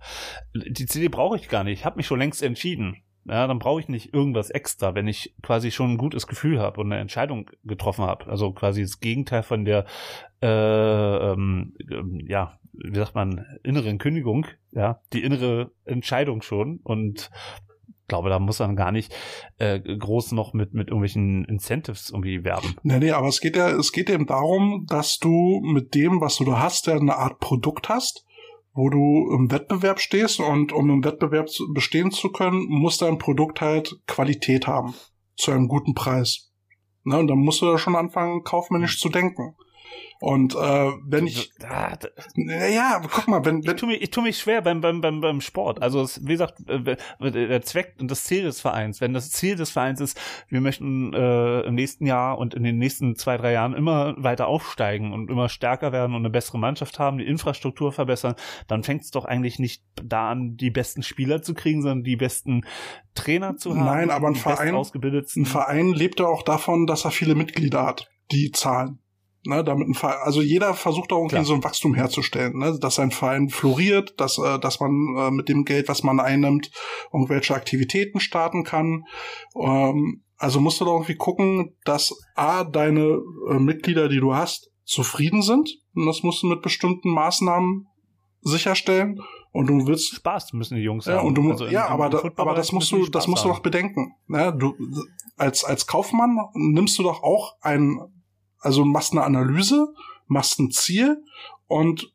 [0.55, 3.03] Die CD brauche ich gar nicht, ich habe mich schon längst entschieden.
[3.27, 6.79] Ja, dann brauche ich nicht irgendwas extra, wenn ich quasi schon ein gutes Gefühl habe
[6.79, 8.27] und eine Entscheidung getroffen habe.
[8.27, 9.85] Also quasi das Gegenteil von der,
[10.43, 17.31] äh, ähm, ähm, ja, wie sagt man, inneren Kündigung, ja, die innere Entscheidung schon und
[18.07, 19.13] glaube, da muss man gar nicht
[19.57, 22.75] äh, groß noch mit mit irgendwelchen Incentives irgendwie werben.
[22.83, 26.37] Nee, nee, aber es geht ja, es geht eben darum, dass du mit dem, was
[26.37, 28.24] du da hast, ja eine Art Produkt hast,
[28.75, 33.17] wo du im Wettbewerb stehst und um im Wettbewerb zu, bestehen zu können, muss dein
[33.17, 34.93] Produkt halt Qualität haben.
[35.37, 36.51] Zu einem guten Preis.
[37.03, 39.55] Ne, und dann musst du da schon anfangen, kaufmännisch zu denken.
[40.21, 40.57] Und äh,
[41.05, 44.37] wenn ich, Ah, da- naja, guck mal, wenn, ich wenn tue mich, ich tu mich
[44.39, 45.81] schwer beim, beim, beim, beim Sport.
[45.81, 49.55] Also es, wie gesagt, äh, der Zweck und das Ziel des Vereins, wenn das Ziel
[49.55, 53.51] des Vereins ist, wir möchten äh, im nächsten Jahr und in den nächsten zwei, drei
[53.51, 57.91] Jahren immer weiter aufsteigen und immer stärker werden und eine bessere Mannschaft haben, die Infrastruktur
[57.91, 58.35] verbessern,
[58.67, 62.15] dann fängt es doch eigentlich nicht da an, die besten Spieler zu kriegen, sondern die
[62.15, 62.65] besten
[63.15, 63.85] Trainer zu haben.
[63.85, 68.09] Nein, aber ein Verein- ein Verein lebt ja auch davon, dass er viele Mitglieder hat,
[68.31, 68.99] die zahlen.
[69.47, 71.45] Ne, damit ein Verein, also jeder versucht auch irgendwie Klar.
[71.45, 75.49] so ein Wachstum herzustellen, ne, dass sein Verein floriert, dass, äh, dass man äh, mit
[75.49, 76.71] dem Geld, was man einnimmt,
[77.13, 79.03] irgendwelche Aktivitäten starten kann.
[79.55, 84.71] Ähm, also musst du doch irgendwie gucken, dass A, deine äh, Mitglieder, die du hast,
[84.83, 85.69] zufrieden sind.
[85.93, 87.85] Und das musst du mit bestimmten Maßnahmen
[88.41, 89.21] sicherstellen.
[89.51, 91.27] Und du willst Spaß müssen die Jungs ja, haben.
[91.27, 93.45] und du, Also im- ja, im aber, da, Footballbereich aber das musst du, das musst
[93.45, 94.13] du doch bedenken.
[94.27, 94.53] Ne?
[94.57, 94.73] Du,
[95.37, 97.99] als, als Kaufmann nimmst du doch auch ein,
[98.65, 99.87] also machst eine Analyse,
[100.27, 101.23] machst ein Ziel
[101.67, 102.11] und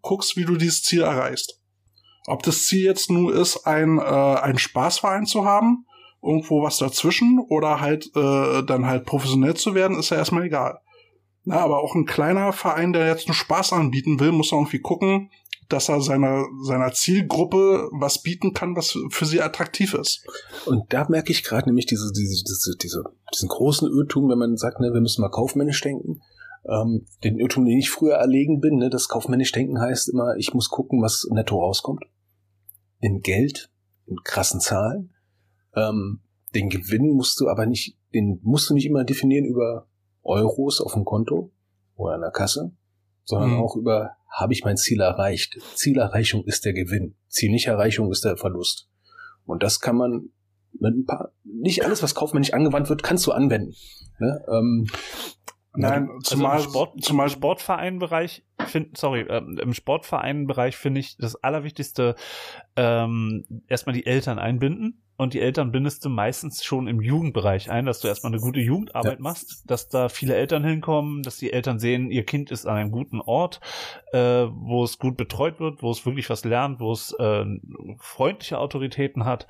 [0.00, 1.60] guckst, wie du dieses Ziel erreichst.
[2.26, 5.86] Ob das Ziel jetzt nur ist, ein, äh, einen Spaßverein zu haben,
[6.22, 10.80] irgendwo was dazwischen oder halt äh, dann halt professionell zu werden, ist ja erstmal egal.
[11.44, 15.30] Na, aber auch ein kleiner Verein, der jetzt nur Spaß anbieten will, muss irgendwie gucken,
[15.68, 20.24] dass er seiner, seiner Zielgruppe was bieten kann, was für sie attraktiv ist.
[20.66, 23.04] Und da merke ich gerade nämlich diese, diese, diese, diese,
[23.34, 26.20] diesen großen Irrtum, wenn man sagt, ne, wir müssen mal kaufmännisch denken.
[26.68, 30.54] Ähm, den Irrtum, den ich früher erlegen bin, ne, das kaufmännisch denken heißt immer, ich
[30.54, 32.04] muss gucken, was netto rauskommt.
[33.00, 33.70] In Geld,
[34.06, 35.12] in krassen Zahlen.
[35.74, 36.20] Ähm,
[36.54, 39.88] den Gewinn musst du aber nicht, den musst du nicht immer definieren über
[40.22, 41.50] Euros auf dem Konto
[41.96, 42.72] oder in der Kasse,
[43.24, 43.60] sondern Mhm.
[43.62, 45.58] auch über, habe ich mein Ziel erreicht?
[45.74, 47.14] Zielerreichung ist der Gewinn.
[47.28, 48.88] Zielnichterreichung ist der Verlust.
[49.44, 50.30] Und das kann man
[50.78, 53.74] mit ein paar, nicht alles, was kaufmännisch angewandt wird, kannst du anwenden.
[54.18, 54.42] Ne?
[54.48, 54.86] Ähm,
[55.74, 61.34] Nein, Also zumal, im, Sport, zumal Sportvereinbereich, find, sorry, ähm, im Sportvereinbereich finde ich das
[61.36, 62.14] Allerwichtigste,
[62.76, 65.02] ähm, erstmal die Eltern einbinden.
[65.22, 68.60] Und die Eltern bindest du meistens schon im Jugendbereich ein, dass du erstmal eine gute
[68.60, 69.22] Jugendarbeit Ja.
[69.22, 72.90] machst, dass da viele Eltern hinkommen, dass die Eltern sehen, ihr Kind ist an einem
[72.90, 73.60] guten Ort,
[74.12, 74.18] äh,
[74.50, 77.44] wo es gut betreut wird, wo es wirklich was lernt, wo es äh,
[77.98, 79.46] freundliche Autoritäten hat.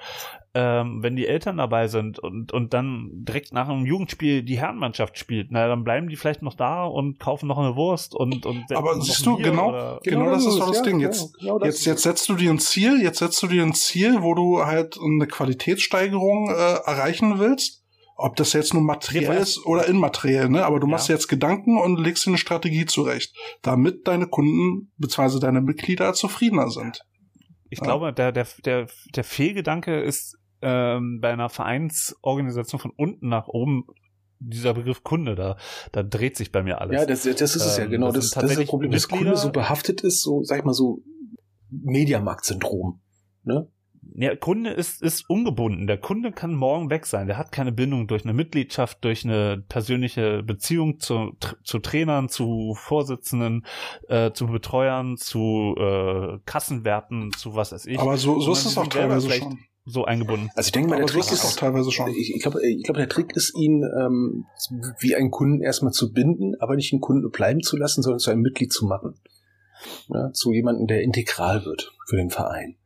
[0.55, 5.19] Ähm, wenn die Eltern dabei sind und, und dann direkt nach einem Jugendspiel die Herrenmannschaft
[5.19, 8.70] spielt, na, dann bleiben die vielleicht noch da und kaufen noch eine Wurst und, und
[8.70, 11.01] Aber siehst du, Bier genau- oder- Genau das ist doch das ja, Ding.
[11.01, 13.62] ja, Jetzt- genau das Jetzt, jetzt setzt du dir ein Ziel, jetzt setzt du dir
[13.62, 15.27] ein Ziel, wo du halt eine
[15.63, 17.81] Qualitätssteigerung äh, erreichen willst.
[18.15, 20.65] Ob das jetzt nur materiell Ja, ist oder immateriell, ne?
[20.65, 20.93] Aber du Ja.
[20.93, 25.41] machst jetzt Gedanken und legst dir eine Strategie zurecht, damit deine Kunden bzw.
[25.41, 27.01] deine Mitglieder zufriedener sind.
[27.71, 27.85] Ich Ja.
[27.85, 28.87] glaube, der, der, der,
[29.17, 33.87] der Fehlgedanke ist ähm, bei einer Vereinsorganisation von unten nach oben
[34.39, 35.57] dieser Begriff Kunde, da,
[35.93, 37.01] da dreht sich bei mir alles.
[37.01, 38.13] Ja, das, das ist es ja, Ähm, genau.
[38.13, 40.75] das Das, das ist das Problem, dass Kunde so behaftet ist, so, sag ich mal,
[40.75, 41.01] so
[41.71, 43.01] Mediamarkt-Syndrom.
[43.45, 43.69] Ne?
[44.15, 45.87] Ja, Kunde ist, ist ungebunden.
[45.87, 47.29] Der Kunde kann morgen weg sein.
[47.29, 52.74] Der hat keine Bindung durch eine Mitgliedschaft, durch eine persönliche Beziehung zu, zu Trainern, zu
[52.74, 53.65] Vorsitzenden,
[54.09, 57.99] äh, zu Betreuern, zu äh, Kassenwerten, zu was weiß ich.
[57.99, 59.61] Aber so, so ist es auch teilweise schon.
[59.85, 60.51] so eingebunden.
[60.57, 62.11] Also ich denke mal, der Aber so Trick ist es auch teilweise schon.
[62.11, 64.47] Ich, ich glaube, ich glaube, der Trick ist, ihn ähm,
[64.99, 68.31] wie einen Kunden erstmal zu binden, aber nicht einen Kunden bleiben zu lassen, sondern zu
[68.31, 69.15] einem Mitglied zu machen.
[70.09, 72.77] Ja, zu jemandem, der integral wird für den Verein.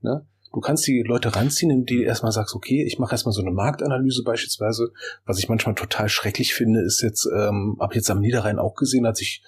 [0.00, 0.26] Ne?
[0.58, 3.52] Du kannst die Leute ranziehen, indem du erstmal sagst, okay, ich mache erstmal so eine
[3.52, 4.90] Marktanalyse beispielsweise.
[5.24, 9.06] Was ich manchmal total schrecklich finde, ist jetzt, ähm, habe jetzt am Niederrhein auch gesehen,
[9.06, 9.40] als ich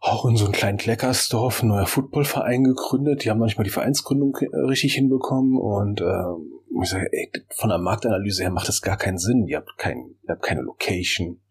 [0.00, 3.24] auch in so einem kleinen Kleckersdorf ein neuer Footballverein gegründet.
[3.24, 6.50] Die haben noch nicht mal die Vereinsgründung äh, richtig hinbekommen und ähm,
[6.82, 9.46] ich sage, ey, von der Marktanalyse her macht das gar keinen Sinn.
[9.46, 11.42] Ihr habt, kein, ihr habt keine Location,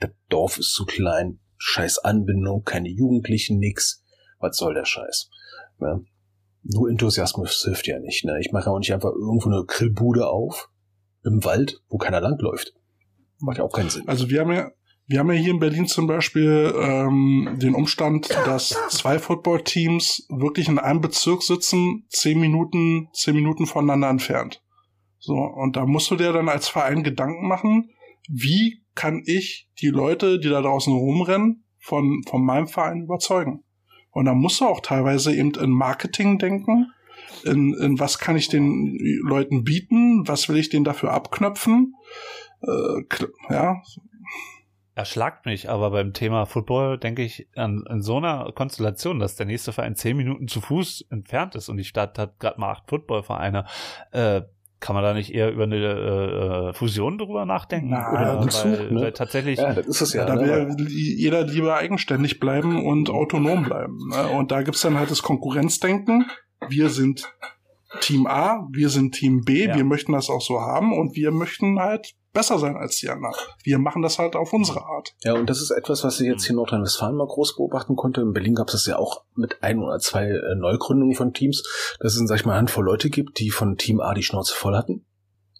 [0.00, 4.02] das Dorf ist zu klein, scheiß Anbindung, keine Jugendlichen, nix.
[4.40, 5.30] Was soll der Scheiß?
[5.78, 6.04] Ne?
[6.64, 8.24] Nur Enthusiasmus hilft ja nicht.
[8.24, 8.38] Ne?
[8.40, 10.70] Ich mache auch nicht einfach irgendwo eine Grillbude auf
[11.24, 12.72] im Wald, wo keiner langläuft.
[13.38, 14.04] Macht ja auch keinen Sinn.
[14.06, 14.70] Also wir haben ja,
[15.06, 20.68] wir haben ja hier in Berlin zum Beispiel ähm, den Umstand, dass zwei Footballteams wirklich
[20.68, 24.62] in einem Bezirk sitzen, zehn Minuten, zehn Minuten voneinander entfernt.
[25.18, 27.90] So, und da musst du dir dann als Verein Gedanken machen,
[28.28, 33.64] wie kann ich die Leute, die da draußen rumrennen, von, von meinem Verein überzeugen?
[34.14, 36.92] Und da musst du auch teilweise eben in Marketing denken,
[37.44, 41.94] in, in was kann ich den Leuten bieten, was will ich denen dafür abknöpfen.
[42.62, 43.02] Äh,
[43.50, 43.82] ja,
[44.94, 49.46] erschlagt mich, aber beim Thema Football denke ich an, an so einer Konstellation, dass der
[49.46, 52.88] nächste Verein zehn Minuten zu Fuß entfernt ist und die Stadt hat gerade mal acht
[52.88, 53.66] Footballvereine.
[54.12, 54.42] Äh,
[54.80, 57.90] kann man da nicht eher über eine äh, Fusion drüber nachdenken?
[57.90, 59.00] Na, Oder ein Zug, weil, ne?
[59.00, 60.24] weil tatsächlich Ja, das ist es ja.
[60.26, 60.42] da ne?
[60.76, 63.98] will jeder lieber eigenständig bleiben und autonom bleiben.
[64.10, 64.28] Ne?
[64.28, 66.26] Und da gibt's dann halt das Konkurrenzdenken.
[66.68, 67.32] Wir sind
[68.00, 69.76] Team A, wir sind Team B, Ja.
[69.76, 73.34] wir möchten das auch so haben und wir möchten halt besser sein als die anderen.
[73.62, 75.14] Wir machen das halt auf unsere Art.
[75.22, 78.20] Ja, und das ist etwas, was ich jetzt hier in Nordrhein-Westfalen mal groß beobachten konnte.
[78.20, 81.62] In Berlin gab es das ja auch mit ein oder zwei äh, Neugründungen von Teams,
[82.00, 84.54] dass es, sag ich mal, eine Handvoll Leute gibt, die von Team A die Schnauze
[84.54, 85.06] voll hatten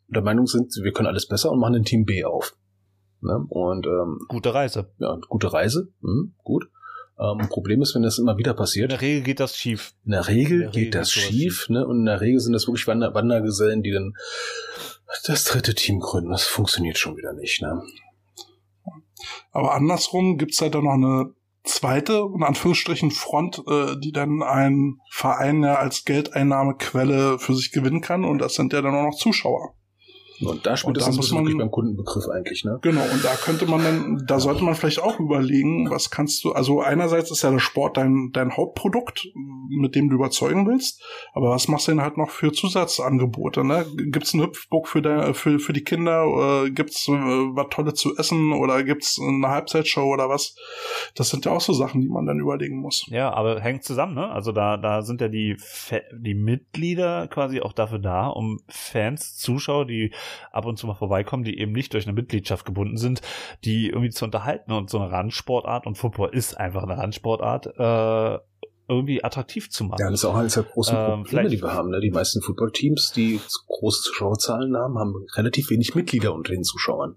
[0.08, 2.56] und der Meinung sind, wir können alles besser und machen ein Team B auf.
[3.20, 3.44] Ne?
[3.48, 4.92] Und ähm, gute Reise.
[4.98, 6.68] ja, gute Reise, hm, gut.
[7.18, 9.94] Ähm, Problem ist, wenn das immer wieder In passiert, der Regel geht das schief.
[10.04, 11.86] in der Regel In der Regel geht das sowas schief, ne?
[11.86, 14.14] Und in der Regel sind das wirklich Wander Wandergesellen, die dann
[15.26, 16.30] das dritte Team gründen.
[16.30, 17.82] Das funktioniert schon wieder nicht, ne?
[19.52, 25.00] Aber andersrum gibt's halt dann noch eine zweite, in Anführungsstrichen, Front, äh, die dann ein
[25.10, 29.16] Verein ja als Geldeinnahmequelle für sich gewinnen kann und das sind ja dann auch noch
[29.16, 29.74] Zuschauer.
[30.40, 32.78] Und da spielt Und es da das muss wirklich man- beim Kundenbegriff eigentlich, ne?
[32.82, 36.52] Genau, und da könnte man dann, da sollte man vielleicht auch überlegen, was kannst du,
[36.52, 39.28] also einerseits ist ja der Sport dein, dein Hauptprodukt,
[39.68, 41.02] mit dem du überzeugen willst,
[41.34, 43.86] aber was machst du denn halt noch für Zusatzangebote, ne?
[44.10, 48.16] Gibt's eine Hüpfburg für, der, für, für die Kinder, äh, gibt's äh, was Tolles zu
[48.16, 50.54] essen oder gibt's eine Halbzeitshow oder was?
[51.14, 53.06] Das sind ja auch so Sachen, die man dann überlegen muss.
[53.08, 54.28] Ja, aber hängt zusammen, ne?
[54.30, 59.36] Also da, da sind ja die, Fa die Mitglieder quasi auch dafür da, um Fans,
[59.36, 60.12] Zuschauer, die
[60.50, 63.20] ab und zu mal vorbeikommen, die eben nicht durch eine Mitgliedschaft gebunden sind,
[63.64, 68.38] die irgendwie zu unterhalten und so eine Randsportart und Football ist einfach eine Randsportart, äh,
[68.86, 70.00] irgendwie attraktiv zu machen.
[70.00, 71.88] Ja, das ist auch eines der großen Ähm, Probleme, vielleicht- die wir haben.
[71.88, 72.00] Ne?
[72.00, 77.16] Die meisten Footballteams, die große Zuschauerzahlen haben, haben relativ wenig Mitglieder unter den Zuschauern.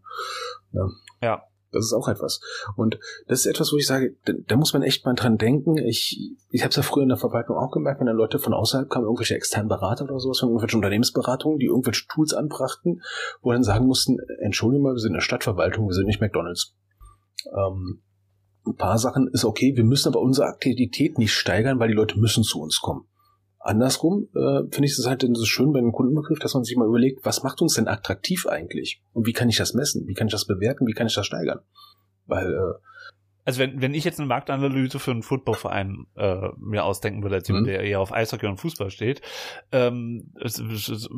[0.71, 0.87] Ja.
[1.21, 1.43] Ja.
[1.71, 2.39] Das ist auch etwas.
[2.75, 5.77] Und das ist etwas, wo ich sage, da, da muss man echt mal dran denken.
[5.77, 8.53] Ich, ich habe es ja früher in der Verwaltung auch gemerkt, wenn dann Leute von
[8.53, 13.01] außerhalb kamen, irgendwelche externen Berater oder sowas, von irgendwelchen Unternehmensberatungen, die irgendwelche Tools anbrachten,
[13.41, 16.75] wo dann sagen mussten, Entschuldigung mal, wir sind eine Stadtverwaltung, wir sind nicht McDonalds.
[17.53, 18.01] Ähm,
[18.65, 22.19] ein paar Sachen ist okay, wir müssen aber unsere Aktivität nicht steigern, weil die Leute
[22.19, 23.07] müssen zu uns kommen.
[23.67, 26.87] Andersrum äh, finde ich es halt so schön bei einem Kundenbegriff, dass man sich mal
[26.87, 29.01] überlegt, was macht uns denn attraktiv eigentlich?
[29.13, 30.07] Und wie kann ich das messen?
[30.07, 30.87] Wie kann ich das bewerten?
[30.87, 31.59] Wie kann ich das steigern?
[32.27, 32.73] Weil äh,
[33.43, 37.47] Also wenn, wenn ich jetzt eine Marktanalyse für einen Footballverein äh, mir ausdenken würde, als
[37.47, 37.71] jemand, Mhm.
[37.71, 39.21] der eher auf Eishockey und Fußball steht,
[39.73, 41.09] ähm, es, es,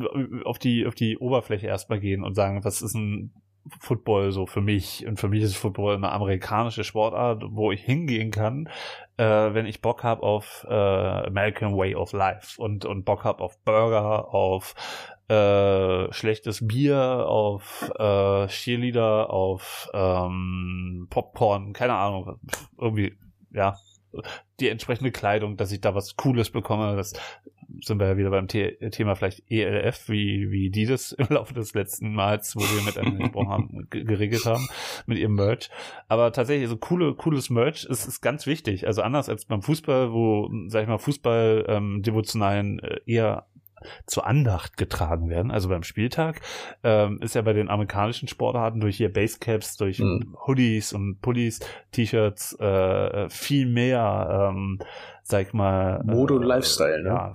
[0.43, 3.31] auf die auf die Oberfläche erstmal gehen und sagen, was ist ein
[3.79, 5.05] Football so für mich?
[5.07, 8.69] Und für mich ist Football eine amerikanische Sportart, wo ich hingehen kann,
[9.17, 13.43] äh, wenn ich Bock habe auf äh, American Way of Life und und Bock habe
[13.43, 14.75] auf Burger, auf
[15.29, 22.39] äh, schlechtes Bier, auf äh, Cheerleader, auf ähm, Popcorn, keine Ahnung,
[22.79, 23.15] irgendwie,
[23.51, 23.77] ja,
[24.59, 27.13] die entsprechende Kleidung, dass ich da was Cooles bekomme, das
[27.83, 31.53] sind wir ja wieder beim The Thema vielleicht ELF, wie, wie die das im Laufe
[31.53, 34.67] des letzten Mals, wo wir miteinander gesprochen haben, ge- geregelt haben,
[35.05, 35.69] mit ihrem Merch.
[36.07, 38.87] Aber tatsächlich, so coole, cooles Merch ist, ist ganz wichtig.
[38.87, 43.45] Also anders als beim Fußball, wo, sag ich mal, Fußball ähm, devotionalen äh, eher
[44.05, 45.51] zur Andacht getragen werden.
[45.51, 46.41] Also beim Spieltag
[46.83, 50.35] ähm, ist ja bei den amerikanischen Sportarten durch hier Basecaps, durch Mhm.
[50.45, 51.61] Hoodies und Pullis,
[51.93, 54.79] T-Shirts äh, viel mehr, ähm,
[55.29, 57.09] sag ich mal, Mode und äh, Lifestyle, ne?
[57.09, 57.33] Ja,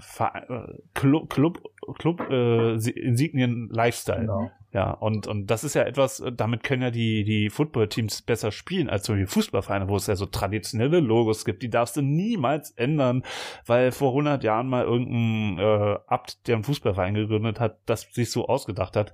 [0.48, 1.62] äh, Club, Club,
[1.98, 4.20] Club äh, Si- Insignien Lifestyle.
[4.22, 4.50] Genau.
[4.72, 8.50] Ja, und, und das ist ja etwas, äh, damit können ja die, die Football-Teams besser
[8.50, 12.02] spielen als zum Beispiel Fußballvereine, wo es ja so traditionelle Logos gibt, die darfst du
[12.02, 13.22] niemals ändern,
[13.66, 18.32] weil vor 100 Jahren mal irgendein äh, Abt, der einen Fußballverein gegründet hat, das sich
[18.32, 19.12] so ausgedacht hat.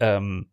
[0.00, 0.48] Ähm,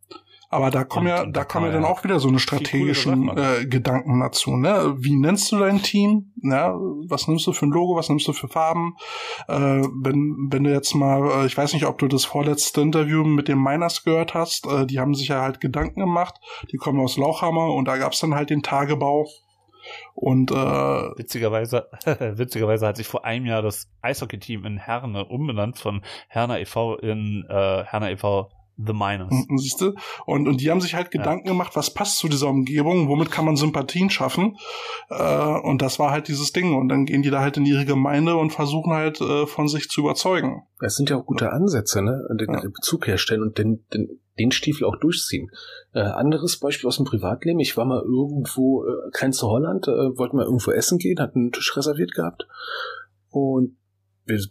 [0.49, 4.19] Aber da kommen ja, da kommen ja dann auch wieder so eine strategischen äh, Gedanken
[4.19, 4.55] dazu.
[4.55, 4.95] Ne?
[4.97, 6.33] Wie nennst du dein Team?
[6.43, 6.73] Ja,
[7.07, 7.95] was nimmst du für ein Logo?
[7.95, 8.95] Was nimmst du für Farben?
[9.47, 13.23] Äh, wenn, wenn du jetzt mal, äh, ich weiß nicht, ob du das vorletzte Interview
[13.23, 16.35] mit dem Miners gehört hast, äh, die haben sich ja halt Gedanken gemacht.
[16.71, 19.27] Die kommen aus Lauchhammer und da gab's dann halt den Tagebau.
[20.13, 26.01] Und äh, witzigerweise, witzigerweise hat sich vor einem Jahr das Eishockey-Team in Herne umbenannt von
[26.27, 26.95] Herner e.V.
[26.97, 28.49] in äh, Herner e.V.
[28.77, 29.31] The Miners.
[29.31, 29.93] Mhm, Siehst du?
[30.25, 33.45] Und, und die haben sich halt Gedanken gemacht, was passt zu dieser Umgebung, womit kann
[33.45, 34.57] man Sympathien schaffen.
[35.09, 36.75] Äh, und das war halt dieses Ding.
[36.75, 39.89] Und dann gehen die da halt in ihre Gemeinde und versuchen halt äh, von sich
[39.89, 40.63] zu überzeugen.
[40.79, 42.21] Das sind ja auch gute Ansätze, ne?
[42.39, 42.61] Den Ja.
[42.61, 45.49] Bezug herstellen und den, den, den Stiefel auch durchziehen.
[45.93, 47.59] Äh, anderes Beispiel aus dem Privatleben.
[47.61, 51.51] Ich war mal irgendwo, äh, Grenze Holland, äh, wollten mal irgendwo essen gehen, hatten einen
[51.53, 52.45] Tisch reserviert gehabt.
[53.29, 53.77] Und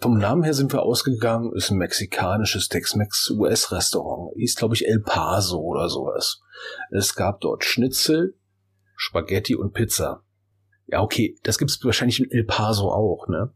[0.01, 4.33] vom Namen her sind wir ausgegangen, ist ein mexikanisches Tex-Mex-US-Restaurant.
[4.37, 6.41] Hieß, glaube ich, El Paso oder sowas.
[6.91, 8.37] Es gab dort Schnitzel,
[8.97, 10.23] Spaghetti und Pizza.
[10.87, 13.53] Ja, okay, das gibt's wahrscheinlich in El Paso auch, ne?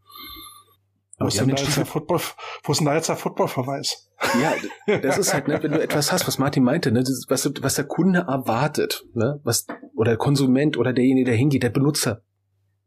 [1.20, 2.20] Wo ist, denn da jetzt der Football,
[2.62, 4.08] wo ist denn da jetzt der Footballverweis?
[4.40, 7.74] ja, das ist halt, ne, wenn du etwas hast, was Martin meinte, ne, was, was
[7.74, 9.66] der Kunde erwartet, ne, was,
[9.96, 12.22] oder der Konsument oder derjenige, der hingeht, der Benutzer,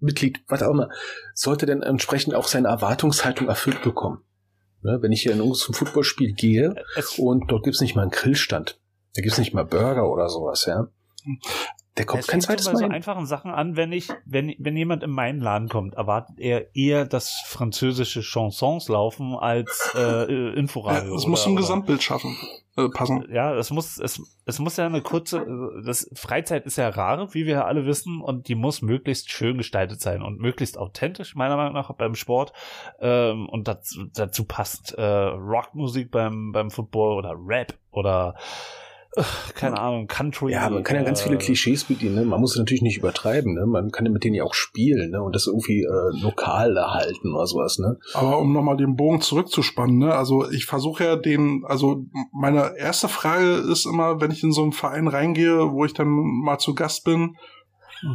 [0.02, 0.90] Mitglied, was auch immer,
[1.34, 4.24] sollte dann entsprechend auch seine Erwartungshaltung erfüllt bekommen.
[4.84, 6.74] Ne, wenn ich hier in zum Footballspiel gehe
[7.18, 8.80] und dort gibt's nicht mal einen Grillstand,
[9.16, 10.88] da gibt's nicht mal Burger oder sowas, ja.
[11.98, 14.78] Der kommt kein zweites schon bei Mal so einfachen Sachen an, wenn ich, wenn, wenn
[14.78, 20.48] jemand in meinen Laden kommt, erwartet er eher, dass französische Chansons laufen als äh, äh,
[20.50, 21.16] Ja, Inforadio.
[21.16, 22.38] es muss oder- ein Gesamtbild schaffen,
[22.78, 23.26] äh, passen.
[23.30, 27.34] Ja, es muss, es, es muss ja eine kurze, äh, das Freizeit ist ja rar,
[27.34, 31.36] wie wir ja alle wissen, und die muss möglichst schön gestaltet sein und möglichst authentisch,
[31.36, 32.54] meiner Meinung nach, beim Sport.
[33.02, 38.36] Ähm, und dazu, dazu passt äh, Rockmusik beim, beim Football oder Rap oder
[39.56, 40.54] keine Ahnung, Country.
[40.54, 42.16] Ja, man kann ja ganz viele Klischees bedienen.
[42.16, 42.26] Ne?
[42.26, 43.54] Man muss es natürlich nicht übertreiben.
[43.54, 43.66] Ne?
[43.66, 45.22] Man kann ja mit denen ja auch spielen ne?
[45.22, 47.78] und das irgendwie äh, lokal erhalten oder sowas.
[47.78, 47.98] Ne?
[48.14, 53.10] Aber um nochmal den Bogen zurückzuspannen, ne, also ich versuche ja den, also meine erste
[53.10, 56.74] Frage ist immer, wenn ich in so einen Verein reingehe, wo ich dann mal zu
[56.74, 57.36] Gast bin,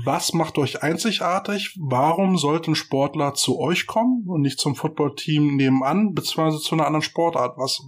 [0.05, 1.79] was macht euch einzigartig?
[1.81, 6.87] Warum sollte ein Sportler zu euch kommen und nicht zum Footballteam nebenan, beziehungsweise zu einer
[6.87, 7.57] anderen Sportart?
[7.57, 7.83] Was,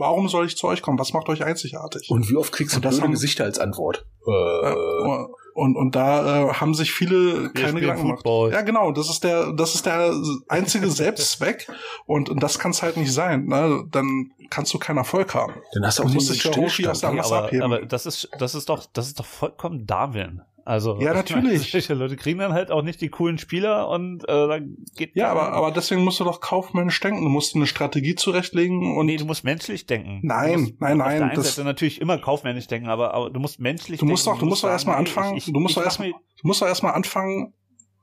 [0.00, 0.98] warum soll ich zu euch kommen?
[0.98, 2.10] Was macht euch einzigartig?
[2.10, 4.04] Und wie oft kriegst du das blöde haben- Gesichter als Antwort?
[4.26, 8.52] Äh, Äh, und, und da äh, haben sich viele Wir keine Gedanken gemacht.
[8.52, 10.14] Ja, genau, das ist der, das ist der
[10.48, 11.66] einzige Selbstzweck
[12.06, 13.46] und, und das kann es halt nicht sein.
[13.46, 13.84] Ne?
[13.90, 15.54] Dann kannst du keinen Erfolg haben.
[15.74, 17.62] dann hast du auch irgendwie aus der- was aber, abheben.
[17.64, 20.40] aber das ist, das ist doch, das ist doch vollkommen Darwin.
[20.64, 21.70] Also Ja, natürlich.
[21.70, 25.30] Solche Leute kriegen dann halt auch nicht die coolen Spieler und äh, dann geht Ja,
[25.30, 27.22] aber, aber deswegen musst du doch kaufmännisch denken.
[27.22, 30.20] Du musst eine Strategie zurechtlegen und nee, du musst menschlich denken.
[30.22, 33.30] Nein, musst nein, Auf nein, der einen das- Seite natürlich immer kaufmännisch denken, aber, aber
[33.30, 34.38] du musst menschlich du musst denken.
[34.38, 36.16] doch, du musst doch erstmal anfangen, ich- ich- du musst doch erstmal, du
[36.46, 37.52] musst doch erstmal anfangen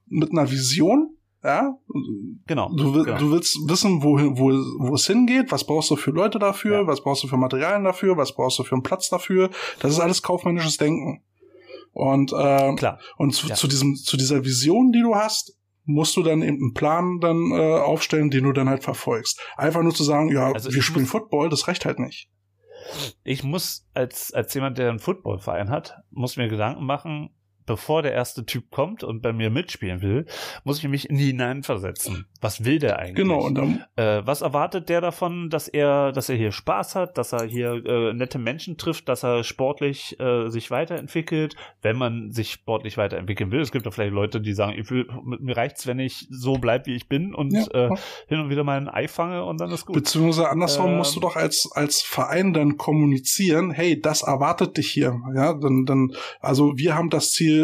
[0.08, 1.12] mit einer Vision,
[1.44, 1.78] ja?
[2.48, 2.70] Genau.
[2.76, 3.18] Du, genau.
[3.18, 4.50] du willst wissen, wo, wo,
[4.90, 6.88] wo es hingeht, was brauchst du für Leute dafür, Ja.
[6.88, 9.50] was brauchst du für Materialien dafür, was brauchst du für einen Platz dafür.
[9.80, 11.22] Das ist alles kaufmännisches Denken.
[11.98, 13.00] Und, äh, Klar.
[13.18, 13.56] und zu, Ja.
[13.56, 17.52] zu, diesem, zu dieser Vision, die du hast, musst du dann eben einen Plan dann
[17.52, 19.40] äh, aufstellen, den du dann halt verfolgst.
[19.56, 22.30] Einfach nur zu sagen, ja, Also wir spielen Football, das reicht halt nicht.
[23.24, 27.30] Ich muss als, als jemand, der einen Footballverein hat, muss mir Gedanken machen,
[27.68, 30.26] bevor der erste Typ kommt und bei mir mitspielen will,
[30.64, 32.26] muss ich mich in die hineinversetzen.
[32.42, 33.16] Was will der eigentlich?
[33.16, 37.18] Genau, und dann, Äh, was erwartet der davon, dass er, dass er hier Spaß hat,
[37.18, 42.32] dass er hier äh, nette Menschen trifft, dass er sportlich äh, sich weiterentwickelt, wenn man
[42.32, 43.62] sich sportlich weiterentwickeln will.
[43.62, 46.86] Es gibt ja vielleicht Leute, die sagen, ich will, mir reicht's, wenn ich so bleib,
[46.88, 47.66] wie ich bin und Ja.
[47.88, 47.90] äh,
[48.28, 49.96] hin und wieder mal ein Ei fange und dann ist gut.
[49.96, 54.90] beziehungsweise andersrum Ähm, musst du doch als, als Verein dann kommunizieren, hey, das erwartet dich
[54.92, 55.20] hier.
[55.36, 57.57] Ja, dann, dann, also wir haben das Ziel,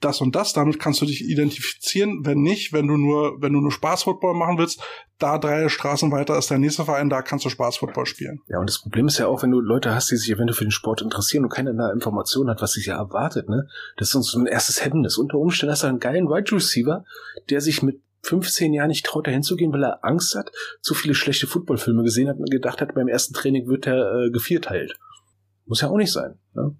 [0.00, 2.20] das und das, damit kannst du dich identifizieren.
[2.24, 4.82] Wenn nicht, wenn du nur, wenn du nur Spaßfootball machen willst,
[5.18, 8.40] da drei Straßen weiter ist der nächste Verein, da kannst du Spaßfootball spielen.
[8.48, 10.64] Ja, und das Problem ist ja auch, wenn du Leute hast, die sich eventuell für
[10.64, 13.66] den Sport interessieren und keine nahe Information hat, was sich ja erwartet, ne?
[13.96, 15.18] Das ist uns so ein erstes Hemmnis.
[15.18, 17.04] Unter Umständen hast du einen geilen Wide Receiver,
[17.50, 20.50] der sich mit 15 Jahren nicht traut, dahin zu gehen, weil er Angst hat,
[20.80, 24.30] zu viele schlechte Footballfilme gesehen hat und gedacht hat, beim ersten Training wird er äh,
[24.30, 24.98] gevierteilt.
[25.66, 26.38] Muss ja auch nicht sein.
[26.54, 26.76] Ne?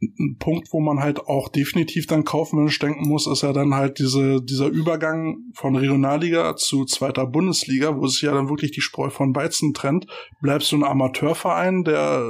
[0.00, 3.98] Ein Punkt, wo man halt auch definitiv dann kaufmännisch denken muss, ist ja dann halt
[3.98, 9.10] diese, dieser Übergang von Regionalliga zu zweiter Bundesliga, wo sich ja dann wirklich die Spreu
[9.10, 10.06] von Weizen trennt.
[10.40, 12.22] Bleibst du ein Amateurverein, der,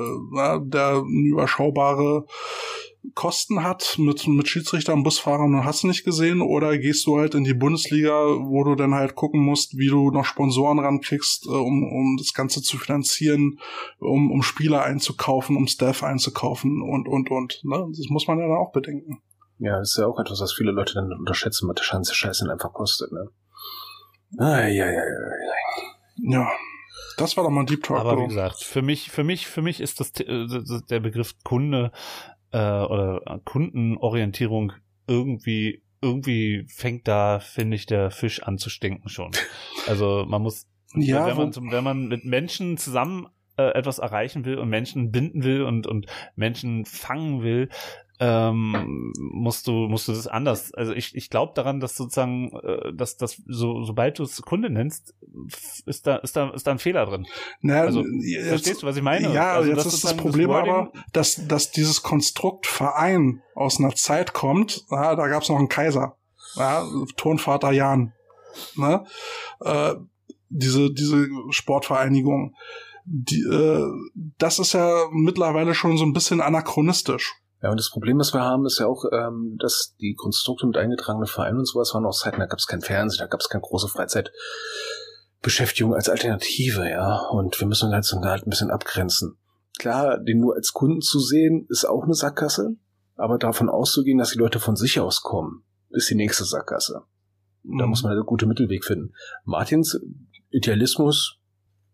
[0.65, 2.27] der überschaubare
[3.15, 7.35] Kosten hat mit, mit Schiedsrichtern, Busfahrern und hast du nicht gesehen, oder gehst du halt
[7.35, 11.51] in die Bundesliga, wo du dann halt gucken musst, wie du noch Sponsoren rankriegst, äh,
[11.51, 13.59] um, um das Ganze zu finanzieren,
[13.99, 17.61] um, um Spieler einzukaufen, um Staff einzukaufen und, und, und.
[17.65, 17.87] Ne?
[17.97, 19.23] Das muss man ja dann auch bedenken.
[19.59, 22.39] Ja, das ist ja auch etwas, was viele Leute dann unterschätzen, was der ganze Scheiß
[22.39, 23.29] dann einfach kostet, ne?
[24.39, 26.41] Ah, ja, ja, ja, ja.
[26.43, 26.49] Ja.
[27.17, 27.99] Das war doch mal ein Deep Talk.
[27.99, 31.35] Aber wie gesagt, für mich, für mich, für mich ist das, äh, das- der Begriff
[31.45, 31.93] Kunde
[32.53, 34.73] äh, oder Kundenorientierung
[35.07, 39.33] irgendwie, irgendwie fängt da, finde ich, der Fisch an zu stinken schon.
[39.87, 44.45] Also man muss, Ja, wenn, man, zum- wenn man mit Menschen zusammen äh, etwas erreichen
[44.45, 46.07] will und Menschen binden will und, und
[46.37, 47.69] Menschen fangen will,
[48.21, 50.73] ähm, musst du musst du das anders.
[50.75, 54.69] Also ich, ich glaube daran, dass sozusagen, äh, dass dass so sobald du es Kunde
[54.69, 55.15] nennst,
[55.87, 57.27] ist da ist da ist da ein Fehler drin.
[57.63, 59.33] Na, Also, jetzt, Verstehst du, was ich meine?
[59.33, 63.95] Ja, also, jetzt ist das Problem Wording- aber, dass, dass dieses Konstrukt Verein aus einer
[63.95, 66.17] Zeit kommt, ja, da gab es noch einen Kaiser,
[66.57, 66.85] ja,
[67.17, 68.13] Turnvater Jan.
[68.77, 69.05] Ne?
[69.61, 69.95] Äh,
[70.51, 72.55] diese, diese Sportvereinigung,
[73.07, 73.87] die, äh,
[74.39, 77.35] das ist ja mittlerweile schon so ein bisschen anachronistisch.
[77.63, 80.79] Ja, und das Problem, was wir haben, ist ja auch, ähm, dass die Konstrukte mit
[80.79, 83.51] eingetragenen Vereinen und sowas waren aus Zeiten, da gab es kein Fernsehen, da gab es
[83.51, 87.19] keine große Freizeitbeschäftigung als Alternative, ja.
[87.31, 89.37] Und wir müssen halt so halt ein bisschen abgrenzen.
[89.79, 92.77] Klar, den nur als Kunden zu sehen, ist auch eine Sackgasse,
[93.17, 97.03] aber davon auszugehen, dass die Leute von sich aus kommen, ist die nächste Sackgasse.
[97.63, 97.91] Da Mhm.
[97.91, 99.13] muss man halt einen guten Mittelweg finden.
[99.45, 100.01] Martins
[100.51, 101.40] Idealismus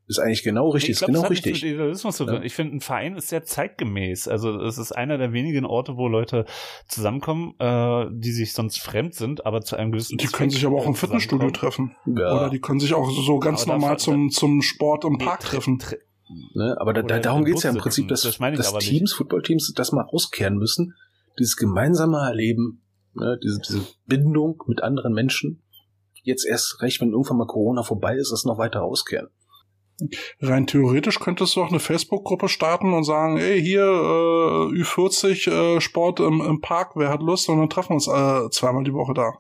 [0.09, 1.63] ist eigentlich genau richtig, Ich ist glaube, genau das hat nichts richtig.
[1.65, 2.35] mit Idealismus zu tun.
[2.35, 2.43] Ja.
[2.43, 4.29] Ich finde, ein Verein ist sehr zeitgemäß.
[4.29, 6.45] Also es ist einer der wenigen Orte, wo Leute
[6.87, 10.67] zusammenkommen, äh, die sich sonst fremd sind, aber zu einem gewissen Die können Zweck, sich
[10.67, 11.97] aber auch äh, im Fitnessstudio treffen.
[12.07, 12.35] Ja.
[12.37, 15.41] Oder die können sich auch so ganz Aber normal dafür- zum, zum Sport im Park
[15.41, 15.79] treffen.
[15.79, 15.99] tre-
[16.55, 16.77] Ne?
[16.81, 18.79] Aber da, da, darum geht's ja im Prinzip, dass, Das dass.
[18.79, 20.93] Teams, Footballteams das mal auskehren müssen.
[21.39, 22.83] Dieses gemeinsame Erleben,
[23.15, 23.39] ne?
[23.43, 25.63] diese, diese Bindung mit anderen Menschen.
[26.25, 29.29] Jetzt erst recht, wenn irgendwann mal Corona vorbei ist, das noch weiter auskehren.
[30.41, 35.81] Rein theoretisch könntest du auch eine Facebook-Gruppe starten und sagen, ey, hier äh, Ü40 äh,
[35.81, 37.49] Sport im, im Park, wer hat Lust?
[37.49, 39.33] Und dann treffen wir uns äh, zweimal die Woche da.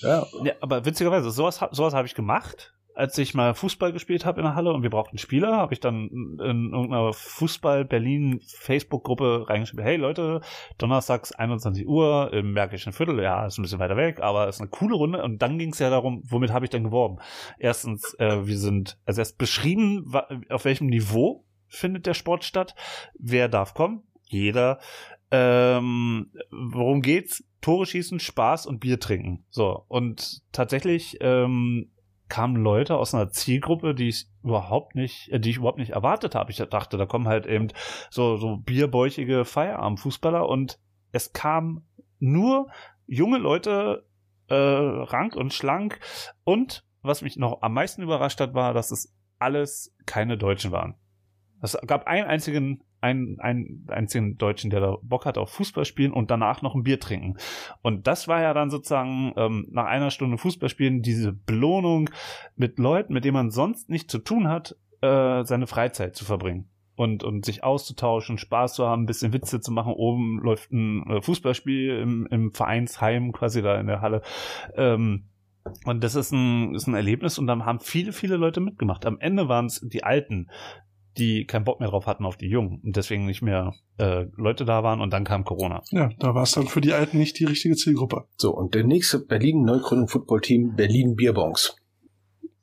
[0.00, 2.72] Ja, Ja, aber witzigerweise, sowas, sowas habe ich gemacht.
[2.98, 5.78] Als ich mal Fußball gespielt habe in der Halle und wir brauchten Spieler, habe ich
[5.78, 10.40] dann in irgendeiner Fußball-Berlin-Facebook-Gruppe reingeschrieben, hey Leute,
[10.78, 14.68] donnerstags 21 Uhr im Märkischen Viertel, ja, ist ein bisschen weiter weg, aber ist eine
[14.68, 15.22] coole Runde.
[15.22, 17.18] Und dann ging es ja darum, womit habe ich denn geworben?
[17.60, 20.12] Erstens, äh, wir sind, also erst beschrieben,
[20.48, 22.74] auf welchem Niveau findet der Sport statt,
[23.16, 24.80] wer darf kommen, jeder.
[25.30, 27.44] Ähm, worum geht's?
[27.60, 29.44] Tore schießen, Spaß und Bier trinken.
[29.50, 29.84] So.
[29.86, 31.92] Und tatsächlich ähm,
[32.28, 36.34] kamen Leute aus einer Zielgruppe, die ich überhaupt nicht, äh, die ich überhaupt nicht erwartet
[36.34, 36.50] habe.
[36.50, 37.68] Ich dachte, da kommen halt eben
[38.10, 40.78] so, so bierbäuchige Feierabendfußballer und
[41.12, 41.86] es kamen
[42.18, 42.68] nur
[43.06, 44.06] junge Leute,
[44.48, 46.00] äh, rank und schlank.
[46.44, 50.94] Und was mich noch am meisten überrascht hat, war, dass es alles keine Deutschen waren.
[51.60, 56.12] Es gab einen einzigen, einen, einen einzigen Deutschen, der da Bock hat auf Fußball spielen
[56.12, 57.36] und danach noch ein Bier trinken.
[57.82, 62.10] Und das war ja dann sozusagen ähm, nach einer Stunde Fußball spielen diese Belohnung
[62.56, 66.68] mit Leuten, mit denen man sonst nichts zu tun hat, äh, seine Freizeit zu verbringen.
[66.96, 69.92] Und, und sich auszutauschen, Spaß zu haben, ein bisschen Witze zu machen.
[69.92, 74.22] Oben läuft ein äh, Fußballspiel im, im Vereinsheim, quasi da in der Halle.
[74.74, 75.28] Ähm,
[75.84, 79.06] und das ist ein, ist ein Erlebnis und dann haben viele, viele Leute mitgemacht.
[79.06, 80.48] Am Ende waren es die Alten,
[81.18, 84.64] die keinen Bock mehr drauf hatten auf die Jungen und deswegen nicht mehr äh, Leute
[84.64, 85.82] da waren und dann kam Corona.
[85.90, 88.24] Ja, da war es dann für die Alten nicht die richtige Zielgruppe.
[88.36, 88.54] so.
[88.54, 91.76] Und der nächste Berlin-Neugründung Footballteam Berlin Bierbongs.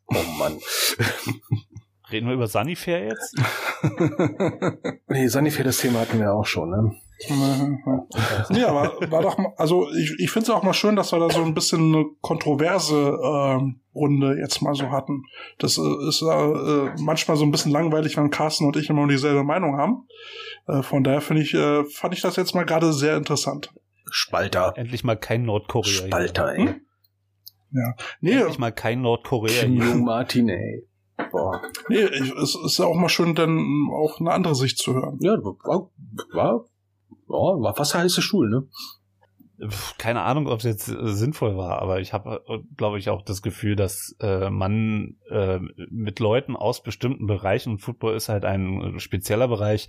[0.08, 0.54] Oh Mann.
[2.12, 3.36] Reden wir über Sunnyfair jetzt?
[5.08, 6.96] Nee, Sanifair, das Thema hatten wir auch schon, ne?
[8.50, 11.20] nee, aber war doch mal, also ich, ich finde es auch mal schön, dass wir
[11.20, 15.24] da so ein bisschen eine kontroverse ähm, Runde jetzt mal so hatten.
[15.58, 19.44] Das äh, ist äh, manchmal so ein bisschen langweilig, wenn Carsten und ich immer dieselbe
[19.44, 20.08] Meinung haben.
[20.68, 23.74] Äh, von daher finde ich, äh, fand ich das jetzt mal gerade sehr interessant.
[24.12, 24.74] Spalter.
[24.76, 25.92] Endlich mal kein Nordkorea.
[25.92, 26.08] hier.
[26.08, 26.68] Spalter, ey.
[26.68, 26.82] Hm?
[28.22, 29.64] Nee, Endlich mal kein Nordkorea.
[29.64, 29.86] Kim hier.
[29.86, 30.88] Jong Martin, ey.
[31.32, 31.62] Boah.
[31.88, 35.18] nee ich, es ist ja auch mal schön, dann auch eine andere Sicht zu hören.
[35.22, 35.90] Ja, war,
[36.34, 36.66] war,
[37.28, 38.68] war, war fast der heiße Stuhl, ne?
[39.98, 42.44] Keine Ahnung, ob es jetzt äh, sinnvoll war, aber ich habe,
[42.76, 45.60] glaube ich, auch das Gefühl, dass äh, man äh,
[45.90, 49.88] mit Leuten aus bestimmten Bereichen, und Football ist halt ein äh, spezieller Bereich,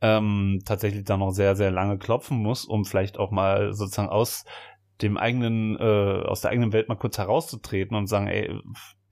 [0.00, 4.44] ähm, tatsächlich da noch sehr, sehr lange klopfen muss, um vielleicht auch mal sozusagen aus
[5.02, 8.54] dem eigenen, äh, aus der eigenen Welt mal kurz herauszutreten und sagen, ey,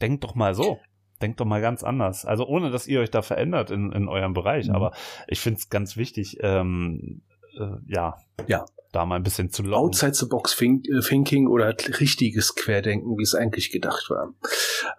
[0.01, 0.79] denkt doch mal so.
[1.21, 2.25] Denkt doch mal ganz anders.
[2.25, 4.69] Also ohne, dass ihr euch da verändert in, in eurem Bereich.
[4.69, 4.75] Mhm.
[4.77, 4.93] Aber
[5.27, 7.23] ich finde es ganz wichtig, ähm,
[7.59, 8.15] äh, ja,
[8.47, 8.65] Ja.
[8.93, 9.87] Da mal ein bisschen zu locken.
[9.89, 14.33] Outside the Box äh, Thinking oder richtiges Querdenken, wie es eigentlich gedacht war.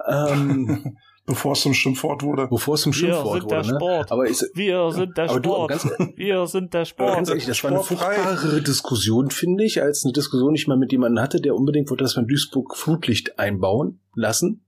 [0.08, 0.98] Ähm,
[1.30, 2.48] Bevor es zum Schimpfwort wurde.
[2.48, 3.76] bevor es zum Wir Schimpfwort sind der wurde, ne?
[3.80, 4.12] Sport.
[4.12, 5.70] Aber ist, Wir sind der aber du, Sport.
[5.70, 5.84] ganz,
[6.16, 7.14] Wir sind der Sport.
[7.16, 8.16] ganz ehrlich, das war eine Sportfrei.
[8.16, 11.92] fruchtbarere Diskussion, finde ich, als eine Diskussion, die ich mal mit jemandem hatte, der unbedingt
[11.92, 14.66] wollte, dass wir in Duisburg Flutlicht einbauen lassen.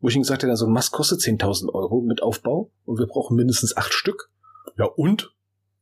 [0.00, 3.06] Wo ich ihm gesagt habe, so ein Mast kostet 10.000 Euro mit Aufbau und wir
[3.06, 4.30] brauchen mindestens acht Stück.
[4.76, 5.32] Ja, und?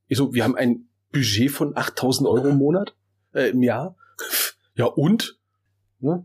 [0.06, 2.94] Ich so, wir haben ein Budget von 8.000 Euro im Monat,
[3.34, 3.97] äh, im Jahr.
[4.74, 5.39] Ja, und?
[6.01, 6.24] Ne?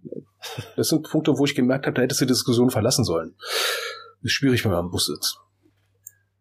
[0.75, 3.35] Das sind Punkte, wo ich gemerkt habe, da hättest du die Diskussion verlassen sollen.
[4.23, 5.39] Ist schwierig, wenn man am Bus sitzt.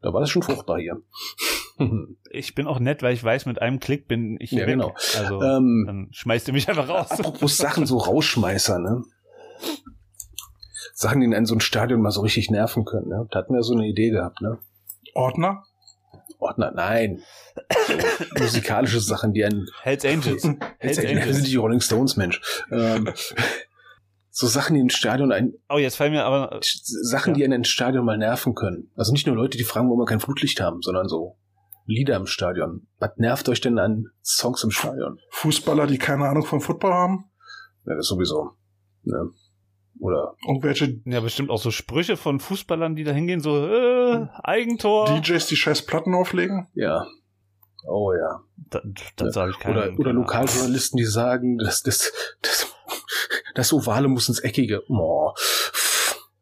[0.00, 0.96] Da war das schon fruchtbar hier.
[2.30, 4.68] Ich bin auch nett, weil ich weiß, mit einem Klick bin ich Ja, weg.
[4.68, 4.94] genau.
[5.18, 7.10] Also ähm, dann schmeißt du mich einfach raus.
[7.10, 9.02] apropos Sachen so Rausschmeißer, ne?
[10.94, 13.28] Sachen, die in so ein Stadion mal so richtig nerven können, ne?
[13.30, 14.56] Da hatten wir so eine Idee gehabt, ne?
[15.12, 15.64] Ordner?
[16.38, 17.22] Ordner, nein.
[17.86, 17.94] So,
[18.42, 20.44] musikalische Sachen, die einen Hells Angels.
[20.78, 21.42] Hells sind Angels.
[21.44, 22.40] die Rolling Stones, Mensch.
[22.70, 23.08] Ähm,
[24.30, 27.38] so Sachen, die ein Stadion ein, Oh, jetzt fallen mir aber Sachen, Ja.
[27.38, 28.90] die in ein Stadion mal nerven können.
[28.94, 31.38] Also nicht nur Leute, die fragen, warum wir kein Flutlicht haben, sondern so
[31.86, 32.88] Lieder im Stadion.
[32.98, 35.18] Was nervt euch denn an Songs im Stadion?
[35.30, 37.30] Fußballer, die keine Ahnung vom Football haben?
[37.86, 38.50] Ja, das sowieso.
[39.04, 39.30] Ne?
[39.98, 45.06] Oder Irgendwelche ja bestimmt auch so Sprüche von Fußballern, die da hingehen, so äh, Eigentor.
[45.20, 46.68] DJs, die scheiß Platten auflegen?
[46.74, 47.06] ja.
[47.88, 48.40] Oh ja.
[48.68, 48.80] Da,
[49.14, 50.12] das sage ich keine Oder, oder.
[50.12, 52.12] Lokaljournalisten, die sagen, das, das,
[52.42, 52.74] das,
[53.54, 54.82] das Ovale muss ins Eckige.
[54.88, 55.34] Boah.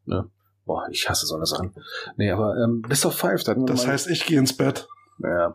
[0.06, 0.30] Ne?
[0.64, 1.74] Boah, ich hasse so eine Sachen.
[2.16, 4.88] Nee, aber ähm, Best of Five, da Das heißt, ich gehe ins Bett.
[5.18, 5.52] Ja.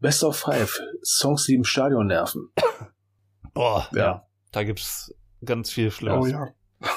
[0.00, 0.80] Best of Five.
[1.04, 2.50] Songs, die im Stadion nerven.
[3.54, 3.98] Boah, Ja.
[3.98, 4.26] ja.
[4.50, 5.14] Da gibt's
[5.44, 6.24] ganz viel Schlimmes.
[6.24, 6.48] Oh ja.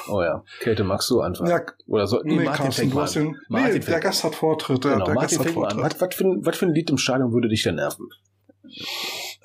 [0.08, 0.42] Oh ja.
[0.60, 1.50] Kälte, magst du anfangen?
[1.50, 2.20] Ja, Oder so?
[2.24, 3.26] nee, Martin Carsten, fängt du mal hast den.
[3.26, 4.84] Nee, Martin der Gast hat Vortritt.
[4.84, 5.54] Der, Genau, der Martin Gast hat.
[5.54, 5.80] Vortritt.
[5.84, 8.08] Was, was, für ein, was für ein Lied im Stadion würde dich denn nerven?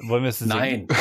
[0.02, 0.50] Wollen wir es singen?
[0.58, 0.88] Nein.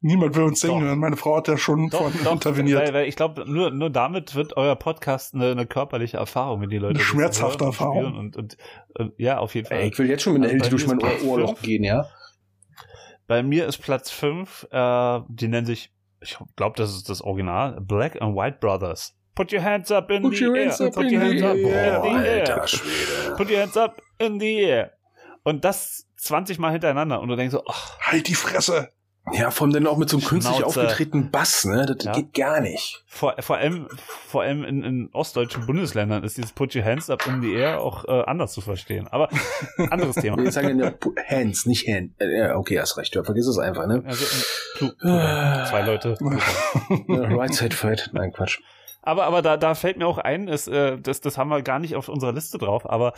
[0.00, 0.86] Niemand will uns singen Doch.
[0.86, 0.98] hören.
[1.00, 2.80] Meine Frau hat ja schon Doch, von doch, interveniert.
[2.80, 6.70] Weil, weil ich glaube, nur, nur damit wird euer Podcast eine, eine körperliche Erfahrung, wenn
[6.70, 8.16] die Leute Eine schmerzhafte Erfahrung.
[8.16, 8.56] Und, und,
[8.94, 9.78] und ja, auf jeden Fall.
[9.78, 11.62] Ey, ich will jetzt schon mit der Also Hälfte bei durch mir mein Ohrloch fünf.
[11.62, 12.06] gehen, ja?
[13.26, 17.80] Bei mir ist Platz 5, äh, die nennen sich, ich glaube, das ist das Original,
[17.80, 19.14] Black and White Brothers.
[19.34, 20.64] Put your hands up in Put the your air.
[20.66, 22.00] hands up Put your hands up in the air.
[22.02, 23.36] Alter Schwede.
[23.36, 24.92] Put your hands up in the air.
[25.42, 27.20] Und das 20 Mal hintereinander.
[27.20, 28.90] Und du denkst so, ach, Halt die Fresse.
[29.32, 30.82] Ja, vor allem dann auch mit so einem künstlich Schnauze.
[30.82, 31.84] aufgetretenen Bass, ne?
[31.84, 32.12] Das Ja.
[32.12, 33.02] geht gar nicht.
[33.08, 33.88] vor, vor allem,
[34.28, 37.80] vor allem in, in ostdeutschen Bundesländern ist dieses Put your hands up in the air
[37.80, 39.08] auch äh, anders zu verstehen.
[39.08, 39.28] Aber
[39.90, 40.36] anderes Thema.
[40.38, 40.92] Wir sagen ja
[41.28, 42.12] Hands, nicht Hand.
[42.20, 43.14] Äh, Ja, okay, hast recht.
[43.16, 44.02] Ja, vergiss es einfach, ne?
[44.06, 44.24] Also,
[44.78, 46.16] Plu- Plu- zwei Leute.
[47.08, 48.10] Right side fight.
[48.12, 48.60] Nein, Quatsch.
[49.02, 51.78] Aber, aber da, da fällt mir auch ein, ist, äh, das, das haben wir gar
[51.78, 53.12] nicht auf unserer Liste drauf, aber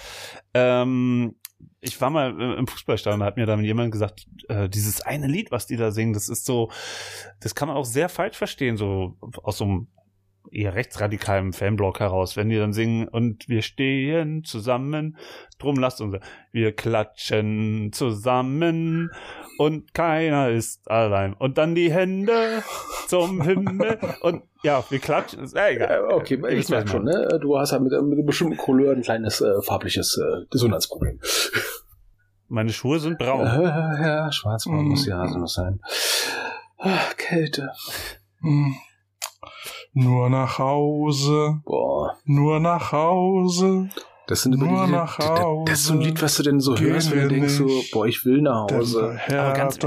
[0.52, 1.34] ähm,
[1.80, 5.50] ich war mal im Fußballstadion, da hat mir dann jemand gesagt, äh, dieses eine Lied,
[5.50, 6.70] was die da singen, das ist so,
[7.40, 9.88] das kann man auch sehr falsch verstehen, so aus so einem
[10.52, 15.16] eher rechtsradikalen Fanblock heraus, wenn die dann singen und wir stehen zusammen,
[15.58, 16.16] drum lasst uns,
[16.52, 19.10] wir klatschen zusammen
[19.58, 22.62] und keiner ist allein und dann die Hände
[23.06, 26.04] zum Himmel und ja, wir klatschen, ist ja egal.
[26.10, 27.38] Okay, ich was merke schon, ne?
[27.40, 31.20] Du hast halt mit, mit einem bestimmten Couleur ein kleines äh, farbliches äh, Dissonanzproblem.
[32.48, 33.44] Meine Schuhe sind braun.
[33.44, 34.88] Ja, ja, schwarzbraun Mm.
[34.88, 35.80] muss ja so muss sein.
[36.78, 37.70] Ach, Kälte.
[38.40, 38.74] Hm.
[40.00, 42.16] Nur nach Hause, Boah.
[42.24, 43.90] nur nach Hause.
[44.28, 45.26] Das sind immer Nur die, nach das,
[45.64, 47.66] das ist so ein Hause Lied, was du denn so hörst, wenn du denkst so,
[47.92, 49.18] boah, ich will nach Hause.
[49.26, 49.78] Aber ganz-.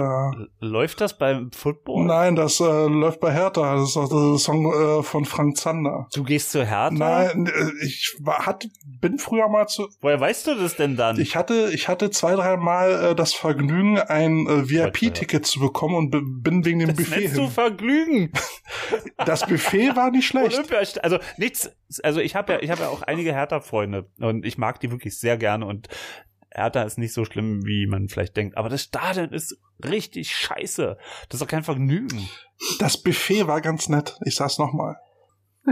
[0.60, 2.06] Läuft das beim Football?
[2.06, 3.76] Nein, das äh, läuft bei Hertha.
[3.76, 6.08] Das ist auch der Song äh, von Frank Zander.
[6.12, 6.90] Du gehst zu Hertha?
[6.90, 9.88] Nein, äh, ich war, hat, bin früher mal zu.
[10.02, 11.20] Woher weißt du das denn dann?
[11.20, 15.94] Ich hatte, ich hatte zwei, drei Mal äh, das Vergnügen, ein äh, VIP-Ticket zu bekommen
[15.94, 17.52] und bin wegen dem das Buffet nennst du hin.
[17.52, 18.32] Vergnügen.
[19.18, 20.60] Das Buffet war nicht schlecht.
[21.04, 21.70] Also nichts,
[22.04, 25.18] also ich habe ja, ich habe ja auch einige Hertha-Freunde und ich mag die wirklich
[25.20, 25.88] sehr gerne und
[26.54, 28.58] Hertha ist nicht so schlimm, wie man vielleicht denkt.
[28.58, 30.98] Aber das Stadion ist richtig scheiße.
[31.30, 32.28] Das ist doch kein Vergnügen.
[32.80, 34.18] Das Buffet war ganz nett.
[34.26, 34.98] Ich sag's nochmal.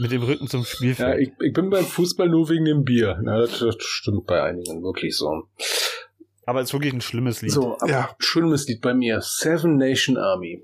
[0.00, 1.20] Mit dem Rücken zum Ja, Spielfeld.
[1.20, 3.20] ich, ich bin beim Fußball nur wegen dem Bier.
[3.24, 5.44] Ja, das, das stimmt bei einigen wirklich so.
[6.46, 7.52] Aber es ist wirklich ein schlimmes Lied.
[7.52, 8.16] So, aber Ja.
[8.18, 9.20] schönes Lied bei mir.
[9.20, 10.62] Seven Nation Army.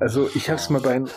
[0.00, 1.08] Also ich habe es mal bei einem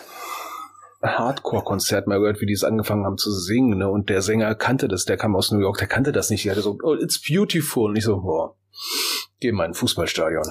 [1.01, 3.89] Hardcore-Konzert mal gehört, wie die es angefangen haben zu singen, ne?
[3.89, 6.45] Und der Sänger kannte das, der kam aus New York, der kannte das nicht.
[6.45, 7.89] Der hatte so, oh, it's beautiful.
[7.89, 8.55] Und ich so, boah,
[9.39, 10.45] geh mal in ein Fußballstadion.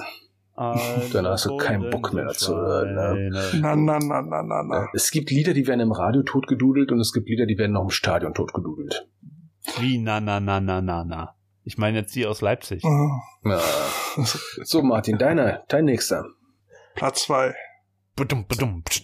[1.11, 3.29] Dann hast du keinen Bock mehr zu hören, ne?
[3.59, 4.87] Na, na, na, na, na, na.
[4.93, 7.83] Es gibt Lieder, die werden im Radio totgedudelt und es gibt Lieder, die werden noch
[7.83, 9.09] im Stadion totgedudelt.
[9.79, 11.34] Wie na na na na na na.
[11.67, 12.83] Ich meine jetzt die aus Leipzig.
[12.85, 13.59] Ah, Ja.
[14.63, 16.25] So, Martin, deiner, dein nächster.
[16.95, 17.53] Platz zwei.
[18.15, 19.01] Badum, badum, tsch,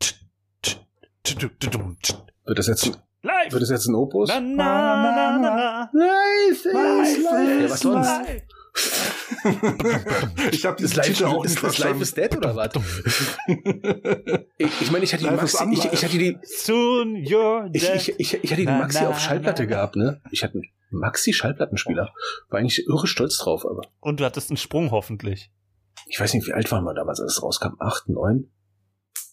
[0.00, 0.14] tsch,
[0.62, 0.76] tsch,
[1.24, 1.70] tsch, tsch, tsch,
[2.02, 2.14] tsch.
[2.44, 3.52] Wird das jetzt, ein- Live!
[3.52, 4.28] wird das jetzt ein Opus?
[4.28, 5.90] Na na na na na.
[5.92, 7.62] Life is life.
[7.62, 8.06] Ja, was sonst?
[8.08, 8.42] Live.
[10.52, 12.70] Ich habe Ist diesen live, Titel auch ist, nicht ist live is dead oder was?
[14.58, 17.68] Ich, ich meine, ich hatte die Live is Maxi, ich, ich hatte die, Soon you're
[17.72, 17.94] ich, dead.
[17.96, 19.68] ich, ich, ich hatte die Na, Maxi na, auf Schallplatte na.
[19.68, 20.20] gehabt, ne?
[20.30, 20.60] Ich hatte
[20.90, 22.12] einen Maxi Schallplattenspieler.
[22.48, 25.50] War eigentlich irre stolz drauf, aber Und du hattest einen Sprung hoffentlich.
[26.06, 27.74] ich weiß nicht, wie alt waren wir damals, als es rauskam?
[27.78, 28.50] Acht, neun?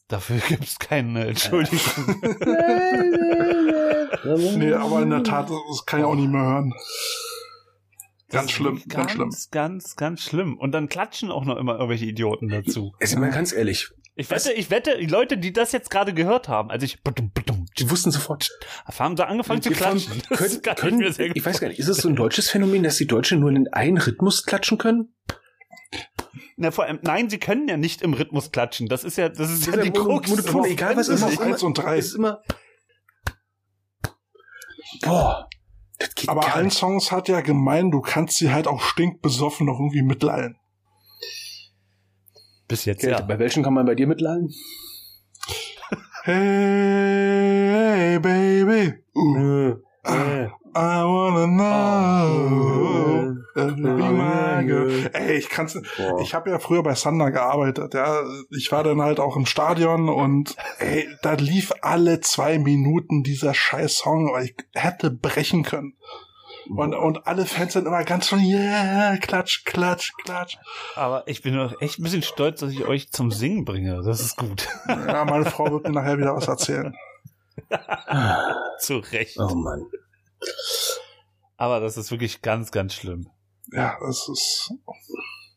[0.07, 1.79] Dafür gibt's keine Entschuldigung.
[4.57, 6.71] Nee, aber in der Tat, das kann ich auch nicht mehr hören.
[6.71, 6.83] Ganz
[8.29, 9.29] Das ist schlimm, wirklich ganz schlimm.
[9.29, 10.57] Ganz, ganz, ganz schlimm.
[10.57, 12.93] Und dann klatschen auch noch immer irgendwelche Idioten dazu.
[12.99, 16.49] Also mal ganz ehrlich, Ich wette, ich wette, die Leute, die das jetzt gerade gehört
[16.49, 17.03] haben, als ich
[17.79, 18.49] die wussten sofort.
[18.97, 20.21] haben sie angefangen zu klatschen.
[20.29, 22.49] Das können, können, mir sehr ich gut weiß gar nicht, ist es so ein deutsches
[22.49, 25.13] Phänomen, dass die Deutschen nur in einen Rhythmus klatschen können?
[26.57, 28.87] Na, vor allem, nein, sie können ja nicht im Rhythmus klatschen.
[28.87, 30.29] Das ist ja, das ist ja die Krux.
[30.29, 31.97] Monoton, egal was Immer ist, ist eins und drei.
[31.97, 32.41] Ist immer,
[35.03, 35.47] boah,
[35.99, 36.71] das geht Aber allen.
[36.71, 40.57] Songs hat ja gemein, du kannst sie halt auch stinkbesoffen noch irgendwie mitleihen.
[42.67, 43.21] Bis jetzt, Okay, ja.
[43.21, 44.49] Bei welchen kann man bei dir mitleihen?
[46.23, 47.56] Hey,
[48.19, 48.93] baby.
[49.15, 49.75] Uh,
[50.75, 53.37] I wanna know.
[53.55, 55.09] uh, be my girl.
[55.13, 55.73] Ey, ich kann's.
[55.73, 56.21] Boah.
[56.21, 58.21] Ich habe ja früher bei Sander gearbeitet, ja.
[58.55, 63.53] Ich war dann halt auch im Stadion und ey, da lief alle zwei Minuten dieser
[63.53, 65.93] scheiß Song, ich hätte brechen können.
[66.69, 70.57] Und, und alle Fans sind immer ganz von, yeah, klatsch, klatsch, klatsch.
[70.95, 74.01] Aber ich bin doch echt ein bisschen stolz, dass ich euch zum Singen bringe.
[74.03, 74.67] Das ist gut.
[74.87, 76.93] Ja, meine Frau wird mir nachher wieder was erzählen.
[78.79, 79.37] Zu Recht.
[79.39, 79.85] Oh Mann.
[81.57, 83.29] Aber das ist wirklich ganz, ganz schlimm.
[83.71, 84.73] Ja, das ist,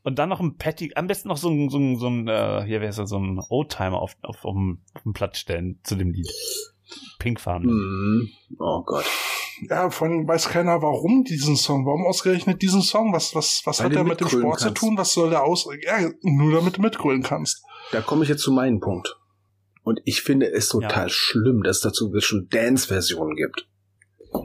[0.02, 2.64] Und dann noch ein Patty, am besten noch so ein, so ein, so ein äh,
[2.64, 5.94] hier wäre es so ein Oldtimer auf, auf, auf, dem, auf dem Platz stellen zu
[5.94, 6.28] dem Lied.
[7.18, 7.70] Pinkfarben.
[7.70, 8.28] Mhm.
[8.58, 9.04] Oh Gott.
[9.68, 13.78] ja, vor allem weiß keiner, warum diesen Song, warum ausgerechnet diesen Song, was, was, was
[13.78, 14.80] Weil hat der mit dem Sport zu kannst.
[14.80, 17.62] tun, was soll der aus, ja, nur damit du mitgrölen kannst.
[17.92, 19.19] Da komme ich jetzt zu meinem Punkt.
[19.90, 21.08] Und ich finde es total Ja.
[21.08, 23.68] schlimm, dass es dazu schon Dance-Versionen gibt.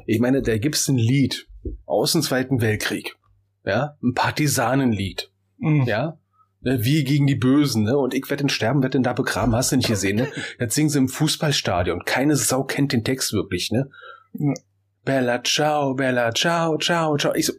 [0.07, 1.47] Ich meine, da gibt's ein Lied
[1.85, 3.15] aus dem Zweiten Weltkrieg.
[3.63, 5.31] Ja, ein Partisanenlied.
[5.57, 5.83] Mhm.
[5.83, 6.19] Ja,
[6.61, 7.97] ne, wie gegen die Bösen, ne?
[7.97, 10.27] Und ich werde den sterben, werde den da begraben, hast du nicht gesehen, ne?
[10.59, 12.01] Jetzt singen sie im Fußballstadion.
[12.05, 13.89] Keine Sau kennt den Text wirklich, ne?
[15.03, 17.33] Bella ciao, Bella ciao, ciao, ciao.
[17.35, 17.53] Ich so,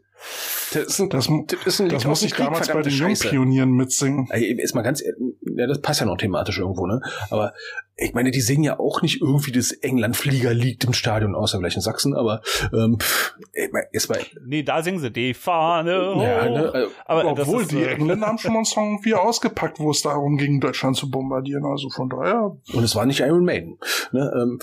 [0.73, 1.29] das ein, Das,
[1.65, 2.93] das ein das muss ich Krieg, damals bei den.
[2.93, 4.29] Jungpionieren mitsingen.
[4.31, 7.01] Ist mal ganz, ehrlich, ja, das passt ja noch thematisch irgendwo, ne?
[7.31, 7.53] Aber
[7.99, 11.83] ich meine, die singen ja auch nicht irgendwie das England-Fliegerlied im Stadion, außer vielleicht in
[11.83, 12.43] Sachsen, aber
[12.73, 16.23] ähm, pff, ich mein, ist mal, Nee, da singen sie die Fahne hoch.
[16.23, 16.71] ja, ne?
[16.75, 19.81] Also, Aber das Obwohl, ist, die äh, Engländer haben schon mal einen Song wie ausgepackt,
[19.81, 21.65] wo es darum ging, Deutschland zu bombardieren.
[21.65, 23.79] Also von daher, und es war nicht Iron Maiden.
[24.13, 24.31] Ne?
[24.43, 24.59] Ähm,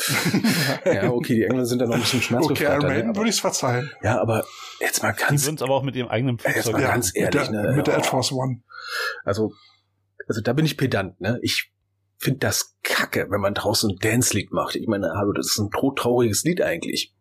[0.86, 2.74] ja, okay, die Engländer sind da noch ein bisschen okay, schmerzbefreiter.
[2.74, 2.94] Iron ne?
[2.94, 3.90] Maiden würde ich es verzeihen.
[4.04, 4.46] ja, aber
[4.80, 6.74] jetzt mal Die ganz, sind aber auch mit ihrem eigenen Jetzt Flugzeug.
[6.74, 7.76] mal Ja, ganz mit ehrlich, der, ne?
[7.76, 7.96] mit der.
[7.96, 8.62] Air Force One.
[9.24, 9.54] also,
[10.28, 11.40] also da bin ich pedant, ne?
[11.42, 11.73] Ich
[12.24, 14.76] finde das kacke, wenn man draußen ein Dance-Lied macht.
[14.76, 17.14] Ich meine, hallo, das ist ein todtrauriges Lied eigentlich.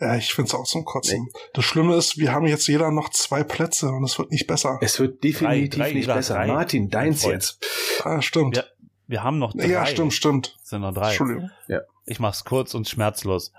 [0.00, 1.28] Ja, ich finde es auch zum Kotzen.
[1.52, 4.78] Das Schlimme ist, wir haben jetzt jeder noch zwei Plätze und es wird nicht besser.
[4.80, 6.34] Es wird definitiv drei, nicht jeder besser.
[6.34, 6.46] drei.
[6.46, 7.64] Martin, deins jetzt.
[8.02, 8.56] Ah, stimmt.
[8.56, 8.64] Ja,
[9.06, 9.66] Wir haben noch drei.
[9.66, 10.56] Ja, stimmt, stimmt.
[10.62, 11.08] Es sind noch drei.
[11.08, 11.50] Entschuldigung.
[12.06, 13.52] Ich mach's kurz und schmerzlos.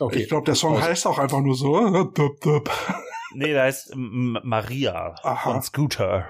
[0.00, 0.22] Okay.
[0.22, 2.10] Ich glaube, der Song heißt auch einfach nur so.
[3.34, 5.36] Nee, der heißt M- Maria Aha.
[5.52, 6.28] von Scooter.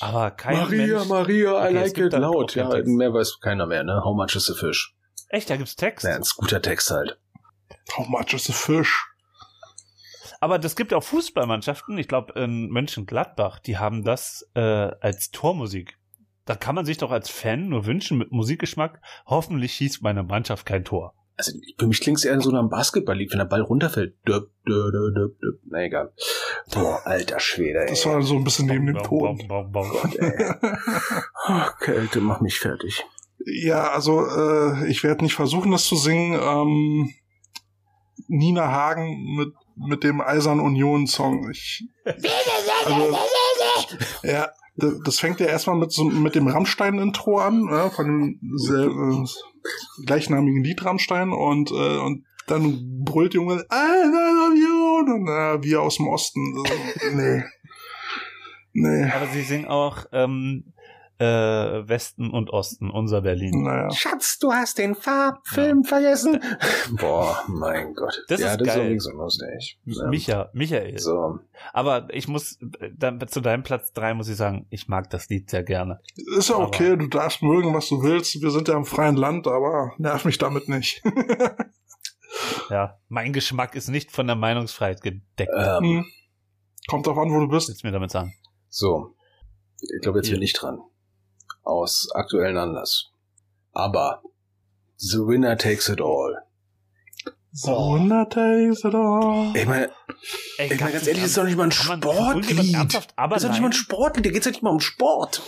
[0.00, 1.08] Aber kein Maria, Mensch.
[1.08, 2.54] Maria, I Okay, es like it da laut.
[2.54, 4.02] Ja, mehr weiß keiner mehr, ne?
[4.04, 4.94] How much is the fish?
[5.28, 6.04] Echt, da gibt's Text.
[6.04, 7.18] Ja, ein guter Text halt.
[7.96, 9.06] How much is a fish?
[10.40, 15.98] Aber das gibt auch Fußballmannschaften, ich glaube in Mönchengladbach, die haben das äh, als Tormusik.
[16.44, 20.66] Da kann man sich doch als Fan nur wünschen mit Musikgeschmack, hoffentlich schießt meine Mannschaft
[20.66, 21.14] kein Tor.
[21.36, 24.16] Also für mich klingt es eher so nach einem Basketballlied, wenn der Ball runterfällt.
[24.26, 25.60] Döp, döp, döp, döp, döp.
[25.64, 26.12] Na egal.
[26.72, 27.88] Boah, alter Schwede, ey.
[27.88, 29.38] Das war so ein bisschen neben dem Ton.
[29.48, 30.54] Gott, ey.
[31.48, 33.04] Oh, Kälte, mach mich fertig.
[33.44, 36.38] Ja, also äh, ich werde nicht versuchen, das zu singen.
[36.40, 37.14] Ähm,
[38.28, 41.50] Nina Hagen mit mit dem Eisern Union Song.
[41.50, 43.18] Ich, also,
[44.22, 48.40] ja, das fängt ja erstmal mit so mit dem Rammstein Intro an, ja, von dem
[48.56, 55.62] sel- äh, gleichnamigen Lied Rammstein und äh, und dann brüllt Junge Eisern Union und äh,
[55.62, 56.40] wir aus dem Osten.
[56.64, 57.42] Also, nee.
[58.74, 59.04] Nee.
[59.04, 60.71] Aber sie singen auch ähm,
[61.22, 63.62] äh, Westen und Osten, unser Berlin.
[63.62, 63.90] Naja.
[63.92, 66.42] Schatz, du hast den Farbfilm vergessen.
[66.98, 68.22] Boah, mein Gott.
[68.28, 68.98] Das ja, ist das geil.
[69.00, 69.78] so lustig.
[69.84, 70.06] Ja.
[70.08, 70.98] Micha, Michael.
[70.98, 71.38] So.
[71.72, 75.28] Aber ich muss, äh, dann, zu deinem Platz drei muss ich sagen, ich mag das
[75.28, 76.00] Lied sehr gerne.
[76.36, 78.40] Ist ja Aber- okay, du darfst mögen, was du willst.
[78.42, 81.02] Wir sind ja im freien Land, aber nerv mich damit nicht.
[82.70, 85.52] Ja, mein Geschmack ist nicht von der Meinungsfreiheit gedeckt.
[85.54, 86.04] Ähm, Hm.
[86.88, 87.68] Kommt drauf an, wo du bist.
[87.68, 88.32] Willst du mir damit sagen?
[88.68, 89.14] so.
[89.94, 90.36] Ich glaube, jetzt Hier.
[90.36, 90.78] bin ich dran.
[91.62, 93.10] Aus aktuellen Anlass.
[93.72, 94.22] Aber
[94.96, 96.42] The Winner Takes It All.
[97.54, 99.52] So, na, taste it all.
[99.54, 99.90] Ich meine,
[100.58, 102.74] Ich meine, ganz ehrlich, das ist doch nicht mal ein Sportlied.
[103.14, 103.72] aber Das ist doch nicht mal ein?
[103.74, 105.42] Sportlied, da geht's ja nicht mal um Sport.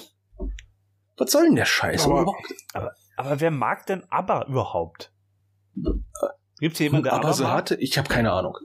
[1.17, 2.55] Was soll denn der Scheiß Aber- überhaupt?
[3.17, 5.13] Aber wer mag denn ABBA überhaupt?
[6.61, 8.57] Gibt's jemanden, der Aber ABBA so hatte, ich habe keine Ahnung.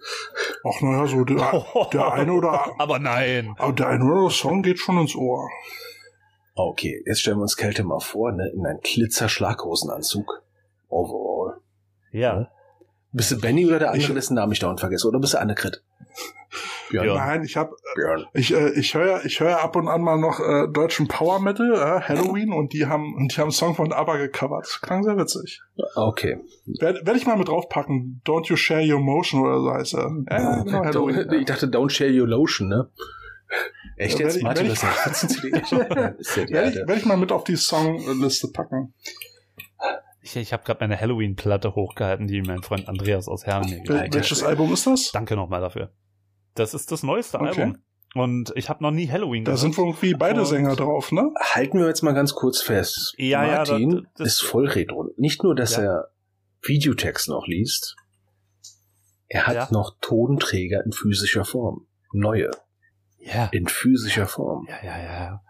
[0.67, 1.63] Ach naja, so der,
[1.93, 3.55] der eine oder Aber nein.
[3.57, 5.47] aber der eine oder andere Song geht schon ins Ohr.
[6.61, 10.41] Okay, jetzt stellen wir uns Kälte mal vor, ne, in einen Glitzer-Schlaghosenanzug.
[10.90, 11.57] Overall.
[12.11, 12.49] Ja.
[13.14, 15.07] Bist du Benny oder der andere, Ich- dessen Namen ich dauernd vergesse?
[15.07, 15.81] Oder bist du Annegret?
[16.90, 17.06] Björn.
[17.07, 17.15] Ja.
[17.15, 18.26] Nein, ich habe Björn.
[18.34, 21.72] ich äh, ich höre ich höre ab und an mal noch äh, deutschen Power Metal,
[21.76, 24.80] äh, Halloween und die haben und die haben einen Song von ABBA gecovert.
[24.81, 25.61] Klang sehr witzig.
[25.95, 26.40] Okay.
[26.65, 28.22] Werde werd ich mal mit draufpacken.
[28.26, 30.11] Don't you share your motion oder so heißt er.
[30.30, 31.31] Ja, genau, Halloween.
[31.40, 32.90] Ich dachte, don't share your lotion, ne?
[33.97, 34.43] Echt Ja, jetzt?
[34.43, 35.57] wenn ich- das ich- ist eine 14 CD.
[35.59, 36.88] Ist ja Werde ich, alte.
[36.88, 38.93] werd ich mal mit auf die Songliste packen.
[40.21, 43.99] Ich, ich habe gerade meine Halloween-Platte hochgehalten, die mein Freund Andreas aus Herren mir gegeben
[43.99, 44.13] hat.
[44.13, 45.11] welches Album ist das?
[45.11, 45.91] Danke nochmal dafür.
[46.55, 47.47] Das ist das neueste Okay.
[47.61, 47.77] Album.
[48.15, 51.30] Und ich habe noch nie Halloween Da sind irgendwie beide Und- Sänger drauf, ne?
[51.53, 53.13] Halten wir jetzt mal ganz kurz fest.
[53.17, 55.09] Ja, ja, Martin das- das- ist voll retro.
[55.17, 55.84] Nicht nur, dass Ja.
[55.84, 56.07] er
[56.63, 57.95] Videotext noch liest,
[59.27, 59.67] er hat Ja.
[59.71, 61.88] noch Tonenträger in physischer Form.
[62.11, 62.49] Neue.
[63.19, 63.49] Ja.
[63.51, 64.67] In physischer Form.
[64.69, 65.41] Ja, ja, ja.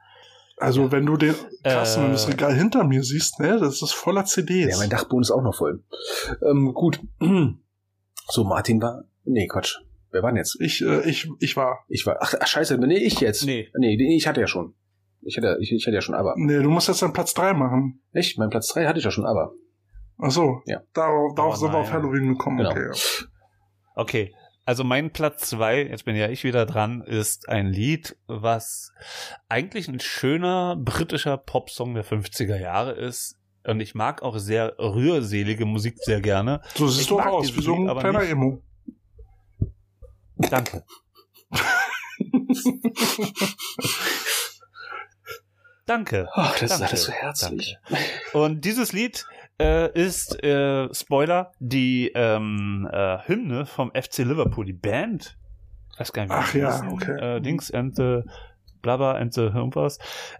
[0.57, 2.03] Also wenn du den Kasten, Äh.
[2.03, 4.71] wenn du das Regal hinter mir siehst, ne, das ist voller CDs.
[4.71, 5.83] Ja, mein Dachboden ist auch noch voll.
[6.47, 6.99] Ähm, gut.
[8.31, 9.05] So, Martin war.
[9.23, 9.77] Nee, Quatsch.
[10.11, 10.55] Wer war denn jetzt?
[10.61, 11.79] ich, äh, ich, ich war.
[11.87, 12.17] Ich war.
[12.19, 13.43] Ach, ach scheiße, nee, ich jetzt.
[13.43, 13.69] Nee.
[13.75, 14.75] Nee, nee, ich hatte ja schon.
[15.21, 16.35] Ich hatte, ich, ich hatte ja schon aber.
[16.37, 18.01] Nee, du musst jetzt dann Platz drei machen.
[18.13, 18.37] Echt?
[18.37, 19.53] Mein Platz 3 hatte ich ja schon aber.
[20.19, 20.61] Ach so.
[20.65, 20.81] Ja.
[20.93, 21.91] Darauf, darauf Aber sind wir auf.
[21.91, 22.57] Halloween gekommen.
[22.57, 22.69] Genau.
[22.69, 22.85] Okay.
[22.85, 23.25] ja.
[23.95, 24.35] Okay.
[24.69, 28.93] Also mein Platz zwei, jetzt bin ja ich wieder dran, ist ein Lied, was
[29.47, 33.39] eigentlich ein schöner britischer Popsong der 50er Jahre ist.
[33.65, 36.61] Und ich mag auch sehr rührselige Musik sehr gerne.
[36.75, 38.29] So siehst du aus, wie so ein kleiner nicht.
[38.29, 38.61] Emo.
[40.37, 40.85] Danke.
[45.87, 46.29] Danke.
[46.33, 47.75] Ach, das ist Danke, alles so herzlich.
[48.33, 49.25] Und dieses Lied
[49.60, 55.38] äh, ist, äh, Spoiler, die ähm, äh, Hymne vom FC Liverpool, die Band.
[55.94, 56.88] Ich weiß gar nicht, wie Ach ja, heißen.
[56.90, 57.38] okay.
[57.38, 58.22] Äh, Dings and the
[58.81, 59.99] Blabber and the irgendwas.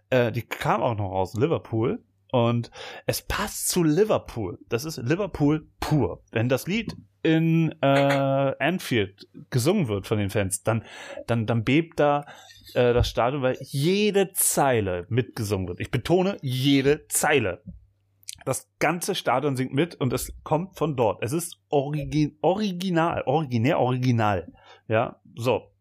[0.10, 2.02] Äh, die kam auch noch aus Liverpool.
[2.32, 2.70] Und
[3.08, 4.60] es passt zu Liverpool.
[4.70, 6.22] Das ist Liverpool pur.
[6.32, 7.86] Wenn das Lied in äh,
[8.60, 10.84] Anfield gesungen wird von den Fans, dann,
[11.26, 12.26] dann, dann bebt da
[12.76, 15.80] äh, das Stadion, weil jede Zeile mitgesungen wird.
[15.80, 17.64] Ich betone jede Zeile.
[18.45, 21.22] Das ganze Stadion singt mit und es kommt von dort.
[21.22, 24.52] Es ist origi original, originär, original.
[24.88, 25.72] Ja, so.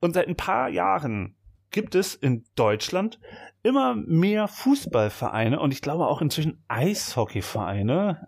[0.00, 1.36] Und seit ein paar Jahren
[1.70, 3.20] gibt es in Deutschland
[3.62, 8.26] immer mehr Fußballvereine und ich glaube auch inzwischen Eishockeyvereine,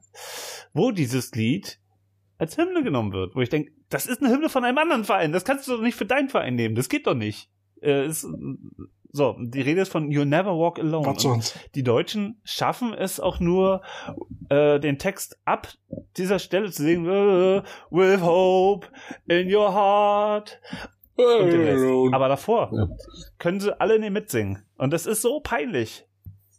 [0.72, 1.80] wo dieses Lied
[2.38, 5.32] als Hymne genommen wird, wo ich denke, das ist eine Hymne von einem anderen Verein,
[5.32, 7.50] das kannst du doch nicht für deinen Verein nehmen, das geht doch nicht.
[7.82, 8.26] Äh, ist,
[9.12, 11.06] so, die Rede ist von You Never Walk Alone.
[11.06, 11.58] Was sonst?
[11.74, 13.82] Die Deutschen schaffen es auch nur,
[14.48, 15.68] äh, den Text ab
[16.16, 18.86] dieser Stelle zu singen, äh, with hope
[19.26, 20.60] in your heart.
[21.16, 22.14] Und den Rest.
[22.14, 22.88] Aber davor Ja.
[23.38, 24.62] können sie alle nicht mitsingen.
[24.78, 26.06] Und das ist so peinlich.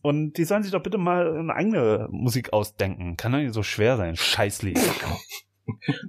[0.03, 3.17] Und die sollen sich doch bitte mal eine eigene Musik ausdenken.
[3.17, 4.15] Kann doch nicht so schwer sein.
[4.15, 4.79] Scheißlied.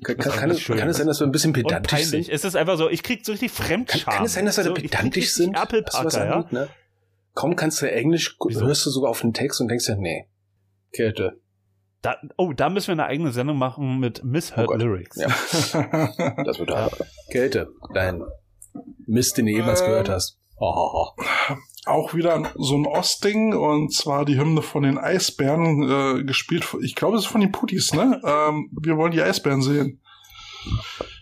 [0.04, 0.76] Kann, kann, kann, es, schön.
[0.78, 2.26] kann es sein, dass wir ein bisschen Und pedantisch peinlich.
[2.26, 2.28] sind?
[2.34, 4.14] Es ist einfach so, ich krieg so richtig Kann, Fremdscham.
[4.14, 5.56] kann es sein, dass wir so, pedantisch sind?
[5.56, 6.46] Apple was was Parker, ja?
[6.50, 6.68] ne?
[7.34, 8.66] Kaum kannst du Englisch, Wieso?
[8.66, 10.26] hörst du sogar auf den Text und denkst dir, nee,
[10.92, 11.40] Kälte.
[12.02, 14.74] Da, oh, da müssen wir eine eigene Sendung machen mit Misheard Oh.
[14.74, 15.16] Lyrics.
[15.16, 15.28] Ja.
[16.44, 16.90] Das wird da.
[17.30, 18.22] Kälte, dein
[19.06, 19.86] Mist, den du jemals Ähm.
[19.86, 20.36] gehört hast.
[20.56, 21.10] Oh,
[21.86, 25.82] auch wieder so ein Ostding und zwar die Hymne von den Eisbären
[26.20, 26.66] äh, gespielt.
[26.82, 28.20] Ich glaube, es ist von den Puttis, ne?
[28.24, 30.00] ähm, wir wollen die Eisbären sehen.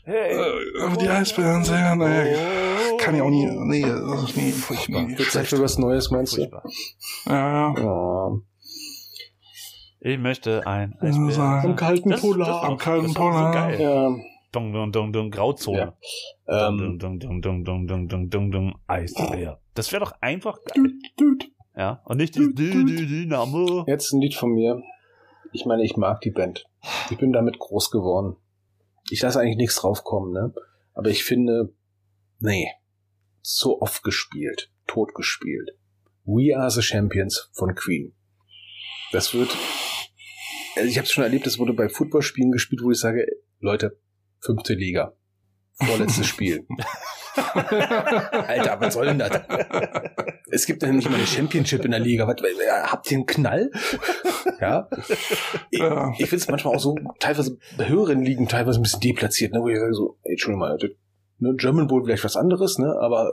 [0.05, 0.33] Hey.
[0.37, 5.09] Äh, die Eisbären sehen, nee, kann ich auch nie, nee, das ist nie, Furchtbar.
[5.09, 6.43] Wird Zeit für was Neues, meinst du?
[6.43, 6.63] Furchtbar.
[7.27, 7.83] Ja, ja.
[7.83, 8.41] Oh.
[10.01, 11.63] Ich möchte ein Eisbär.
[11.65, 12.65] Am kalten Das- Polar.
[12.65, 13.53] Am kalten Polar.
[13.53, 13.81] So geil.
[13.81, 14.17] Ja.
[14.53, 15.79] Dong, dong, dong, dong, Grauzone.
[15.79, 15.95] Ja.
[16.47, 19.60] Dong, Ähm, dong, dong, dong, dong, dong, dong, dong, dong, Eisbär.
[19.75, 20.93] Das wäre doch einfach geil.
[21.19, 21.51] Düt.
[21.77, 22.03] Ja.
[22.05, 23.85] Und nicht dieses Dynamo.
[23.87, 24.83] jetzt ein Lied von mir.
[25.53, 26.65] Ich meine, ich mag die Band.
[27.11, 28.37] Ich bin damit groß geworden.
[29.11, 30.53] Ich lasse eigentlich nichts draufkommen, ne?
[30.95, 31.75] Aber ich finde,
[32.39, 32.69] nee,
[33.43, 35.71] so oft gespielt, tot gespielt.
[36.25, 38.15] We Are the Champions von Queen.
[39.13, 39.57] Das wird,
[40.77, 43.27] also ich habe es schon erlebt, das wurde bei Footballspielen gespielt, wo ich sage,
[43.59, 43.99] Leute,
[44.41, 45.15] fünfte Liga,
[45.75, 46.67] vorletztes Spiel.
[48.49, 49.31] Alter, was soll denn das?
[50.51, 52.27] Es gibt ja nicht mal eine Championship in der Liga.
[52.27, 53.71] Was, äh, habt ihr einen Knall?
[54.61, 54.89] Ja.
[55.71, 56.11] Ich, Ja.
[56.13, 59.61] ich finde es manchmal auch so, teilweise bei höheren Ligen teilweise ein bisschen deplatziert, ne,
[59.61, 60.91] wo ich sage so, ey, Entschuldigung mal, das
[61.43, 61.55] Ne?
[61.57, 62.95] German Bowl vielleicht was anderes, ne?
[63.01, 63.31] Aber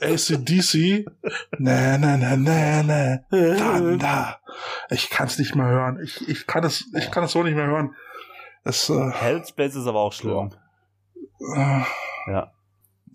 [0.00, 1.04] Äh, ACDC.
[1.58, 3.18] Na, na, na, na, na.
[3.30, 4.40] Thunder.
[4.90, 6.00] Ich kann es nicht mehr hören.
[6.02, 7.94] Ich, ich kann es, ich kann es so nicht mehr hören.
[8.64, 10.50] Es, äh, Hellspace ist aber auch schlimm.
[11.40, 12.52] Ja.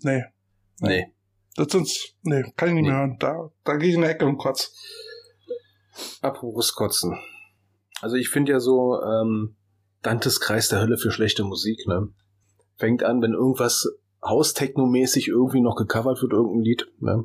[0.02, 0.24] nee.
[0.80, 1.12] Nee.
[1.54, 3.16] Das sind's, nee, kann ich nicht mehr hören.
[3.18, 4.74] Da, da gehe ich in die Ecke und kotz.
[6.20, 7.18] Apropos Kotzen.
[8.02, 9.56] Also ich finde ja so, ähm,
[10.02, 12.08] Dantes Kreis der Hölle für schlechte Musik, ne?
[12.76, 13.88] Fängt an, wenn irgendwas
[14.22, 17.24] Haustechno-mäßig irgendwie noch gecovert wird, irgendein Lied, ne?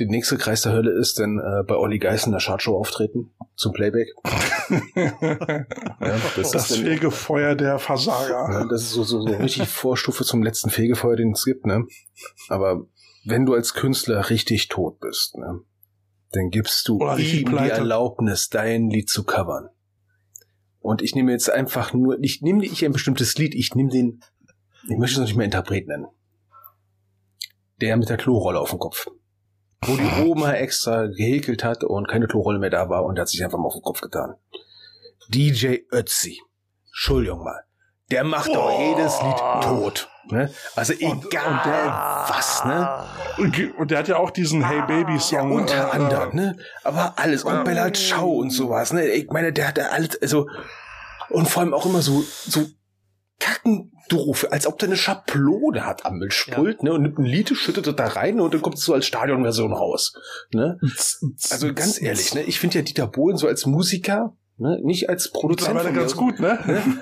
[0.00, 3.32] Der nächste Kreis der Hölle ist dann äh, bei Olli Geis in der Chartshow auftreten
[3.54, 4.08] zum Playback.
[4.70, 8.48] Ja, das, Das ist Fegefeuer der Versager.
[8.50, 11.84] ja, das ist so, so, so richtig Vorstufe zum letzten Fegefeuer, den es gibt, ne?
[12.48, 12.86] Aber
[13.24, 15.60] wenn du als Künstler richtig tot bist, ne?
[16.32, 17.70] Dann gibst du Oder ihm die.
[17.70, 19.68] Erlaubnis, dein Lied zu covern.
[20.80, 24.20] Und ich nehme jetzt einfach nur, ich nehme nicht ein bestimmtes Lied, ich nehme den,
[24.88, 26.06] ich möchte es noch nicht mehr Interpret nennen.
[27.80, 29.06] Der mit der Klorolle auf dem Kopf.
[29.86, 33.42] Wo die Oma extra gehäkelt hat und keine Klorolle mehr da war und hat sich
[33.44, 34.34] einfach mal auf den Kopf getan.
[35.28, 36.38] DJ Ötzi.
[36.88, 37.60] Entschuldigung mal.
[38.10, 40.08] Der macht doch jedes Lied tot.
[40.30, 40.50] Ne?
[40.76, 41.32] Also egal Und-
[41.66, 43.04] der- was, ne?
[43.38, 45.52] Und, und der hat ja auch diesen Hey Baby Ja, Song.
[45.52, 46.56] unter äh, anderem, ne?
[46.82, 47.44] Aber alles.
[47.44, 47.62] Und Ja.
[47.62, 49.06] Bella Ciao und sowas, ne?
[49.06, 50.48] Ich meine, der hat da alles, also,
[51.28, 52.66] und vor allem auch immer so, so
[54.08, 56.92] kackendoof, als ob der eine Schablone hat am Mischpult, ne?
[56.92, 59.72] Und nimmt ein Lied, schüttet das da rein und dann kommt es so als Stadionversion
[59.72, 60.14] raus,
[60.52, 60.78] ne?
[61.50, 62.42] Also ganz ehrlich, ne?
[62.42, 64.78] Ich finde ja Dieter Bohlen so als Musiker, ne?
[64.82, 65.78] Nicht als Produzent.
[65.78, 66.58] Von mir ganz gut, ne?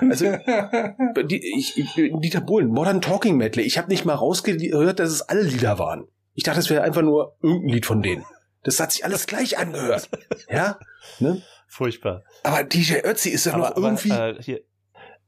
[0.09, 0.25] Also,
[1.27, 3.63] die, ich, Dieter Bohlen, Modern Talking Medley.
[3.63, 6.07] Ich habe nicht mal rausgehört, dass es alle Lieder waren.
[6.33, 8.25] Ich dachte, es wäre einfach nur irgendein Lied von denen.
[8.63, 10.09] Das hat sich alles gleich angehört.
[10.49, 10.79] Ja?
[11.19, 11.41] Ne?
[11.67, 12.23] Furchtbar.
[12.43, 14.09] Aber DJ Ötzi ist ja noch irgendwie.
[14.09, 14.61] äh, hier,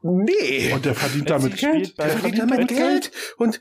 [0.06, 0.72] nee.
[0.74, 1.98] Und der verdient damit Geld.
[1.98, 3.12] der verdient damit Geld.
[3.38, 3.60] Und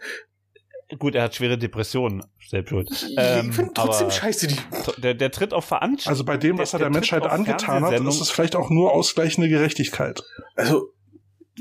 [0.98, 2.88] gut, er hat schwere Depressionen, selbst schuld.
[2.90, 4.56] ich Ähm, finde trotzdem scheiße, die.
[4.98, 6.12] Der, der tritt auf Veranstaltungen.
[6.12, 8.70] Also bei dem, was Der- er der der Menschheit angetan hat, ist es vielleicht auch
[8.70, 10.22] nur ausgleichende Gerechtigkeit.
[10.54, 10.88] Also,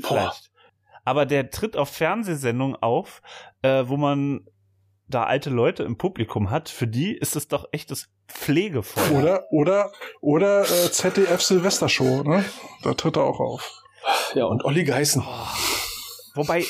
[0.02, 0.08] boah.
[0.08, 0.50] Vielleicht.
[1.06, 3.20] Aber der tritt auf Fernsehsendungen auf,
[3.62, 4.46] äh, wo man
[5.06, 6.70] da alte Leute im Publikum hat.
[6.70, 9.10] Für die ist es doch echtes Pflegefeuer.
[9.20, 9.92] Oder, oder,
[10.22, 12.42] oder äh, ZDF Silvestershow, ne?
[12.82, 13.82] Da tritt er auch auf.
[14.34, 15.22] Ja, und Olli Geißen.
[16.34, 16.64] Wobei,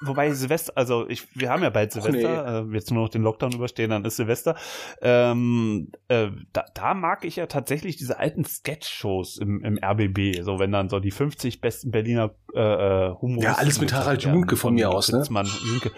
[0.00, 3.52] wobei Silvester, also ich, wir haben ja bald Silvester, äh, jetzt nur noch den Lockdown
[3.52, 4.56] überstehen, dann ist Silvester.
[5.02, 10.58] Ähm, äh, da, da mag ich ja tatsächlich diese alten Sketch-Shows im, im RBB, so
[10.58, 13.42] wenn dann so die 50 besten Berliner äh, äh, Humoristen.
[13.42, 15.22] Ja, alles mit Harald Junke von mir aus, ne?
[15.66, 15.92] Junke.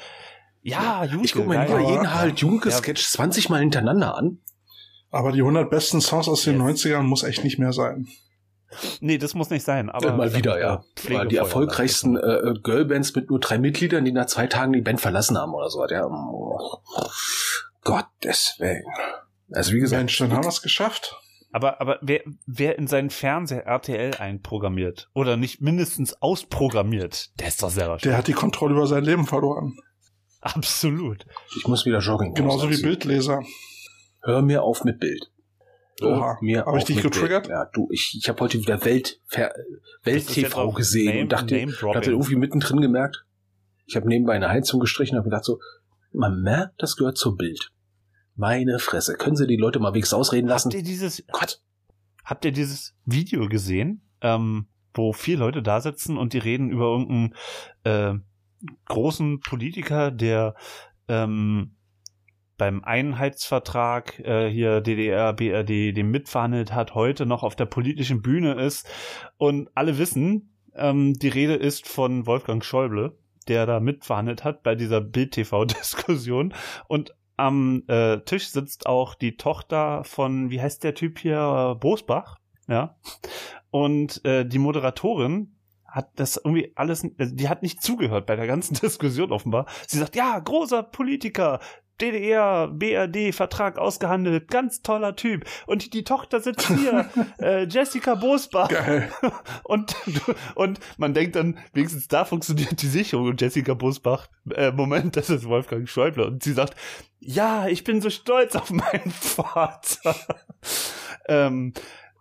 [0.62, 1.24] Ja, Junke.
[1.26, 2.74] Ich gucke mir lieber jeden Harald Junke Ja.
[2.76, 4.38] Sketch 20 Mal hintereinander an.
[5.12, 6.84] Aber die 100 besten Songs aus den Yes.
[6.84, 8.08] 90ern muss echt nicht mehr sein.
[9.00, 9.90] Nee, das muss nicht sein.
[9.90, 10.84] Aber mal wieder, ja.
[11.26, 15.00] Die erfolgreichsten äh, äh, Girlbands mit nur drei Mitgliedern, die nach zwei Tagen die Band
[15.00, 15.86] verlassen haben oder so.
[15.86, 16.58] Ja, oh,
[17.82, 18.84] Gottes Willen.
[19.52, 21.16] Also wie gesagt, Mensch, dann haben wir es geschafft.
[21.52, 27.62] Aber, aber wer, wer in seinen Fernseher RTL einprogrammiert oder nicht mindestens ausprogrammiert, der ist
[27.62, 29.78] doch selber Der hat die Kontrolle über sein Leben verloren.
[30.40, 31.24] Absolut.
[31.56, 32.34] ich muss wieder Jogging.
[32.34, 33.42] Genauso wie Bildleser.
[34.22, 35.30] Hör mir auf mit Bild.
[36.02, 36.38] Oha.
[36.42, 37.48] mir Hab ich dich mit getriggert?
[37.48, 39.52] Ja, du, ich, ich habe heute wieder Welt, Ver-
[40.02, 41.96] Welt TV auch gesehen Name- und dachte, Name-Dropping.
[41.96, 43.24] hatte irgendwie mittendrin gemerkt,
[43.86, 45.58] ich habe nebenbei eine Heizung gestrichen und habe gedacht so,
[46.12, 47.72] man merkt, das gehört zur Bild.
[48.34, 50.68] Meine Fresse, können Sie die Leute mal wegs ausreden lassen?
[50.68, 51.62] Habt ihr dieses, Gott,
[52.24, 56.84] habt ihr dieses Video gesehen, ähm, wo vier Leute da sitzen und die reden über
[56.86, 57.34] irgendeinen
[57.84, 58.14] äh,
[58.86, 60.54] großen Politiker, der
[61.08, 61.75] ähm,
[62.56, 68.54] beim Einheitsvertrag äh, hier DDR, BRD, dem mitverhandelt hat, heute noch auf der politischen Bühne
[68.54, 68.88] ist
[69.36, 73.18] und alle wissen, ähm, die Rede ist von Wolfgang Schäuble,
[73.48, 76.54] der da mitverhandelt hat bei dieser Bild-TV-Diskussion
[76.88, 81.78] und am äh, Tisch sitzt auch die Tochter von, wie heißt der Typ hier, äh,
[81.78, 82.96] Bosbach, ja.
[83.70, 85.56] Und äh, die Moderatorin
[85.86, 89.66] hat das irgendwie alles, also die hat nicht zugehört bei der ganzen Diskussion offenbar.
[89.86, 91.60] Sie sagt, ja, großer Politiker,
[92.00, 95.44] DDR, BRD, Vertrag ausgehandelt, ganz toller Typ.
[95.66, 97.08] Und die Tochter sitzt hier,
[97.40, 98.68] äh, Jessica Bosbach.
[98.68, 99.10] Geil.
[99.64, 99.94] Und,
[100.54, 103.26] und man denkt dann, wenigstens da funktioniert die Sicherung.
[103.26, 106.26] Und Jessica Busbach, äh, Moment, das ist Wolfgang Schäuble.
[106.26, 106.74] Und sie sagt,
[107.20, 110.14] ja, ich bin so stolz auf meinen Vater.
[111.28, 111.72] ähm,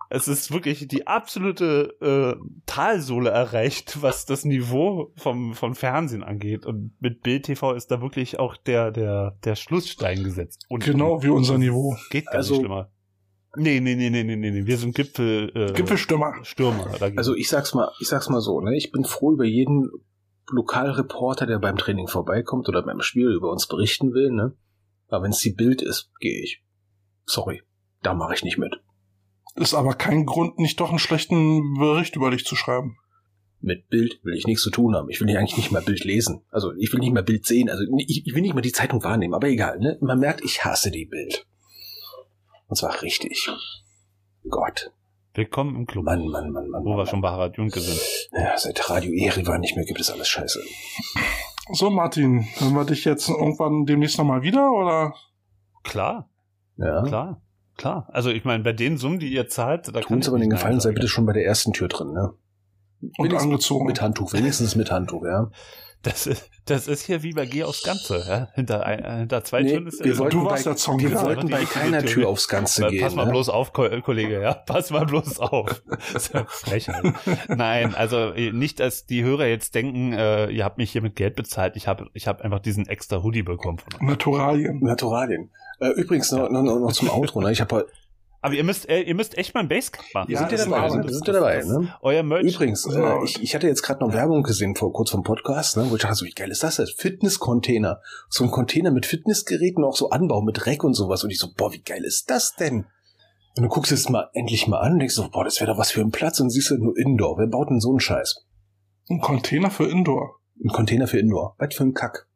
[0.09, 6.65] es ist wirklich die absolute äh, Talsohle erreicht, was das Niveau vom, vom Fernsehen angeht.
[6.65, 10.65] Und mit Bild TV ist da wirklich auch der, der, der Schlussstein gesetzt.
[10.69, 11.97] Und Genau wie unser Niveau.
[12.09, 12.91] Geht gar Also- nicht schlimmer.
[13.57, 14.65] Nee, nee, nee, nee, nee, nee, nee.
[14.65, 16.33] Wir sind Gipfel, äh, Gipfelstürmer.
[16.43, 16.89] Stürmer.
[16.99, 17.17] dagegen.
[17.17, 18.75] also ich sag's mal, ich sag's mal so, ne?
[18.75, 19.89] Ich bin froh über jeden
[20.51, 24.55] Lokalreporter, der beim Training vorbeikommt oder beim Spiel über uns berichten will, ne?
[25.07, 26.63] Aber wenn's die Bild ist, gehe ich.
[27.25, 27.61] Sorry,
[28.01, 28.75] da mache ich nicht mit.
[29.55, 32.97] Ist aber kein Grund, nicht doch einen schlechten Bericht über dich zu schreiben.
[33.61, 35.09] Mit Bild will ich nichts zu tun haben.
[35.09, 36.43] Ich will eigentlich nicht mal Bild lesen.
[36.51, 37.69] Also ich will nicht mal Bild sehen.
[37.69, 39.33] Also ich, ich will nicht mal die Zeitung wahrnehmen.
[39.33, 39.97] Aber egal, ne?
[40.01, 41.47] Man merkt, ich hasse die Bild.
[42.67, 43.49] Und zwar richtig.
[44.49, 44.91] Gott.
[45.33, 46.03] Willkommen im Club.
[46.05, 46.83] Mann, Mann, Mann, Mann.
[46.83, 47.07] Wo wir Mann.
[47.07, 47.99] schon bei Harald Junke sind.
[48.33, 50.61] Ja, seit Radio Erivan nicht mehr gibt es alles Scheiße.
[51.71, 55.15] So, Martin, hören wir dich jetzt irgendwann demnächst nochmal wieder oder?
[55.83, 56.29] Klar,
[56.77, 57.03] Ja.
[57.03, 57.41] klar,
[57.77, 58.07] klar.
[58.11, 60.49] Also ich meine, bei den Summen, die ihr zahlt, da Tu kann uns aber den
[60.49, 62.33] Gefallen, sei bitte schon bei der ersten Tür drin, ne?
[63.01, 63.85] Und Wenigstens angezogen.
[63.85, 65.51] Mit Handtuch, wenigstens mit Handtuch, ja.
[66.03, 68.23] Das ist, das ist hier wie bei Geh aufs Ganze.
[68.27, 68.49] Ja?
[68.53, 70.99] Hinter, ein- äh, hinter zwei Nee, Türen ist wir wollten du warst bei, der Song
[70.99, 72.09] wir Die bei keiner Tür.
[72.09, 73.01] Tür aufs Ganze Äh, gehen.
[73.01, 73.31] Pass mal ne?
[73.31, 74.53] bloß auf, Ko Kollege, ja.
[74.67, 75.81] Pass mal bloß auf.
[76.13, 77.03] Das ist ja Frechheit.
[77.49, 81.15] Nein, also äh, nicht, dass die Hörer jetzt denken, äh, ihr habt mich hier mit
[81.15, 81.75] Geld bezahlt.
[81.75, 84.01] Ich habe ich hab einfach diesen extra Hoodie bekommen von euch.
[84.01, 84.79] Naturalien.
[84.81, 85.49] Naturalien.
[85.79, 87.51] Äh, übrigens noch, noch, noch zum Outro, ne?
[87.51, 87.87] Ich habe
[88.45, 90.31] Aber ihr müsst, äh, ihr müsst echt mal ein Basecamp machen.
[90.31, 90.83] Ja, sind ja dabei, ne?
[90.83, 91.09] Arbeit.
[91.09, 91.95] sind ja dabei, ne?
[92.03, 92.43] Euer Merch.
[92.43, 95.87] Übrigens, äh, ich, ich hatte jetzt gerade noch Werbung gesehen vor kurz vom Podcast, ne,
[95.89, 96.85] wo ich dachte, so, wie geil ist das denn?
[96.95, 98.01] Fitnesscontainer.
[98.29, 101.23] So ein Container mit Fitnessgeräten, auch so Anbau mit Reck und sowas.
[101.23, 102.85] Und ich so, boah, wie geil ist das denn?
[103.57, 105.79] Und du guckst es mal endlich mal an und denkst so, boah, das wäre doch
[105.79, 107.39] was für ein Platz und siehst du nur Indoor.
[107.39, 108.45] Wer baut denn so einen Scheiß?
[109.09, 110.35] Ein Container für Indoor.
[110.63, 111.55] Ein Container für Indoor.
[111.57, 112.27] Was für ein Kack.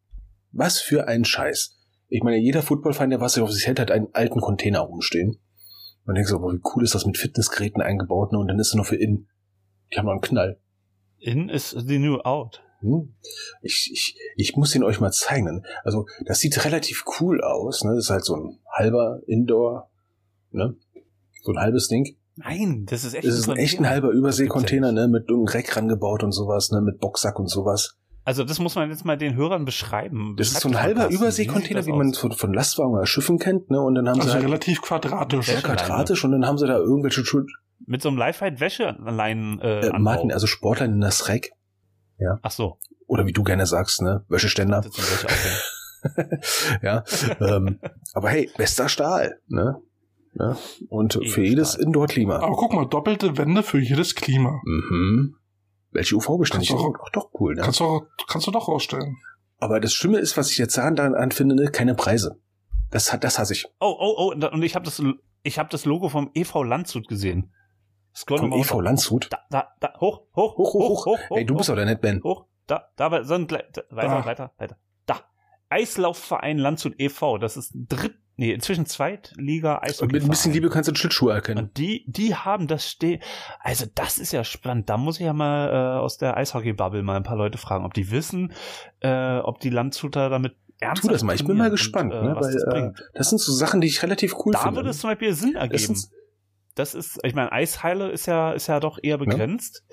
[0.53, 1.77] Was für ein Scheiß.
[2.07, 5.37] Ich meine, jeder Footballfan, der was auf sich hält, hat einen alten Container rumstehen.
[6.09, 8.39] Man denkt so, boah, wie cool ist das mit Fitnessgeräten eingebaut, ne?
[8.39, 9.27] Und dann ist es noch für innen.
[9.93, 10.59] Die haben noch einen Knall.
[11.19, 12.63] In is the new out.
[12.79, 13.13] Hm?
[13.61, 15.63] Ich, ich, ich muss ihn euch mal zeigen.
[15.83, 17.83] Also, das sieht relativ cool aus.
[17.83, 17.91] Ne?
[17.93, 19.91] Das ist halt so ein halber Indoor,
[20.49, 20.75] ne?
[21.43, 22.17] So ein halbes Ding.
[22.37, 25.07] Nein, das ist echt Es ist ein echt ein halber Überseekontainer, Das ne?
[25.09, 26.81] Mit einem Reck rangebaut und sowas, ne?
[26.81, 27.98] Mit Boxsack und sowas.
[28.25, 30.35] Also das muss man jetzt mal den Hörern beschreiben.
[30.37, 32.17] Das ist so ein halber Überseekontainer, wie das man aus?
[32.17, 33.81] von, von Lastwagen oder Schiffen kennt, ne?
[33.81, 35.47] Und dann haben Also sie halt relativ quadratisch.
[35.47, 37.43] sehr quadratisch und dann haben sie da irgendwelche Schu
[37.85, 39.99] Mit so einem Lifehide-Wäschelein äh, äh.
[39.99, 41.51] Martin, also Sportler in das Reck.
[42.41, 42.77] Ach so.
[43.07, 44.23] Oder wie du gerne sagst, ne?
[44.29, 44.83] Wäscheständer.
[46.81, 47.03] Ja.
[47.41, 47.79] ähm,
[48.13, 49.81] aber hey, bester Stahl, ne?
[50.33, 50.57] Ja.
[50.87, 52.37] Und für jedes Indoor-Klima.
[52.37, 54.61] Aber guck mal, doppelte Wände für jedes Klima.
[54.63, 55.35] Mhm.
[55.91, 57.61] Welche du Ach, doch cool, ne?
[57.61, 59.17] Kannst du, kannst du doch rausstellen.
[59.59, 61.69] Aber das Schlimme ist, was ich jetzt daran an finde, ne?
[61.71, 62.39] keine Preise.
[62.91, 63.65] Das hat, das hasse ich.
[63.79, 65.01] Oh, oh, oh, und ich habe das,
[65.43, 67.53] ich habe das Logo vom EV Landshut gesehen.
[68.15, 68.81] Scroll Vom EV.
[68.81, 69.27] Landshut.
[69.31, 71.19] Da, da, da, hoch, hoch, Hoch, hoch, hoch.
[71.29, 72.21] Hey, du bist hoch, doch der nicht Ben.
[72.23, 74.77] hoch, da, da, aber so ein, Gle- da, weiter, weiter, weiter.
[75.05, 75.19] Da.
[75.69, 80.03] Eislaufverein Landshut e.V., das ist dritt, nee, inzwischen Zweitliga Eishockey.
[80.05, 81.65] Und mit ein bisschen Liebe kannst du den Schlittschuh erkennen.
[81.65, 83.21] Und die, die haben das stehen.
[83.59, 84.89] Also das ist ja spannend.
[84.89, 87.93] Da muss ich ja mal äh, aus der Eishockey-Bubble mal ein paar Leute fragen, ob
[87.93, 88.53] die wissen,
[89.01, 92.35] äh, ob die Landshuter damit ernsthaft Tu das mal, ich bin mal gespannt, und, ne,
[92.35, 93.09] was weil das äh, bringt.
[93.13, 94.77] das sind so Sachen, die ich relativ cool Da finde.
[94.77, 95.93] würde es zum Beispiel Sinn Das ergeben.
[95.93, 96.11] ist-
[96.75, 99.83] Das ist, ich meine, Eisheile ist ja, ist ja doch eher begrenzt.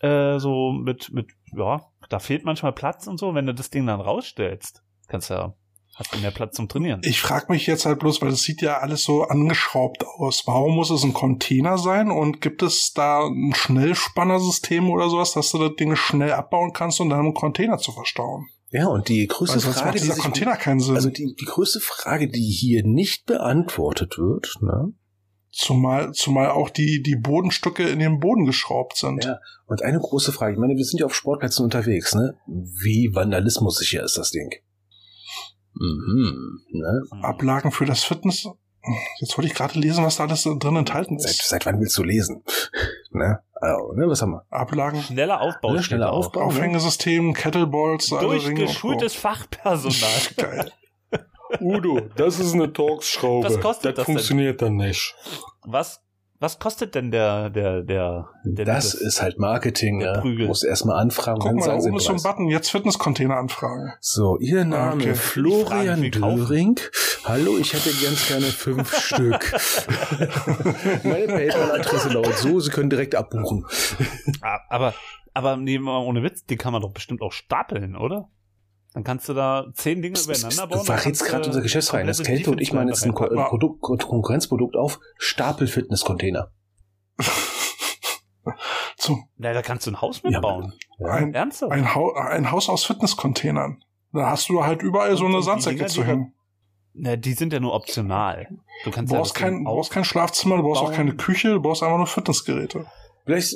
[0.00, 3.34] Äh, so mit, mit, ja, da fehlt manchmal Platz und so.
[3.34, 5.54] Wenn du das Ding dann rausstellst, kannst du ja,
[5.98, 7.00] hast du mehr Platz zum Trainieren.
[7.04, 10.44] Ich frage mich jetzt halt bloß, weil das sieht ja alles so angeschraubt aus.
[10.46, 12.10] Warum muss es ein Container sein?
[12.10, 17.00] Und gibt es da ein Schnellspannersystem oder sowas, dass du das Ding schnell abbauen kannst
[17.00, 18.46] und dann im Container zu verstauen?
[18.70, 20.94] Ja, und die größte sonst Frage, macht die dieser sich, Container keinen Sinn.
[20.94, 24.92] also die, die größte Frage, die hier nicht beantwortet wird, ne?
[25.50, 29.24] zumal, zumal auch die, die Bodenstücke in den Boden geschraubt sind.
[29.24, 29.40] Ja.
[29.66, 32.36] Und eine große Frage, ich meine, wir sind ja auf Sportplätzen unterwegs, ne?
[32.46, 34.50] Wie vandalismussicher ist das Ding?
[35.74, 37.02] Mhm, ne?
[37.10, 37.24] Hm.
[37.24, 38.48] Ablagen für das Fitness.
[39.20, 41.48] Jetzt wollte ich gerade lesen, was da alles drin enthalten Seit, ist.
[41.48, 42.42] seit wann willst du lesen?
[43.10, 43.40] ne?
[43.54, 44.08] Also, ne?
[44.08, 44.46] Was haben wir?
[44.50, 45.70] Ablagen, Schneller Aufbau.
[45.74, 46.12] Ja, steht schneller.
[46.12, 46.42] Aufbau.
[46.42, 50.10] Aufhängesystem, Kettleballs, Durchgeschultes Fachpersonal.
[50.36, 50.42] Co.
[50.42, 50.72] Geil.
[51.60, 53.46] Udo, das ist eine Torx-Schraube.
[53.46, 54.14] Was kostet das denn?
[54.16, 55.14] funktioniert dann nicht.
[55.62, 56.02] Was,
[56.40, 60.20] was kostet denn der, der, der, der Das ist halt Marketing, Der.
[60.20, 60.42] Prügel.
[60.42, 61.40] Du musst erstmal anfragen.
[61.40, 62.22] Guck mal, da oben ist so ein.
[62.22, 63.92] Button, jetzt Fitnesscontainer anfragen.
[64.00, 65.14] So, Ihr Name Okay.
[65.14, 66.78] Florian Döring.
[67.24, 69.52] Hallo, ich hätte ganz gerne fünf Stück.
[71.04, 73.66] Meine PayPal-Adresse lautet so, Sie können direkt abbuchen.
[74.40, 74.94] Ah, Aber,
[75.34, 78.28] aber nee, mal ohne Witz, die kann man doch bestimmt auch stapeln, oder?
[78.94, 80.78] Dann kannst du da zehn Dinge übereinander bauen.
[80.78, 82.06] Du verrätst gerade unser Geschäftsverein.
[82.06, 86.50] Das Kälte und ich meine jetzt ein Ko Produkt, Ko- Konkurrenzprodukt auf Stapel-Fitness-Container.
[88.96, 90.72] So, Na, da kannst du ein Haus mitbauen.
[91.04, 91.70] ein, Ernsthaft?
[91.72, 93.82] ein, Hau ein Haus aus Fitnesscontainern.
[94.12, 96.34] Da hast du halt überall so Und- eine und die Sandsäcke zu die hängen.
[96.94, 98.48] Na, die sind ja nur optional.
[98.84, 100.94] Du kannst ja brauchst Ding kein, brauchst kein Schlafzimmer, du brauchst auch bauen.
[100.96, 102.86] keine Küche, du brauchst einfach nur Fitnessgeräte.
[103.24, 103.54] Vielleicht,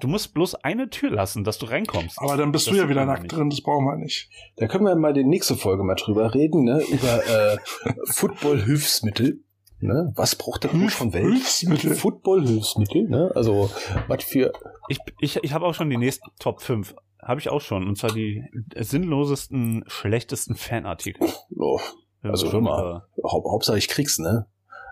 [0.00, 2.18] Du musst bloß eine Tür lassen, dass du reinkommst.
[2.20, 3.34] Aber dann bist Das du ja wieder nackt nicht.
[3.36, 4.28] drin, das brauchen wir nicht.
[4.56, 6.82] da können wir mal die nächste Folge mal drüber reden, ne?
[6.90, 7.56] Über äh,
[8.12, 9.40] Football-Hilfsmittel.
[9.80, 10.12] Ne?
[10.16, 11.24] Was braucht der Mensch von Welt?
[11.24, 11.94] Hilfsmittel.
[11.94, 13.30] Football-Hilfsmittel, ne?
[13.34, 13.70] Also,
[14.08, 14.52] was für
[14.88, 16.96] Ich, ich, ich habe auch schon die nächsten Top 5.
[17.22, 17.86] Habe ich auch schon.
[17.86, 18.42] Und zwar die
[18.76, 21.28] sinnlosesten, schlechtesten Fanartikel.
[21.56, 21.78] oh,
[22.22, 23.02] Also, hör mal.
[23.22, 24.46] Haupt, Hauptsache ich krieg's, ne?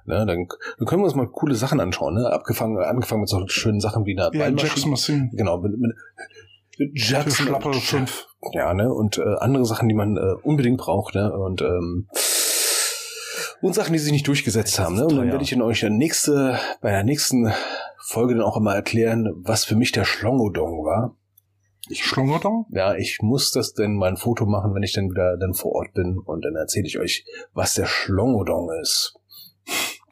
[0.06, 0.46] Ne, dann,
[0.78, 2.32] dann können wir uns mal coole Sachen anschauen, ne?
[2.32, 4.48] Abgefangen, angefangen mit so schönen Sachen wie einer Ja.
[4.48, 5.30] Jackson Machine.
[5.32, 5.92] Genau, mit, mit
[6.94, 8.26] Jackson schlappe fünf.
[8.52, 8.92] Ja, ne?
[8.92, 11.32] Und äh, andere Sachen, die man äh, unbedingt braucht, ne?
[11.32, 12.08] Und ähm,
[13.62, 15.06] und Sachen, die sich nicht durchgesetzt haben, ne?
[15.06, 17.52] Und dann werde ich in euch der nächste, bei der nächsten
[18.06, 21.16] Folge dann auch einmal erklären, was für mich der Schlongodong war.
[21.90, 22.66] Schlongodong?
[22.70, 25.72] Ja, ich muss das denn mal ein Foto machen, wenn ich dann wieder dann vor
[25.72, 27.24] Ort bin und dann erzähle ich euch,
[27.54, 29.14] was der Schlongodong ist.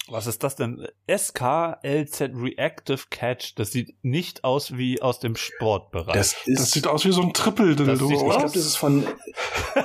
[0.08, 0.86] Was ist das denn?
[1.10, 3.54] SKLZ Reactive Catch.
[3.56, 6.14] Das sieht nicht aus wie aus dem Sportbereich.
[6.14, 7.84] Das ist Das sieht aus wie so ein Triple-Dildo.
[7.84, 9.06] Das sieht ich glaube, das ist von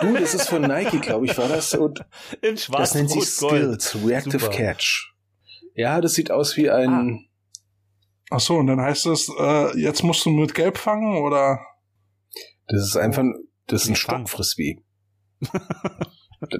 [0.02, 2.06] du, das ist von Nike, glaube ich, war das und
[2.42, 3.82] in das schwarz, nennt sich gold.
[3.82, 4.54] Skills Reactive Super.
[4.54, 5.14] Catch.
[5.76, 7.30] Ja, das sieht aus wie ein
[8.32, 11.60] Ach so, und dann heißt es, äh, jetzt musst du mit Gelb fangen, oder?
[12.68, 13.24] Das ist einfach,
[13.66, 13.96] das ist ein.
[13.96, 14.84] Stockfrisbee.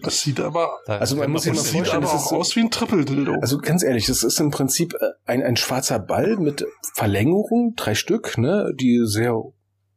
[0.02, 2.62] Das sieht aber, Also man muss sich mal sieht aber auch ist so- aus wie
[2.62, 3.36] ein Triple-Dildo.
[3.42, 6.66] Also ganz ehrlich, das ist im Prinzip äh, ein, ein schwarzer Ball mit
[6.96, 9.42] Verlängerung, drei Stück, ne, die sehr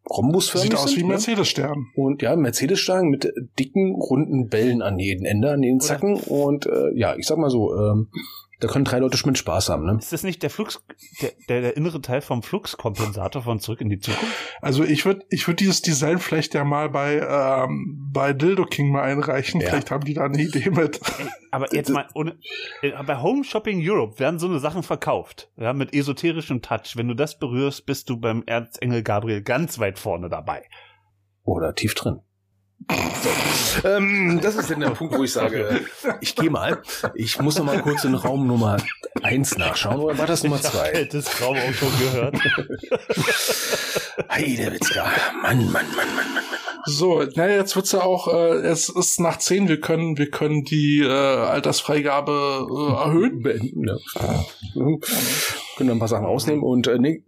[0.08, 0.96] rhombusförmig sieht aus sind.
[0.98, 1.12] wie ein ne?
[1.14, 1.86] Mercedes-Stern.
[1.96, 6.14] Und ja, Mercedes-Stangen mit dicken, runden Bällen an jedem Ende, an den Zacken.
[6.16, 8.08] Und äh, ja, ich sag mal so, ähm,
[8.62, 9.96] da können drei Leute mit Spaß haben, ne?
[9.98, 10.84] Ist das nicht der Flux,
[11.20, 14.32] der, der, der innere Teil vom Fluxkompensator von Zurück in die Zukunft?
[14.60, 18.92] Also ich würde ich würd dieses Design vielleicht ja mal bei, ähm, bei Dildo King
[18.92, 19.60] mal einreichen.
[19.60, 19.68] Ja.
[19.68, 21.00] Vielleicht haben die da eine Idee mit.
[21.50, 22.38] Aber jetzt mal ohne,
[22.82, 25.50] äh, bei Home Shopping Europe werden so eine Sachen verkauft.
[25.56, 26.96] Ja, mit esoterischem Touch.
[26.96, 30.62] Wenn du das berührst, bist du beim Erzengel Gabriel ganz weit vorne dabei.
[31.42, 32.20] Oder tief drin.
[33.84, 35.80] Ähm, das ist dann der Punkt, wo ich sage,
[36.20, 36.82] ich gehe mal.
[37.14, 38.76] Ich muss noch mal kurz in Raum Nummer
[39.22, 40.00] eins nachschauen.
[40.00, 40.94] Oder war das Nummer Ich hab zwei?
[40.94, 42.36] Altes Traum auch schon gehört.
[44.30, 45.10] Heidewitzka.
[45.42, 46.44] Mann, Mann, Mann, Mann, Mann, Mann.
[46.84, 50.64] So, naja, jetzt wird's ja auch, äh, es ist nach 10, wir können, wir können
[50.64, 53.42] die äh, Altersfreigabe äh, erhöhen.
[53.42, 54.44] Beenden, ja.
[54.74, 55.00] Mhm.
[55.76, 57.22] Können da ein paar Sachen rausnehmen und äh, nee,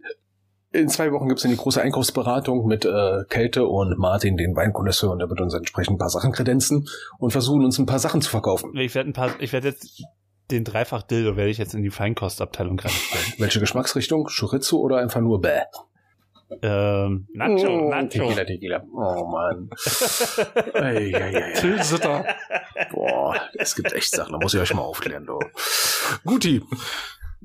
[0.75, 5.11] in zwei Wochen gibt's dann die große Einkaufsberatung mit äh, Kälte und Martin, den Weinkonnoisseur,
[5.11, 6.87] und der wird uns entsprechend ein paar Sachen kredenzen
[7.17, 8.75] und versuchen uns ein paar Sachen zu verkaufen.
[8.75, 10.03] Ich werde ein paar, ich werde jetzt
[10.51, 13.25] den dreifach Dildo werde ich jetzt in die Feinkostabteilung gerade stellen.
[13.39, 14.27] Welche Geschmacksrichtung?
[14.27, 15.61] Chorizo oder einfach nur Bäh?
[16.61, 18.07] Ähm, Nacho, Oh, Nacho.
[18.09, 18.83] Tequila, Tequila.
[18.93, 19.69] Oh Mann.
[20.75, 21.53] ei, ei, ei, ei.
[21.53, 22.23] Till Sitter.
[22.91, 25.39] Boah, es gibt echt Sachen, da muss ich euch mal aufklären, du.
[26.23, 26.61] Guti.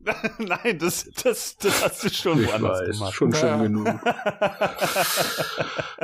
[0.38, 3.14] Nein, das, das, das hast du schon Ich woanders weiß, gemacht.
[3.14, 3.56] schon schön Ja.
[3.56, 3.88] genug.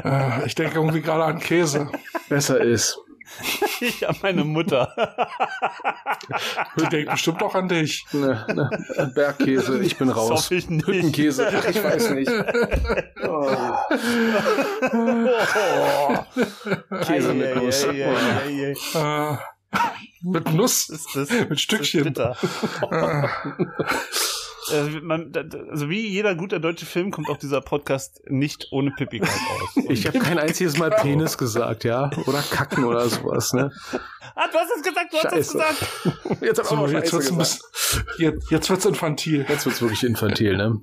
[0.05, 1.89] Äh, ich denke irgendwie gerade an Käse.
[2.29, 2.99] Besser ist.
[3.81, 4.95] Ich an meine Mutter.
[6.77, 8.07] Ich denke bestimmt auch an dich.
[8.13, 10.31] Ne, ne, Bergkäse, ich bin Das raus.
[10.31, 10.87] hoffe ich nicht.
[10.87, 12.31] Hüttenkäse, ach, ich weiß nicht.
[13.25, 13.57] Oh.
[17.05, 17.87] Käse mit Nuss.
[20.23, 20.87] Mit Nuss.
[20.89, 22.05] Das ist das, Mit das Stückchen.
[22.05, 22.37] bitter.
[22.91, 23.29] Äh,
[24.73, 25.33] Äh, man,
[25.71, 29.77] also wie jeder guter deutsche Film kommt auch dieser Podcast nicht ohne Pippigkeit aus.
[29.77, 32.11] Und- Ich habe kein einziges Mal Penis gesagt, ja?
[32.27, 33.71] Oder Kacken oder sowas, ne?
[34.35, 35.53] ah, du hast es gesagt, du hast es Scheiße.
[35.53, 36.43] gesagt.
[36.43, 37.73] Jetzt hat so, auch jetzt Scheiße wird's gesagt.
[37.79, 39.47] bisschen, jetzt, jetzt wird's infantil.
[39.49, 40.81] Jetzt wird's wirklich infantil, ne?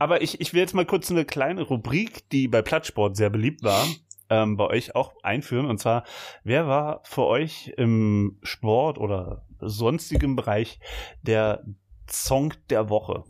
[0.00, 3.62] Aber ich, ich will jetzt mal kurz eine kleine Rubrik, die bei Plattsport sehr beliebt
[3.62, 3.86] war,
[4.32, 5.66] ähm, bei euch auch einführen.
[5.66, 6.04] Und zwar,
[6.44, 10.80] wer war für euch im Sport oder sonstigem Bereich
[11.22, 11.62] der
[12.10, 13.24] Song der Woche?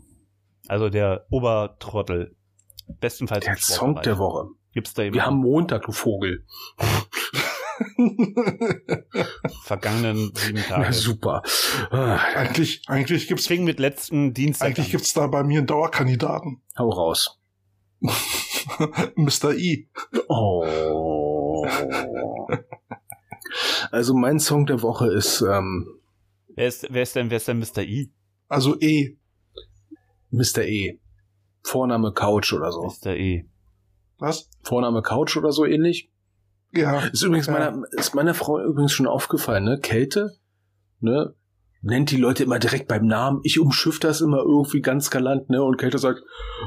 [0.67, 2.35] Also der Obertrottel.
[2.99, 4.47] Bestenfalls Der im Song der Woche.
[4.73, 5.25] Gibt's da Wir jemanden?
[5.25, 6.45] haben Montag, du Vogel.
[9.63, 10.93] vergangenen sieben Na, Tage.
[10.93, 11.43] super.
[11.91, 14.91] Ah, Eigentlich, eigentlich gibt's, Fing mit letzten Dienstag eigentlich an.
[14.91, 16.61] gibt's da bei mir einen Dauerkandidaten.
[16.77, 17.39] hau raus.
[19.15, 19.53] Mr.
[19.55, 19.87] E.
[20.27, 21.65] Oh.
[23.91, 25.87] Also mein Song der Woche ist ähm,
[26.55, 27.81] Wer ist, wer ist denn, wer ist denn Mr.
[27.81, 28.09] E?
[28.47, 29.17] Also E.
[30.29, 30.63] Mr.
[30.63, 30.99] E.
[31.63, 32.83] Vorname Couch oder so.
[32.83, 33.15] Mr.
[33.15, 33.45] E.
[34.19, 34.49] Was?
[34.63, 36.11] Vorname Couch oder so ähnlich.
[36.73, 36.99] Ja.
[37.07, 37.53] Ist übrigens Ja.
[37.53, 39.79] meiner, ist meiner Frau übrigens schon aufgefallen, ne?
[39.79, 40.37] Kälte,
[40.99, 41.33] ne?
[41.85, 43.41] Nennt die Leute immer direkt beim Namen.
[43.43, 45.61] Ich umschiff das immer irgendwie ganz galant, ne?
[45.61, 46.21] Und Kälte sagt,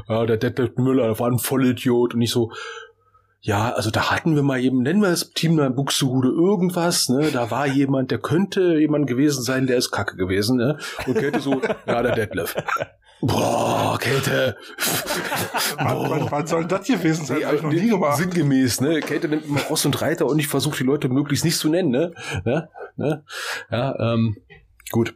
[0.07, 2.13] ja, der Detlef Müller, der war ein Vollidiot.
[2.13, 2.51] Und ich so,
[3.41, 7.31] ja, also da hatten wir mal jemanden, nennen wir das Team da Buxtehude irgendwas, ne?
[7.31, 10.77] Da war jemand, der könnte jemand gewesen sein, der ist kacke gewesen, ne?
[11.07, 12.55] Und Kälte so, ja, der Detlef.
[13.21, 14.57] Boah, Kälte.
[15.77, 17.39] Wann, wann, soll das gewesen sein?
[17.39, 18.17] Nee, Hab ich noch aber nie gemacht.
[18.17, 18.99] Sinngemäß, ne?
[18.99, 21.89] Kälte nimmt immer Ross und Reiter und ich versuche die Leute möglichst nicht zu nennen,
[21.89, 22.13] ne?
[22.45, 22.69] ne?
[22.95, 23.23] ne?
[23.71, 24.37] Ja, ähm,
[24.91, 25.15] gut.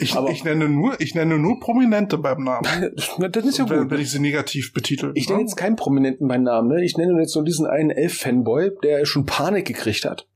[0.00, 2.92] Ich, aber- ich nenne nur, ich nenne nur Prominente beim Namen.
[3.18, 3.90] Na, das ist ja gut.
[3.90, 5.10] wenn ich sie negativ betitel.
[5.14, 6.84] Ich nenne jetzt keinen Prominenten meinen Namen, ne?
[6.84, 10.28] Ich nenne jetzt nur diesen einen Elf-Fanboy, der schon Panik gekriegt hat.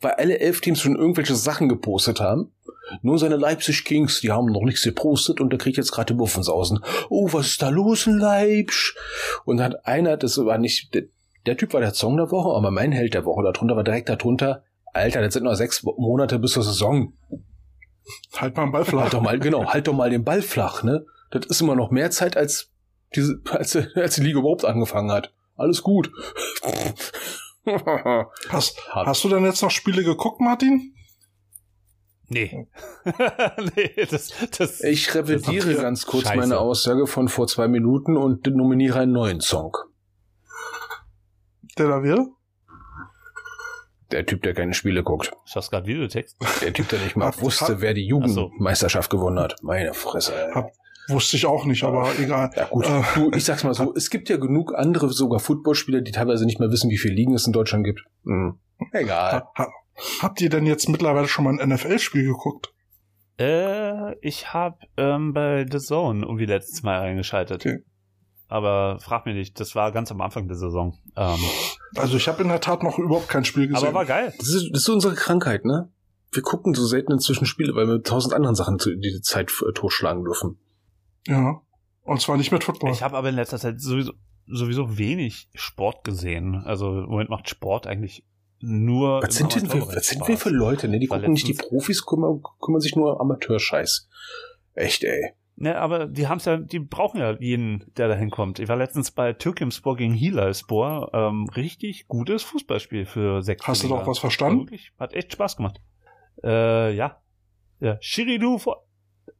[0.00, 2.52] Weil alle Elf-Teams schon irgendwelche Sachen gepostet haben.
[3.00, 6.18] Nur seine Leipzig Kings, die haben noch nichts gepostet und der kriegt jetzt gerade die
[6.18, 6.80] Muffensausen.
[7.08, 8.94] Oh, was ist da los in Leipzig?
[9.46, 11.04] Und dann hat einer, das war nicht, der,
[11.46, 14.10] der Typ war der Song der Woche, aber mein Held der Woche darunter war direkt
[14.10, 17.14] darunter, Alter, das sind noch sechs Monate bis zur Saison.
[18.36, 19.02] Halt mal einen Ball flach.
[19.02, 21.04] Halt doch mal, genau, halt doch mal den Ball flach, ne?
[21.30, 22.70] Das ist immer noch mehr Zeit, als
[23.14, 25.32] diese, als, als die Liga überhaupt angefangen hat.
[25.56, 26.10] Alles gut.
[28.50, 30.92] Hast, hast du denn jetzt noch Spiele geguckt, Martin?
[32.28, 32.66] Nee.
[33.76, 34.82] nee, das, das.
[34.82, 36.36] Ich revidiere Das- ganz kurz Scheiße.
[36.38, 39.76] meine Aussage von vor zwei Minuten und nominiere einen neuen Song.
[41.78, 42.26] Der da wäre?
[44.12, 45.32] Der Typ, der keine Spiele guckt.
[45.46, 46.36] Schaffst gerade Videotext?
[46.62, 48.42] Der Typ, der nicht mal Hab- wusste, hab- wer die Ach so.
[48.42, 49.56] Jugendmeisterschaft gewonnen hat.
[49.62, 50.32] Meine Fresse.
[50.34, 50.52] ey.
[50.54, 50.70] Hab-
[51.08, 52.50] Wusste ich auch nicht, aber egal.
[52.56, 56.00] Ja gut, Äh, du, ich sag's mal so, es gibt ja genug andere, sogar Footballspieler,
[56.00, 58.00] die teilweise nicht mehr wissen, wie viele Ligen es in Deutschland gibt.
[58.24, 58.58] Hm.
[58.92, 59.32] Egal.
[59.32, 59.68] Ha, ha,
[60.22, 62.72] habt ihr denn jetzt mittlerweile schon mal ein NFL-Spiel geguckt?
[63.38, 67.66] Äh, ich habe ähm, bei The Zone irgendwie letztes Mal reingeschaltet.
[67.66, 67.80] Okay.
[68.54, 70.96] Aber frag mich nicht, das war ganz am Anfang der Saison.
[71.16, 71.38] Ähm,
[71.96, 73.84] Also ich habe in der Tat noch überhaupt kein Spiel gesehen.
[73.88, 74.32] aber war geil.
[74.38, 75.90] Das ist, das ist unsere Krankheit, ne?
[76.30, 79.50] Wir gucken so selten inzwischen Spiele, weil wir mit tausend anderen Sachen zu- die Zeit
[79.68, 80.58] äh, totschlagen dürfen.
[81.26, 81.60] ja.
[82.04, 82.92] Und zwar nicht mit Football.
[82.92, 84.12] Ich habe aber in letzter Zeit sowieso,
[84.46, 86.54] sowieso wenig Sport gesehen.
[86.66, 88.24] Also im Moment macht Sport eigentlich
[88.60, 89.20] nur.
[89.22, 90.98] Was sind denn wir, was sind wir für Leute, ne?
[91.00, 94.06] Die gucken nicht die Profis, kümmern, kümmern sich nur um Amateurscheiß.
[94.74, 95.32] Echt, ey.
[95.56, 98.58] Ne, aber die haben's ja, die brauchen ja jeden, der da hinkommt.
[98.58, 101.10] Ich war letztens bei Türkimspor gegen Hilalspor.
[101.12, 103.66] Ähm, richtig gutes Fußballspiel für sechs.
[103.66, 104.62] Hast du doch was verstanden?
[104.62, 105.80] Wirklich, hat echt Spaß gemacht.
[106.42, 107.20] Äh, ja.
[107.78, 108.84] Ja, Shiridu vor.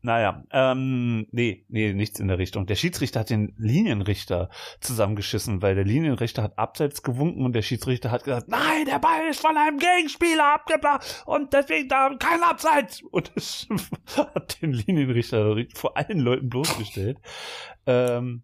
[0.05, 2.67] Naja, ähm, nee, nee, nichts in der Richtung.
[2.67, 8.11] Der Schiedsrichter hat den Linienrichter zusammengeschissen, weil der Linienrichter hat abseits gewunken und der Schiedsrichter
[8.11, 13.01] hat gesagt, nein, der Ball ist von einem Gegenspieler abgebracht und deswegen da kein Abseits.
[13.01, 13.67] Und das
[14.15, 17.17] hat den Linienrichter vor allen Leuten bloßgestellt
[17.87, 18.43] ähm,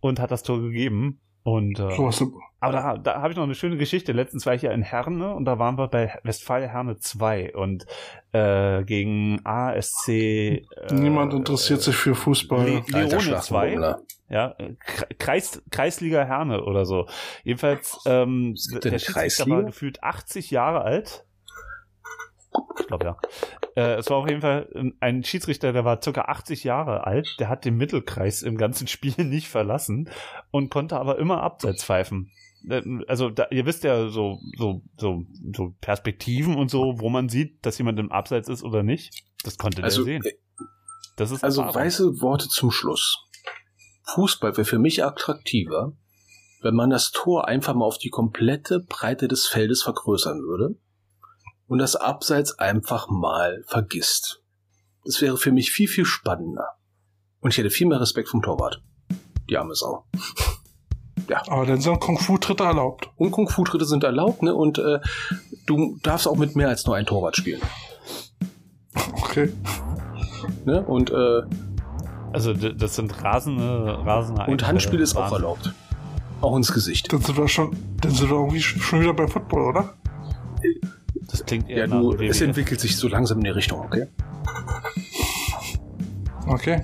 [0.00, 1.20] und hat das Tor gegeben.
[1.52, 2.22] Und äh, so was,
[2.60, 4.12] aber da, da habe ich noch eine schöne Geschichte.
[4.12, 7.86] Letztens war ich ja in Herne und da waren wir bei Westfalia Herne 2 und
[8.32, 10.08] äh, gegen ASC.
[10.08, 10.62] Äh,
[10.92, 12.64] niemand interessiert sich für Fußball.
[12.66, 13.20] Le- Leone 2.
[13.20, 14.00] Schlachtenbummler.
[14.28, 17.06] Ja, äh, Kre- Kreis, Kreisliga Herne oder so.
[17.44, 19.56] Jedenfalls, ähm, der Schiedsrichter Kreisliga?
[19.56, 21.24] war gefühlt 80 Jahre alt.
[22.80, 23.16] Ich glaube ja.
[23.76, 27.36] Äh, es war auf jeden Fall ähm, ein Schiedsrichter, der war circa 80 Jahre alt.
[27.38, 30.10] Der hat den Mittelkreis im ganzen Spiel nicht verlassen
[30.50, 32.30] und konnte aber immer abseits pfeifen.
[32.68, 35.24] Äh, Also da, ihr wisst ja so so so
[35.54, 39.24] so Perspektiven und so, wo man sieht, dass jemand im Abseits ist oder nicht.
[39.44, 40.32] Das konnte Also, der sehen.
[41.16, 43.24] Das ist Also weiße Worte zum Schluss.
[44.04, 45.92] Fußball wäre für mich attraktiver,
[46.62, 50.76] wenn man das Tor einfach mal auf die komplette Breite des Feldes vergrößern würde
[51.68, 54.42] und das Abseits einfach mal vergisst.
[55.04, 56.76] Das wäre für mich viel, viel spannender.
[57.40, 58.82] Und ich hätte viel mehr Respekt vom Torwart.
[59.48, 60.04] Die arme Sau.
[61.48, 63.10] Aber dann sind Kung-Fu-Tritte erlaubt.
[63.16, 64.54] Und Kung-Fu-Tritte sind erlaubt, ne?
[64.54, 64.98] Und äh,
[65.66, 67.60] du darfst auch mit mehr als nur ein Torwart spielen.
[69.22, 69.52] Okay.
[70.64, 70.82] Ne?
[70.82, 71.42] Und, äh,
[72.32, 75.72] Also das sind rasende, rasende und Handspiel ist auch erlaubt.
[76.40, 77.12] Auch ins Gesicht.
[77.12, 79.94] Dann sind wir schon, dann sind wir irgendwie sch- schon wieder beim Football, oder?
[81.30, 82.28] Das klingt eher Ja, nach du, WWE.
[82.28, 84.06] es entwickelt sich so langsam in die Richtung, okay?
[86.46, 86.82] Okay.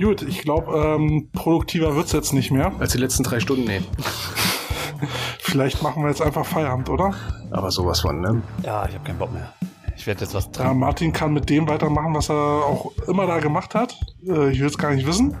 [0.00, 2.72] Gut, ich glaube, ähm, produktiver wird's jetzt nicht mehr.
[2.78, 3.80] Als die letzten drei Stunden, nee.
[5.38, 7.14] Vielleicht machen wir jetzt einfach Feierabend, oder?
[7.50, 8.42] Aber sowas von, ne?
[8.64, 9.52] Ja, ich habe keinen Bock mehr.
[9.96, 10.78] Ich werde jetzt was Ja, trinken.
[10.78, 13.94] Martin kann mit dem weitermachen, was er auch immer da gemacht hat.
[14.26, 15.36] Äh, ich will es gar nicht wissen.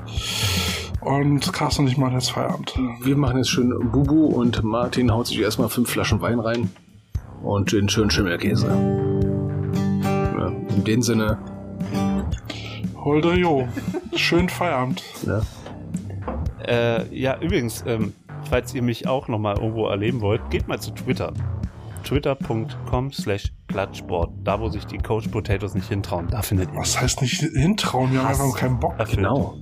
[1.00, 2.74] Und Carsten und ich machen jetzt Feierabend.
[3.02, 6.70] Wir machen jetzt schön Bubu und Martin haut sich erstmal fünf Flaschen Wein rein
[7.42, 8.66] und den schönen Schimmelkäse.
[10.38, 11.38] Ja, in dem Sinne,
[12.96, 13.66] Holder Jo.
[14.14, 15.02] Schönen Feierabend.
[15.26, 15.42] ne?
[16.66, 18.12] Äh, ja, übrigens, ähm,
[18.48, 21.32] falls ihr mich auch nochmal irgendwo erleben wollt, geht mal zu Twitter.
[22.04, 24.30] Twitter.com slash Plattsport.
[24.44, 26.28] Da, wo sich die Coach Potatoes nicht hintrauen.
[26.28, 28.12] Da findet ihr Was heißt nicht hintrauen?
[28.12, 28.94] Wir haben einfach keinen Bock.
[28.98, 29.18] erfüllt.
[29.18, 29.56] Genau.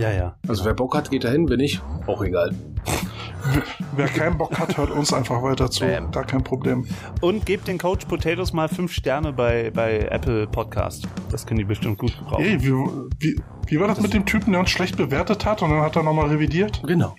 [0.00, 0.34] Ja, ja.
[0.48, 2.54] Also wer Bock hat, geht dahin, wenn nicht, auch egal.
[3.96, 5.84] Wer keinen Bock hat, hört uns einfach weiter zu.
[5.84, 6.10] Bam.
[6.10, 6.86] Gar kein Problem.
[7.22, 11.08] Und gebt den Coach Potatoes mal fünf Sterne bei, bei Apple Podcast.
[11.30, 12.44] Das können die bestimmt gut gebrauchen.
[12.44, 12.72] Ey, wie,
[13.18, 15.96] wie, wie war das mit dem Typen, der uns schlecht bewertet hat und dann hat
[15.96, 16.82] er nochmal revidiert?
[16.86, 17.14] Genau.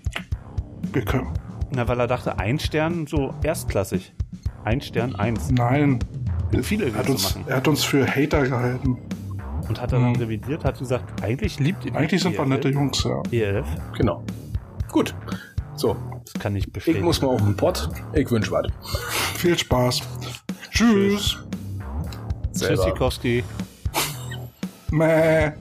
[0.94, 1.34] Wir können.
[1.72, 4.14] Na, weil er dachte, ein Stern so erstklassig.
[4.64, 5.49] Ein Stern, eins.
[5.52, 5.99] Nein.
[6.62, 7.45] Viele Er hat, willst du uns, machen.
[7.48, 8.98] er hat uns für Hater gehalten.
[9.72, 10.22] Und hat er dann Hm.
[10.22, 12.49] revidiert, hat gesagt, eigentlich liebt ihr Eigentlich sind wir ELF.
[12.49, 13.22] nette Jungs, ja.
[13.31, 13.65] ELF?
[13.98, 14.22] Genau.
[14.91, 15.15] Gut.
[15.77, 15.95] So,
[16.26, 17.06] Das kann ich ich bestätigen.
[17.06, 17.88] muss mal auf den Pott.
[18.14, 18.65] Ich wünsche was.
[19.38, 20.02] Viel Spaß.
[20.72, 21.38] Tschüss.
[22.53, 23.45] Tschüssikowski.
[24.91, 25.53] Mäh.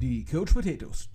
[0.00, 1.10] Die Coach Potatoes.